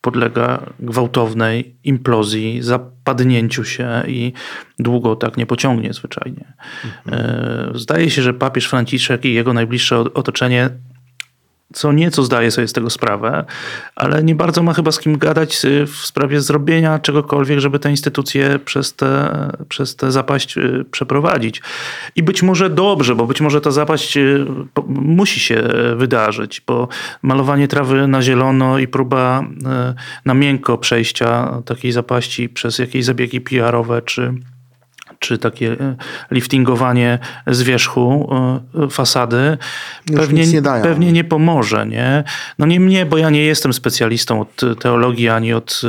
podlega 0.00 0.66
gwałtownej 0.80 1.76
implozji, 1.84 2.62
zapadnięciu 2.62 3.64
się 3.64 4.02
i 4.06 4.32
długo 4.78 5.16
tak 5.16 5.36
nie 5.36 5.46
pociągnie 5.46 5.92
zwyczajnie. 5.92 6.52
E, 7.12 7.70
Zdaje 7.74 8.10
się, 8.10 8.22
że 8.22 8.34
papież 8.34 8.66
Franciszek 8.66 9.24
i 9.24 9.34
jego 9.34 9.52
najbliższe 9.52 9.98
otoczenie 9.98 10.70
co 11.72 11.92
nieco 11.92 12.22
zdaje 12.22 12.50
sobie 12.50 12.68
z 12.68 12.72
tego 12.72 12.90
sprawę, 12.90 13.44
ale 13.96 14.24
nie 14.24 14.34
bardzo 14.34 14.62
ma 14.62 14.74
chyba 14.74 14.92
z 14.92 14.98
kim 14.98 15.18
gadać 15.18 15.64
y, 15.64 15.86
w 15.86 15.96
sprawie 15.96 16.40
zrobienia 16.40 16.98
czegokolwiek, 16.98 17.58
żeby 17.58 17.78
tę 17.78 17.90
instytucję 17.90 18.58
przez 18.64 18.94
tę 18.94 19.32
przez 19.68 19.96
te 19.96 20.12
zapaść 20.12 20.58
y, 20.58 20.84
przeprowadzić. 20.90 21.62
I 22.16 22.22
być 22.22 22.42
może 22.42 22.70
dobrze, 22.70 23.14
bo 23.14 23.26
być 23.26 23.40
może 23.40 23.60
ta 23.60 23.70
zapaść 23.70 24.16
y, 24.16 24.46
musi 24.88 25.40
się 25.40 25.62
wydarzyć, 25.96 26.62
bo 26.66 26.88
malowanie 27.22 27.68
trawy 27.68 28.06
na 28.06 28.22
zielono 28.22 28.78
i 28.78 28.88
próba 28.88 29.44
na 30.24 30.34
miękko 30.34 30.78
przejścia 30.78 31.62
takiej 31.64 31.92
zapaści 31.92 32.48
przez 32.48 32.78
jakieś 32.78 33.04
zabiegi 33.04 33.40
PR-owe 33.40 34.02
czy 34.02 34.34
czy 35.22 35.38
takie 35.38 35.72
e, 35.72 35.96
liftingowanie 36.30 37.18
z 37.46 37.62
wierzchu 37.62 38.34
e, 38.74 38.88
fasady 38.90 39.58
Już 40.10 40.20
pewnie, 40.20 40.46
nie 40.46 40.62
dają. 40.62 40.82
pewnie 40.82 41.12
nie 41.12 41.24
pomoże. 41.24 41.86
Nie? 41.86 42.24
No 42.58 42.66
nie 42.66 42.80
mnie, 42.80 43.06
bo 43.06 43.18
ja 43.18 43.30
nie 43.30 43.44
jestem 43.44 43.72
specjalistą 43.72 44.40
od 44.40 44.80
teologii 44.80 45.28
ani 45.28 45.52
od 45.52 45.80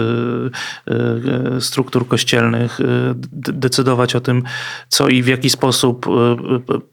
e, 0.88 1.56
e, 1.58 1.62
struktur 1.62 2.08
kościelnych 2.08 2.80
e, 2.82 2.84
decydować 3.32 4.16
o 4.16 4.20
tym, 4.22 4.44
co 4.90 5.08
i 5.08 5.24
w 5.24 5.28
jaki 5.28 5.50
sposób 5.50 6.06
e, 6.08 6.10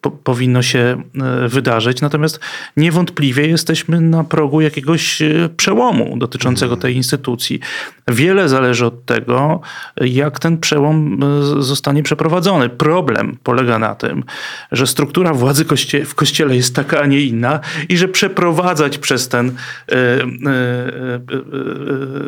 po, 0.01 0.11
powinno 0.11 0.62
się 0.62 1.03
e, 1.22 1.49
wydarzyć. 1.49 2.01
Natomiast 2.01 2.41
niewątpliwie 2.76 3.47
jesteśmy 3.47 4.01
na 4.01 4.24
progu 4.24 4.61
jakiegoś 4.61 5.22
e, 5.22 5.49
przełomu 5.57 6.16
dotyczącego 6.18 6.76
tej 6.76 6.97
instytucji. 6.97 7.61
Wiele 8.09 8.49
zależy 8.49 8.86
od 8.86 9.05
tego, 9.05 9.61
jak 10.01 10.38
ten 10.38 10.59
przełom 10.59 11.20
e, 11.22 11.62
zostanie 11.62 12.03
przeprowadzony. 12.03 12.30
Problem 12.70 13.37
polega 13.43 13.78
na 13.78 13.95
tym, 13.95 14.24
że 14.72 14.87
struktura 14.87 15.35
władzy 15.35 15.64
koście 15.64 16.05
w 16.05 16.14
kościele 16.14 16.57
jest 16.57 16.74
taka, 16.74 17.01
a 17.01 17.07
nie 17.07 17.20
inna 17.20 17.61
i 17.89 17.97
że 17.97 18.09
przeprowadzać 18.09 18.99
przez 18.99 19.28
ten 19.28 19.49
e, 19.49 19.93
e, 19.93 19.97
e, 19.97 20.20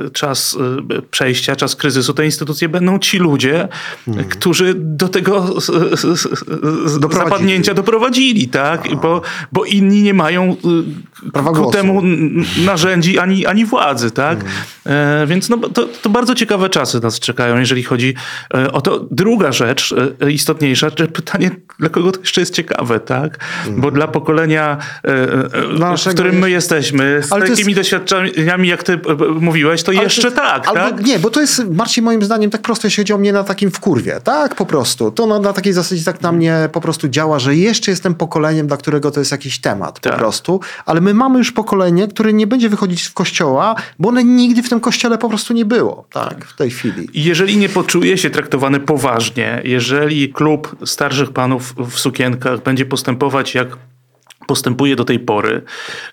e, 0.07 0.11
czas 0.11 0.57
e, 0.99 1.03
przejścia, 1.03 1.57
czas 1.57 1.77
kryzysu 1.77 2.15
te 2.15 2.25
instytucje 2.25 2.69
będą 2.69 2.99
ci 2.99 3.19
ludzie, 3.19 3.69
którzy 4.31 4.75
do 4.77 5.09
tego 5.09 5.41
Doprowadzili. 7.01 7.13
zapadnięcia 7.13 7.75
doprowadzili, 7.75 8.49
tak? 8.49 8.89
Bo, 9.03 9.23
bo 9.53 9.65
inni 9.65 10.03
nie 10.03 10.15
mają 10.15 10.53
y, 10.53 10.57
Prawa 11.33 11.53
ku 11.53 11.70
temu 11.70 12.03
narzędzi 12.64 13.18
ani, 13.18 13.47
ani 13.47 13.64
władzy, 13.64 14.11
tak? 14.11 14.39
E, 14.87 15.27
więc 15.27 15.49
no, 15.49 15.57
to, 15.59 15.87
to 16.03 16.11
bardzo 16.11 16.35
ciekawe 16.35 16.68
czasy 16.68 17.01
nas 17.01 17.20
czekają, 17.20 17.59
jeżeli 17.59 17.83
chodzi 17.83 18.14
e, 18.55 18.73
o 18.73 18.81
to. 18.81 19.07
Druga 19.11 19.53
rzecz 19.53 19.95
e, 20.20 20.31
istotniejsza, 20.31 20.91
czy 20.91 21.07
pytanie, 21.09 21.51
dla 21.79 21.89
kogo 21.89 22.12
to 22.12 22.20
jeszcze 22.20 22.41
jest 22.41 22.55
ciekawe, 22.55 23.01
tak? 23.01 23.39
Bo 23.77 23.91
dla 23.91 24.09
pokolenia, 24.09 24.79
e, 25.05 25.09
e, 25.93 25.97
w 25.97 26.14
którym 26.14 26.39
my 26.39 26.51
jest- 26.51 26.62
jesteśmy, 26.62 27.23
z 27.23 27.33
Ale 27.33 27.43
to 27.43 27.47
jest- 27.47 27.61
takimi 27.61 27.75
doświadczeniami, 27.75 28.68
jak 28.68 28.83
ty 28.83 28.93
e, 28.93 28.97
e, 28.97 29.16
mówiłeś, 29.41 29.83
to 29.83 29.93
Ale 29.93 30.03
jeszcze 30.03 30.31
to 30.31 30.37
tak, 30.37 30.73
tak? 30.75 31.05
Nie, 31.05 31.18
bo 31.18 31.31
to 31.31 31.41
jest, 31.41 31.64
Marcin, 31.70 32.05
moim 32.05 32.23
zdaniem 32.23 32.51
tak 32.51 32.62
prosto, 32.62 32.87
jeśli 32.87 33.03
chodzi 33.03 33.12
o 33.12 33.18
mnie 33.18 33.33
na 33.33 33.45
takim 33.45 33.70
wkurwie. 33.70 34.20
Tak, 34.25 34.55
po 34.55 34.66
prostu. 34.66 35.11
To 35.11 35.27
na, 35.27 35.39
na 35.39 35.53
takiej 35.53 35.73
zasadzie 35.73 36.05
tak 36.05 36.20
na 36.20 36.33
mnie 36.33 36.68
po 36.73 36.81
prostu 36.81 37.09
działa, 37.09 37.39
że 37.39 37.57
jeszcze 37.57 37.91
jestem 37.91 38.14
pokoleniem, 38.14 38.66
dla 38.66 38.77
którego 38.77 39.11
to 39.11 39.20
jest 39.20 39.33
jakiś 39.33 39.61
temat 39.61 40.01
po 40.01 40.11
Tak. 40.11 40.18
prostu. 40.18 40.61
Ale 40.87 41.01
my 41.01 41.12
mamy 41.15 41.39
już 41.39 41.53
pokolenie, 41.53 42.09
które 42.09 42.33
nie 42.33 42.47
będzie 42.47 42.69
wychodzić 42.69 43.05
z 43.05 43.11
kościoła, 43.11 43.75
bo 43.99 44.09
one 44.09 44.25
nigdy 44.25 44.63
w 44.63 44.69
tym 44.69 44.81
kościele 44.81 45.19
po 45.19 45.29
prostu 45.29 45.55
nie 45.55 45.65
było. 45.65 46.07
Tak, 46.13 46.45
w 46.45 46.57
tej 46.57 46.71
chwili. 46.71 47.09
Jeżeli 47.15 47.57
nie 47.57 47.69
poczuje 47.69 48.19
się 48.19 48.31
traktowany 48.31 48.81
poważnie, 48.81 49.63
jeżeli 49.65 50.29
klub 50.29 50.77
starszych 50.85 51.31
panów 51.33 51.75
w 51.91 51.99
sukienkach 51.99 52.63
będzie 52.63 52.85
postępować 52.87 53.55
jak 53.55 53.77
postępuje 54.47 54.97
do 54.97 55.05
tej 55.05 55.18
pory, 55.18 55.62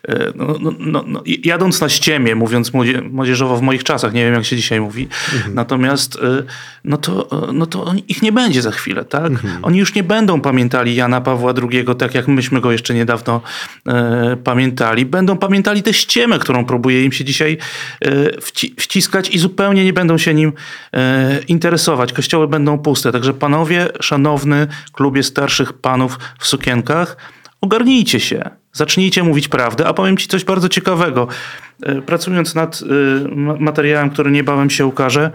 e, 0.08 0.32
no, 0.36 0.56
no, 0.60 0.72
no, 0.80 1.04
no, 1.08 1.22
jadąc 1.26 1.82
na 1.82 1.90
ściemie, 1.90 2.36
mówiąc 2.36 2.74
młodzie, 2.74 3.02
młodzieżowo 3.02 3.58
w 3.58 3.62
moich 3.62 3.84
czasach, 3.84 4.14
nie 4.14 4.26
wiem 4.26 4.34
jak 4.34 4.46
się 4.46 4.56
dzisiaj 4.56 4.82
mówi, 4.82 5.08
natomiast 5.54 6.16
e, 6.16 6.44
no 6.84 6.98
to, 6.98 7.28
e, 7.50 7.54
no 7.54 7.66
to 7.66 7.94
ich 8.08 8.22
nie 8.22 8.32
będzie 8.32 8.62
za 8.62 8.72
chwilę, 8.72 9.06
tak? 9.06 9.32
Oni 9.62 9.80
już 9.80 9.96
nie 9.96 10.04
będą 10.04 10.42
pamiętali 10.42 10.96
Jana 10.96 11.22
Pawła 11.22 11.54
II 11.72 11.86
tak 11.98 12.16
jak 12.16 12.28
myśmy 12.28 12.62
go 12.62 12.72
jeszcze 12.72 12.94
niedawno 12.94 13.42
e, 13.88 14.38
pamiętali. 14.44 15.06
Będą 15.06 15.38
pamiętali 15.38 15.84
tę 15.84 15.94
ściemę, 15.94 16.40
którą 16.40 16.66
próbuje 16.66 17.06
im 17.06 17.12
się 17.12 17.26
dzisiaj 17.26 17.58
e, 18.02 18.10
wci- 18.38 18.74
wciskać 18.78 19.30
i 19.30 19.40
zupełnie 19.40 19.86
nie 19.86 19.94
będą 19.94 20.18
się 20.18 20.34
nim 20.34 20.54
e, 20.94 21.40
interesować. 21.48 22.14
Kościoły 22.14 22.48
będą 22.48 22.80
puste. 22.80 23.12
Także 23.12 23.34
panowie, 23.34 23.88
szanowny 24.02 24.68
klubie 24.94 25.24
starszych 25.24 25.74
panów 25.74 26.20
w 26.40 26.48
sukienkach, 26.48 27.18
ogarnijcie 27.62 28.20
się. 28.20 28.50
Zacznijcie 28.74 29.24
mówić 29.24 29.48
prawdę, 29.48 29.88
a 29.88 29.94
powiem 29.94 30.18
ci 30.18 30.28
coś 30.28 30.44
bardzo 30.44 30.70
ciekawego. 30.70 31.28
E, 31.84 32.02
Pracując 32.02 32.56
nad 32.56 32.82
e, 32.82 33.36
ma- 33.36 33.56
materiałem, 33.60 34.10
który 34.10 34.32
niebawem 34.32 34.70
się 34.70 34.86
ukaże, 34.86 35.32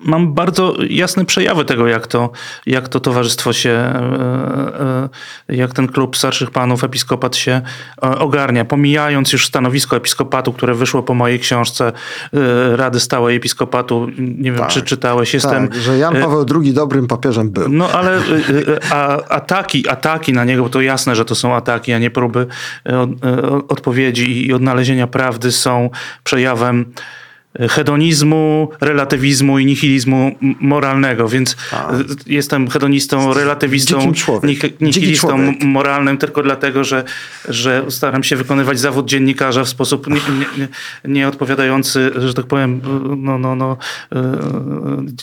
mam 0.00 0.34
bardzo 0.34 0.74
jasne 0.90 1.24
przejawy 1.24 1.64
tego, 1.64 1.86
jak 1.86 2.06
to, 2.06 2.30
jak 2.66 2.88
to 2.88 3.00
towarzystwo 3.00 3.52
się, 3.52 3.70
e, 3.70 5.08
e, 5.48 5.56
jak 5.56 5.72
ten 5.72 5.88
klub 5.88 6.16
starszych 6.16 6.50
panów, 6.50 6.84
episkopat 6.84 7.36
się 7.36 7.52
e, 7.52 8.18
ogarnia. 8.18 8.64
Pomijając 8.64 9.32
już 9.32 9.46
stanowisko 9.46 9.96
episkopatu, 9.96 10.52
które 10.52 10.74
wyszło 10.74 11.02
po 11.02 11.14
mojej 11.14 11.38
książce 11.38 11.92
Rady 12.72 13.00
Stałej 13.00 13.36
Episkopatu, 13.36 14.06
nie 14.18 14.52
wiem, 14.52 14.60
Tak. 14.60 14.68
czy 14.68 14.82
czytałeś, 14.82 15.34
jestem... 15.34 15.68
Tak, 15.68 15.78
że 15.80 15.98
Jan 15.98 16.14
Paweł 16.20 16.46
II 16.62 16.72
dobrym 16.72 17.06
papieżem 17.06 17.50
był. 17.50 17.68
no 17.68 17.90
ale 17.90 18.20
a, 18.90 19.16
ataki, 19.16 19.88
ataki 19.88 20.32
na 20.32 20.44
niego, 20.44 20.62
bo 20.62 20.68
to 20.68 20.80
jasne, 20.80 21.16
że 21.16 21.24
to 21.24 21.34
są 21.34 21.54
ataki, 21.54 21.92
a 21.92 21.98
nie 21.98 22.10
próby 22.10 22.46
od- 22.84 23.08
odpowiedzi 23.68 24.46
i 24.46 24.52
odnalezienia 24.52 25.06
prawdy 25.06 25.52
są 25.52 25.90
przejawem 26.24 26.92
hedonizmu, 27.70 28.68
relatywizmu 28.80 29.58
i 29.58 29.66
nihilizmu 29.66 30.36
moralnego, 30.40 31.28
więc 31.28 31.56
A. 31.72 31.92
jestem 32.26 32.68
hedonistą, 32.70 33.34
relatywistą, 33.34 34.12
nihilistą 34.80 35.54
moralnym 35.64 36.18
tylko 36.18 36.42
dlatego, 36.42 36.84
że, 36.84 37.04
że 37.48 37.84
staram 37.88 38.22
się 38.22 38.36
wykonywać 38.36 38.80
zawód 38.80 39.06
dziennikarza 39.06 39.64
w 39.64 39.68
sposób 39.68 40.06
nie, 40.06 40.14
nie, 40.14 40.46
nie, 40.58 40.68
nie 41.14 41.30
że 42.16 42.34
tak 42.34 42.46
powiem, 42.46 42.80
no, 43.16 43.38
no, 43.38 43.56
no, 43.56 43.76
e, 44.12 44.38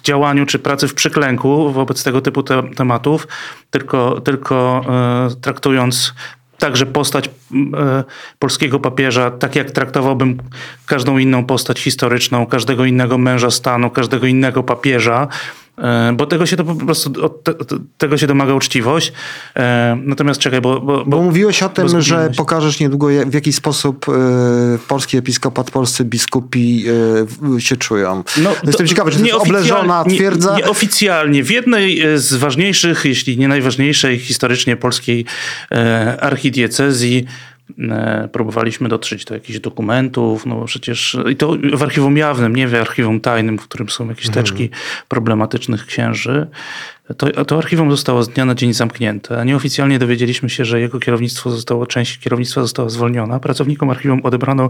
działaniu 0.04 0.46
czy 0.46 0.60
pracy 0.60 0.88
w 0.88 0.94
przyklęku 0.94 1.72
wobec 1.72 2.04
tego 2.04 2.22
typu 2.22 2.44
te, 2.44 2.64
tematów, 2.76 3.28
tylko, 3.72 4.22
tylko 4.22 4.86
e, 5.32 5.42
traktując 5.42 6.14
także 6.58 6.86
postać 6.86 7.28
e, 7.28 8.04
polskiego 8.40 8.80
papieża, 8.80 9.32
tak 9.32 9.56
jak 9.56 9.72
traktowałbym 9.72 10.38
każdą 10.86 11.18
inną 11.18 11.46
postać 11.46 11.80
historyczną, 11.80 12.46
każdego 12.46 12.86
innego 12.86 13.18
męża 13.18 13.52
stanu, 13.52 13.90
każdego 13.90 14.28
innego 14.28 14.64
papieża, 14.64 15.28
bo 16.14 16.26
tego 16.26 16.46
się 16.46 16.58
to 16.58 16.64
po 16.64 16.76
prostu, 16.76 17.26
od 17.26 17.44
te, 17.44 17.54
te- 17.54 17.78
tego 17.98 18.18
się 18.18 18.28
domaga 18.28 18.54
uczciwość. 18.54 19.14
E, 19.56 19.98
Natomiast 20.06 20.40
czekaj, 20.40 20.62
bo... 20.62 20.82
bo, 20.82 21.06
Bo 21.06 21.22
mówiłeś 21.22 21.64
o 21.64 21.70
tym, 21.70 21.88
bo 21.92 22.02
że 22.02 22.32
pokażesz 22.38 22.80
niedługo, 22.80 23.08
w 23.28 23.34
jaki 23.34 23.54
sposób 23.54 24.06
e, 24.10 24.12
polski 24.88 25.18
episkopat, 25.18 25.72
polscy 25.72 26.06
biskupi 26.06 26.86
e, 27.58 27.62
się 27.62 27.78
czują. 27.78 28.24
Jestem 28.54 28.74
to 28.74 28.88
ciekawy, 28.88 29.12
czy 29.12 29.20
to 29.20 29.26
jest 29.26 29.38
obleżona 29.40 30.04
nie- 30.08 30.16
twierdza? 30.16 30.56
Nieoficjalnie. 30.58 31.44
W 31.44 31.52
jednej 31.52 32.02
e, 32.02 32.18
z 32.20 32.34
ważniejszych, 32.34 33.06
jeśli 33.06 33.38
nie 33.38 33.48
najważniejszej 33.48 34.20
historycznie 34.20 34.78
polskiej 34.78 35.26
e, 35.72 36.18
archidiecezji 36.22 37.26
e, 37.28 37.55
próbowaliśmy 38.32 38.90
dotrzeć 38.90 39.26
do 39.26 39.34
jakichś 39.34 39.60
dokumentów, 39.60 40.46
no 40.46 40.56
bo 40.56 40.66
przecież 40.66 41.18
i 41.32 41.36
to 41.36 41.56
w 41.74 41.84
archiwum 41.84 42.18
jawnym, 42.18 42.56
nie 42.56 42.68
w 42.68 42.76
archiwum 42.76 43.20
tajnym, 43.20 43.58
w 43.58 43.64
którym 43.64 43.90
są 43.90 44.10
jakieś 44.10 44.30
teczki 44.30 44.70
problematycznych 45.08 45.86
księży. 45.86 46.48
To, 47.18 47.46
to 47.46 47.58
archiwum 47.58 47.92
zostało 47.92 48.24
z 48.24 48.30
dnia 48.30 48.46
na 48.46 48.56
dzień 48.56 48.74
zamknięte. 48.74 49.40
a 49.40 49.44
Nieoficjalnie 49.44 50.00
dowiedzieliśmy 50.00 50.50
się, 50.50 50.66
że 50.66 50.80
jego 50.80 51.00
kierownictwo 51.00 51.52
zostało, 51.52 51.88
część 51.88 52.20
kierownictwa 52.20 52.62
została 52.62 52.90
zwolniona. 52.90 53.40
Pracownikom 53.40 53.90
archiwum 53.90 54.22
odebrano 54.24 54.70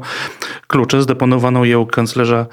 klucze, 0.68 1.02
zdeponowano 1.02 1.66
je 1.66 1.80
u 1.80 1.86
kanclerza 1.86 2.46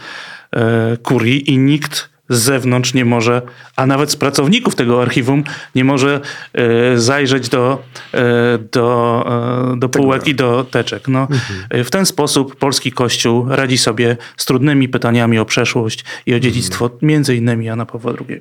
e, 0.53 0.97
kurii 0.97 1.51
i 1.51 1.59
nikt 1.59 2.12
z 2.33 2.43
zewnątrz 2.43 2.95
nie 2.95 3.05
może, 3.05 3.43
a 3.77 3.87
nawet 3.87 4.11
z 4.11 4.17
pracowników 4.17 4.75
tego 4.75 5.03
archiwum 5.03 5.45
nie 5.75 5.85
może 5.85 6.21
e, 6.53 6.99
zajrzeć 6.99 7.49
do, 7.49 7.83
e, 8.15 8.59
do, 8.73 9.25
e, 9.73 9.77
do 9.77 9.89
półek 9.89 10.29
i 10.29 10.35
do 10.35 10.65
teczek. 10.65 11.09
No, 11.09 11.29
e, 11.71 11.85
W 11.85 11.91
ten 11.91 12.07
sposób 12.07 12.57
polski 12.57 12.93
kościół 12.93 13.47
radzi 13.49 13.79
sobie 13.79 14.17
z 14.37 14.45
trudnymi 14.45 14.89
pytaniami 14.89 15.39
o 15.39 15.45
przeszłość 15.45 16.05
i 16.27 16.35
o 16.35 16.41
dziedzictwo 16.41 16.91
między 17.03 17.37
innymi 17.37 17.67
Jana 17.67 17.87
Pawła 17.87 18.13
II. 18.29 18.41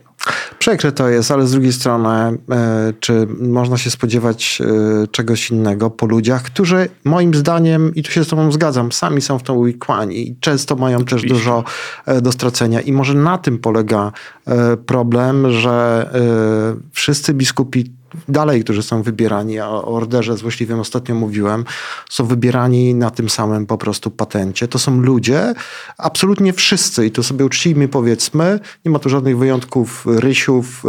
Przykre 0.60 0.92
to 0.92 1.10
jest, 1.10 1.32
ale 1.32 1.48
z 1.48 1.52
drugiej 1.52 1.74
strony, 1.74 2.38
czy 3.00 3.28
można 3.40 3.78
się 3.78 3.92
spodziewać 3.92 4.62
czegoś 5.12 5.52
innego 5.52 5.90
po 5.90 6.06
ludziach, 6.06 6.44
którzy 6.44 6.90
moim 7.04 7.34
zdaniem, 7.34 7.96
i 7.96 8.04
tu 8.04 8.12
się 8.12 8.24
z 8.24 8.28
Tobą 8.28 8.52
zgadzam, 8.52 8.92
sami 8.92 9.22
są 9.22 9.40
w 9.40 9.44
to 9.44 9.54
uwikłani 9.54 10.30
i 10.30 10.36
często 10.40 10.76
mają 10.76 10.98
też 10.98 11.14
Oczywiście. 11.14 11.36
dużo 11.36 11.64
e, 12.06 12.22
do 12.22 12.32
stracenia. 12.32 12.82
I 12.82 12.92
może 12.92 13.14
na 13.14 13.38
tym 13.38 13.60
polega 13.60 13.81
e, 14.48 14.78
problem, 14.78 15.52
że 15.52 16.10
e, 16.14 16.90
wszyscy 16.92 17.34
biskupi 17.34 18.01
dalej, 18.28 18.64
którzy 18.64 18.84
są 18.84 19.04
wybierani, 19.04 19.60
a 19.60 19.70
o 19.70 19.84
orderze 19.84 20.38
złośliwym 20.38 20.80
ostatnio 20.80 21.16
mówiłem, 21.16 21.66
są 22.10 22.26
wybierani 22.26 22.96
na 22.96 23.10
tym 23.10 23.30
samym 23.30 23.66
po 23.66 23.78
prostu 23.78 24.12
patencie. 24.12 24.68
To 24.68 24.80
są 24.80 25.02
ludzie, 25.02 25.54
absolutnie 25.98 26.54
wszyscy 26.54 27.06
i 27.06 27.12
to 27.12 27.24
sobie 27.24 27.46
uczciwie 27.46 27.72
powiedzmy, 27.88 28.60
nie 28.86 28.92
ma 28.92 29.00
tu 29.00 29.10
żadnych 29.10 29.38
wyjątków 29.38 30.06
Rysiów, 30.06 30.84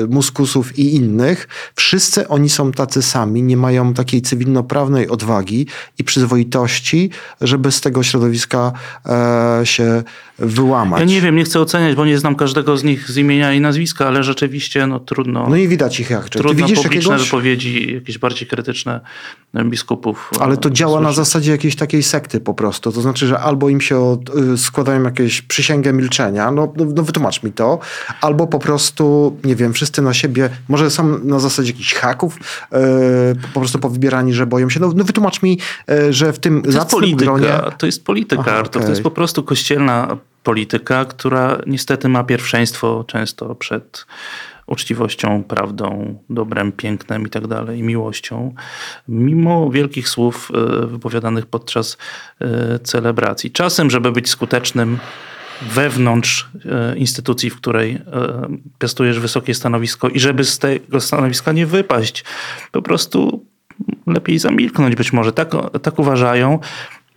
yy, 0.00 0.08
Muskusów 0.08 0.78
i 0.78 0.94
innych. 0.94 1.48
Wszyscy 1.74 2.28
oni 2.28 2.48
są 2.48 2.72
tacy 2.72 3.02
sami, 3.02 3.42
nie 3.42 3.56
mają 3.56 3.94
takiej 3.94 4.22
cywilnoprawnej 4.22 5.08
odwagi 5.08 5.66
i 5.98 6.04
przyzwoitości, 6.04 7.10
żeby 7.40 7.72
z 7.72 7.80
tego 7.80 8.02
środowiska 8.02 8.72
e, 9.06 9.60
się 9.64 10.02
wyłamać. 10.38 11.00
Ja 11.00 11.06
nie 11.06 11.20
wiem, 11.20 11.36
nie 11.36 11.44
chcę 11.44 11.60
oceniać, 11.60 11.96
bo 11.96 12.04
nie 12.04 12.18
znam 12.18 12.34
każdego 12.36 12.76
z 12.76 12.84
nich 12.84 13.10
z 13.10 13.16
imienia 13.16 13.52
i 13.52 13.60
nazwiska, 13.60 14.08
ale 14.08 14.22
rzeczywiście 14.22 14.86
no, 14.86 15.00
trudno, 15.00 15.46
No 15.48 15.56
i 15.56 15.68
widać 15.68 16.00
ich 16.00 16.10
jak. 16.10 16.28
Trudno 16.28 16.55
widzisz 16.56 16.82
publiczne 16.82 17.12
jakiegoś... 17.12 17.24
wypowiedzi 17.30 17.94
jakieś 17.94 18.18
bardziej 18.18 18.48
krytyczne 18.48 19.00
biskupów. 19.64 20.30
Ale 20.40 20.56
to 20.56 20.68
e, 20.68 20.72
działa 20.72 21.00
na 21.00 21.08
słyszeć. 21.08 21.16
zasadzie 21.16 21.50
jakiejś 21.52 21.76
takiej 21.76 22.02
sekty 22.02 22.40
po 22.40 22.54
prostu. 22.54 22.92
To 22.92 23.00
znaczy, 23.00 23.26
że 23.26 23.38
albo 23.38 23.68
im 23.68 23.80
się 23.80 23.98
od, 23.98 24.36
y, 24.36 24.58
składają 24.58 25.02
jakieś 25.02 25.42
przysięgę 25.42 25.92
milczenia, 25.92 26.50
no, 26.50 26.72
no, 26.76 26.84
no 26.84 27.02
wytłumacz 27.02 27.42
mi 27.42 27.52
to, 27.52 27.78
albo 28.20 28.46
po 28.46 28.58
prostu, 28.58 29.36
nie 29.44 29.56
wiem, 29.56 29.72
wszyscy 29.72 30.02
na 30.02 30.14
siebie, 30.14 30.50
może 30.68 30.90
są 30.90 31.18
na 31.18 31.38
zasadzie 31.38 31.72
jakichś 31.72 31.94
haków, 31.94 32.36
y, 32.36 32.38
po 33.54 33.60
prostu 33.60 33.78
powybierani, 33.78 34.34
że 34.34 34.46
boją 34.46 34.70
się. 34.70 34.80
No, 34.80 34.92
no 34.96 35.04
wytłumacz 35.04 35.42
mi, 35.42 35.58
że 36.10 36.32
w 36.32 36.38
tym 36.38 36.62
To 36.62 36.72
zacnym 36.72 37.00
polityka, 37.00 37.24
gronie... 37.24 37.52
to 37.78 37.86
jest 37.86 38.04
polityka, 38.04 38.42
Aha, 38.46 38.52
Artur. 38.56 38.72
To 38.72 38.78
okej. 38.78 38.90
jest 38.90 39.02
po 39.02 39.10
prostu 39.10 39.42
kościelna 39.42 40.16
polityka, 40.42 41.04
która 41.04 41.58
niestety 41.66 42.08
ma 42.08 42.24
pierwszeństwo 42.24 43.04
często 43.06 43.54
przed 43.54 44.06
uczciwością, 44.66 45.44
prawdą, 45.44 46.18
dobrem, 46.30 46.72
pięknem 46.72 47.26
i 47.26 47.30
tak 47.30 47.42
miłością. 47.68 48.54
Mimo 49.08 49.70
wielkich 49.70 50.08
słów 50.08 50.50
e, 50.54 50.86
wypowiadanych 50.86 51.46
podczas 51.46 51.96
e, 52.40 52.78
celebracji. 52.78 53.50
Czasem, 53.50 53.90
żeby 53.90 54.12
być 54.12 54.30
skutecznym 54.30 54.98
wewnątrz 55.62 56.50
e, 56.64 56.96
instytucji, 56.96 57.50
w 57.50 57.56
której 57.56 58.02
piastujesz 58.78 59.20
wysokie 59.20 59.54
stanowisko 59.54 60.08
i 60.08 60.20
żeby 60.20 60.44
z 60.44 60.58
tego 60.58 61.00
stanowiska 61.00 61.52
nie 61.52 61.66
wypaść, 61.66 62.24
po 62.72 62.82
prostu 62.82 63.46
lepiej 64.06 64.38
zamilknąć 64.38 64.94
być 64.94 65.12
może. 65.12 65.32
Tak, 65.32 65.52
tak 65.82 65.98
uważają. 65.98 66.58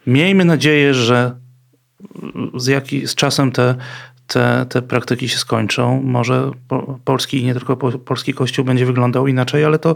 Miejmy 0.08 0.45
nadzieję, 0.45 0.93
że 0.93 1.36
z, 2.56 2.68
jaki, 2.68 3.08
z 3.08 3.16
czasem 3.16 3.52
te, 3.52 3.76
te, 4.30 4.65
te 4.69 4.82
praktyki 4.82 5.30
się 5.30 5.38
skończą. 5.38 6.01
Może 6.01 6.51
po, 6.67 6.99
polski 7.05 7.41
i 7.41 7.45
nie 7.45 7.53
tylko 7.53 7.77
po, 7.77 7.91
polski 7.91 8.34
kościół 8.34 8.65
będzie 8.65 8.86
wyglądał 8.86 9.27
inaczej, 9.27 9.65
ale 9.65 9.80
to 9.80 9.95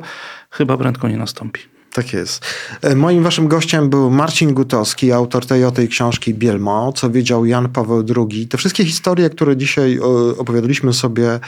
chyba 0.50 0.78
prędko 0.78 1.08
nie 1.08 1.18
nastąpi. 1.18 1.62
Tak 1.94 2.14
jest. 2.14 2.46
E, 2.82 2.96
Moim 2.96 3.24
waszym 3.24 3.48
gościem 3.48 3.90
był 3.90 4.10
Marcin 4.12 4.54
Gutowski, 4.54 5.12
autor 5.12 5.46
tej 5.46 5.66
oto 5.66 5.82
książki 5.90 6.34
Bielmo, 6.34 6.94
co 6.94 7.10
wiedział 7.10 7.46
Jan 7.46 7.70
Paweł 7.70 8.04
II. 8.18 8.48
Te 8.48 8.58
wszystkie 8.58 8.86
historie, 8.86 9.30
które 9.30 9.58
dzisiaj 9.58 9.98
e, 9.98 10.02
opowiadaliśmy 10.38 10.94
sobie 10.94 11.40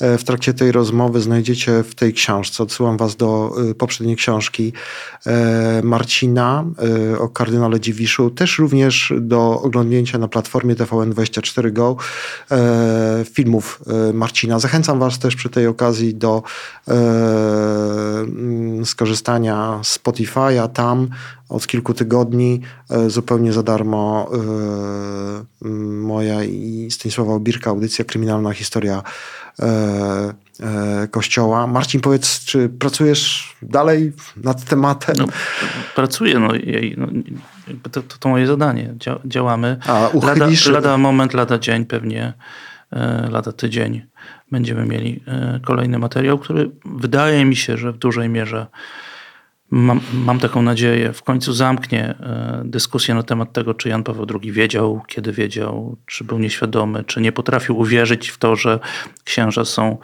e, 0.00 0.18
w 0.18 0.24
trakcie 0.24 0.54
tej 0.54 0.72
rozmowy, 0.72 1.20
znajdziecie 1.20 1.82
w 1.82 1.94
tej 1.94 2.12
książce. 2.12 2.62
Odsyłam 2.62 2.96
was 2.96 3.16
do 3.16 3.56
poprzedniej 3.78 4.16
książki 4.16 4.72
Marcina 5.82 6.64
o 7.18 7.28
kardynale 7.28 7.80
Dziwiszu, 7.80 8.30
też 8.30 8.58
również 8.58 9.12
do 9.20 9.60
oglądnięcia 9.62 10.18
na 10.18 10.28
platformie 10.28 10.76
TVN24 10.76 11.72
Go 11.72 11.96
filmów 13.32 13.82
Marcina. 14.14 14.58
Zachęcam 14.58 14.98
was 14.98 15.18
też 15.18 15.36
przy 15.36 15.50
tej 15.50 15.66
okazji 15.66 16.14
do 16.14 16.42
skorzystania 18.84 19.80
z 19.82 19.91
Spotify'a. 19.92 20.68
Tam 20.68 21.08
od 21.52 21.66
kilku 21.66 21.94
tygodni 21.94 22.60
e, 22.90 23.10
zupełnie 23.10 23.52
za 23.52 23.62
darmo 23.62 24.30
e, 24.32 25.68
moja 25.84 26.44
i 26.44 26.88
Stanisława 26.90 27.32
Obirka 27.32 27.70
audycja 27.70 28.04
Kryminalna 28.04 28.52
Historia 28.52 29.02
e, 29.62 30.32
Kościoła. 31.10 31.66
Marcin, 31.66 32.00
powiedz, 32.00 32.44
czy 32.44 32.68
pracujesz 32.68 33.54
dalej 33.62 34.12
nad 34.36 34.64
tematem? 34.64 35.16
No, 35.18 35.26
pracuję, 35.94 36.38
no, 36.38 36.48
no, 36.96 37.06
to, 37.92 38.02
to, 38.02 38.28
moje 38.28 38.46
zadanie. 38.46 38.94
Dzia, 38.96 39.18
działamy. 39.24 39.76
A, 39.86 39.92
Lada, 39.92 40.08
uchylisz... 40.12 40.66
lada 40.66 40.98
moment, 40.98 41.34
lada 41.34 41.58
dzień 41.58 41.86
pewnie, 41.86 42.32
lada 43.30 43.52
tydzień 43.52 44.02
będziemy 44.50 44.86
mieli 44.86 45.24
kolejny 45.64 45.98
materiał, 45.98 46.38
który 46.38 46.70
wydaje 46.84 47.44
mi 47.44 47.56
się, 47.56 47.76
że 47.76 47.92
w 47.92 47.98
dużej 47.98 48.28
mierze 48.28 48.66
mam, 49.72 50.00
mam 50.12 50.38
taką 50.38 50.62
nadzieję, 50.62 51.12
w 51.12 51.22
końcu 51.22 51.52
zamknie 51.52 52.04
e, 52.04 52.62
dyskusję 52.64 53.14
na 53.14 53.22
temat 53.22 53.52
tego, 53.52 53.74
czy 53.74 53.88
Jan 53.88 54.04
Paweł 54.04 54.26
II 54.42 54.52
wiedział, 54.52 55.02
kiedy 55.06 55.32
wiedział, 55.32 55.96
czy 56.06 56.24
był 56.24 56.38
nieświadomy, 56.38 57.04
czy 57.04 57.20
nie 57.20 57.32
potrafił 57.32 57.78
uwierzyć 57.78 58.28
w 58.28 58.38
to, 58.38 58.56
że 58.56 58.78
księża 59.24 59.64
są 59.64 59.98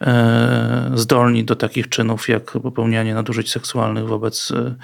e, 0.00 0.90
zdolni 0.94 1.44
do 1.44 1.56
takich 1.56 1.88
czynów, 1.88 2.28
jak 2.28 2.50
popełnianie 2.50 3.14
nadużyć 3.14 3.50
seksualnych 3.50 4.06
wobec 4.06 4.50
e, 4.50 4.74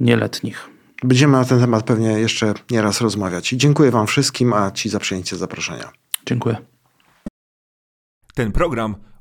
nieletnich. 0.00 0.68
Będziemy 1.04 1.32
na 1.32 1.44
ten 1.44 1.60
temat 1.60 1.84
pewnie 1.84 2.08
jeszcze 2.08 2.54
nieraz 2.70 3.00
rozmawiać. 3.00 3.48
Dziękuję 3.48 3.90
wam 3.90 4.06
wszystkim, 4.06 4.52
a 4.52 4.70
ci 4.70 4.88
za 4.88 4.98
przyjęcie 4.98 5.36
zaproszenia. 5.36 5.92
Dziękuję. 6.26 6.56
Ten 8.34 8.52
program 8.52 8.96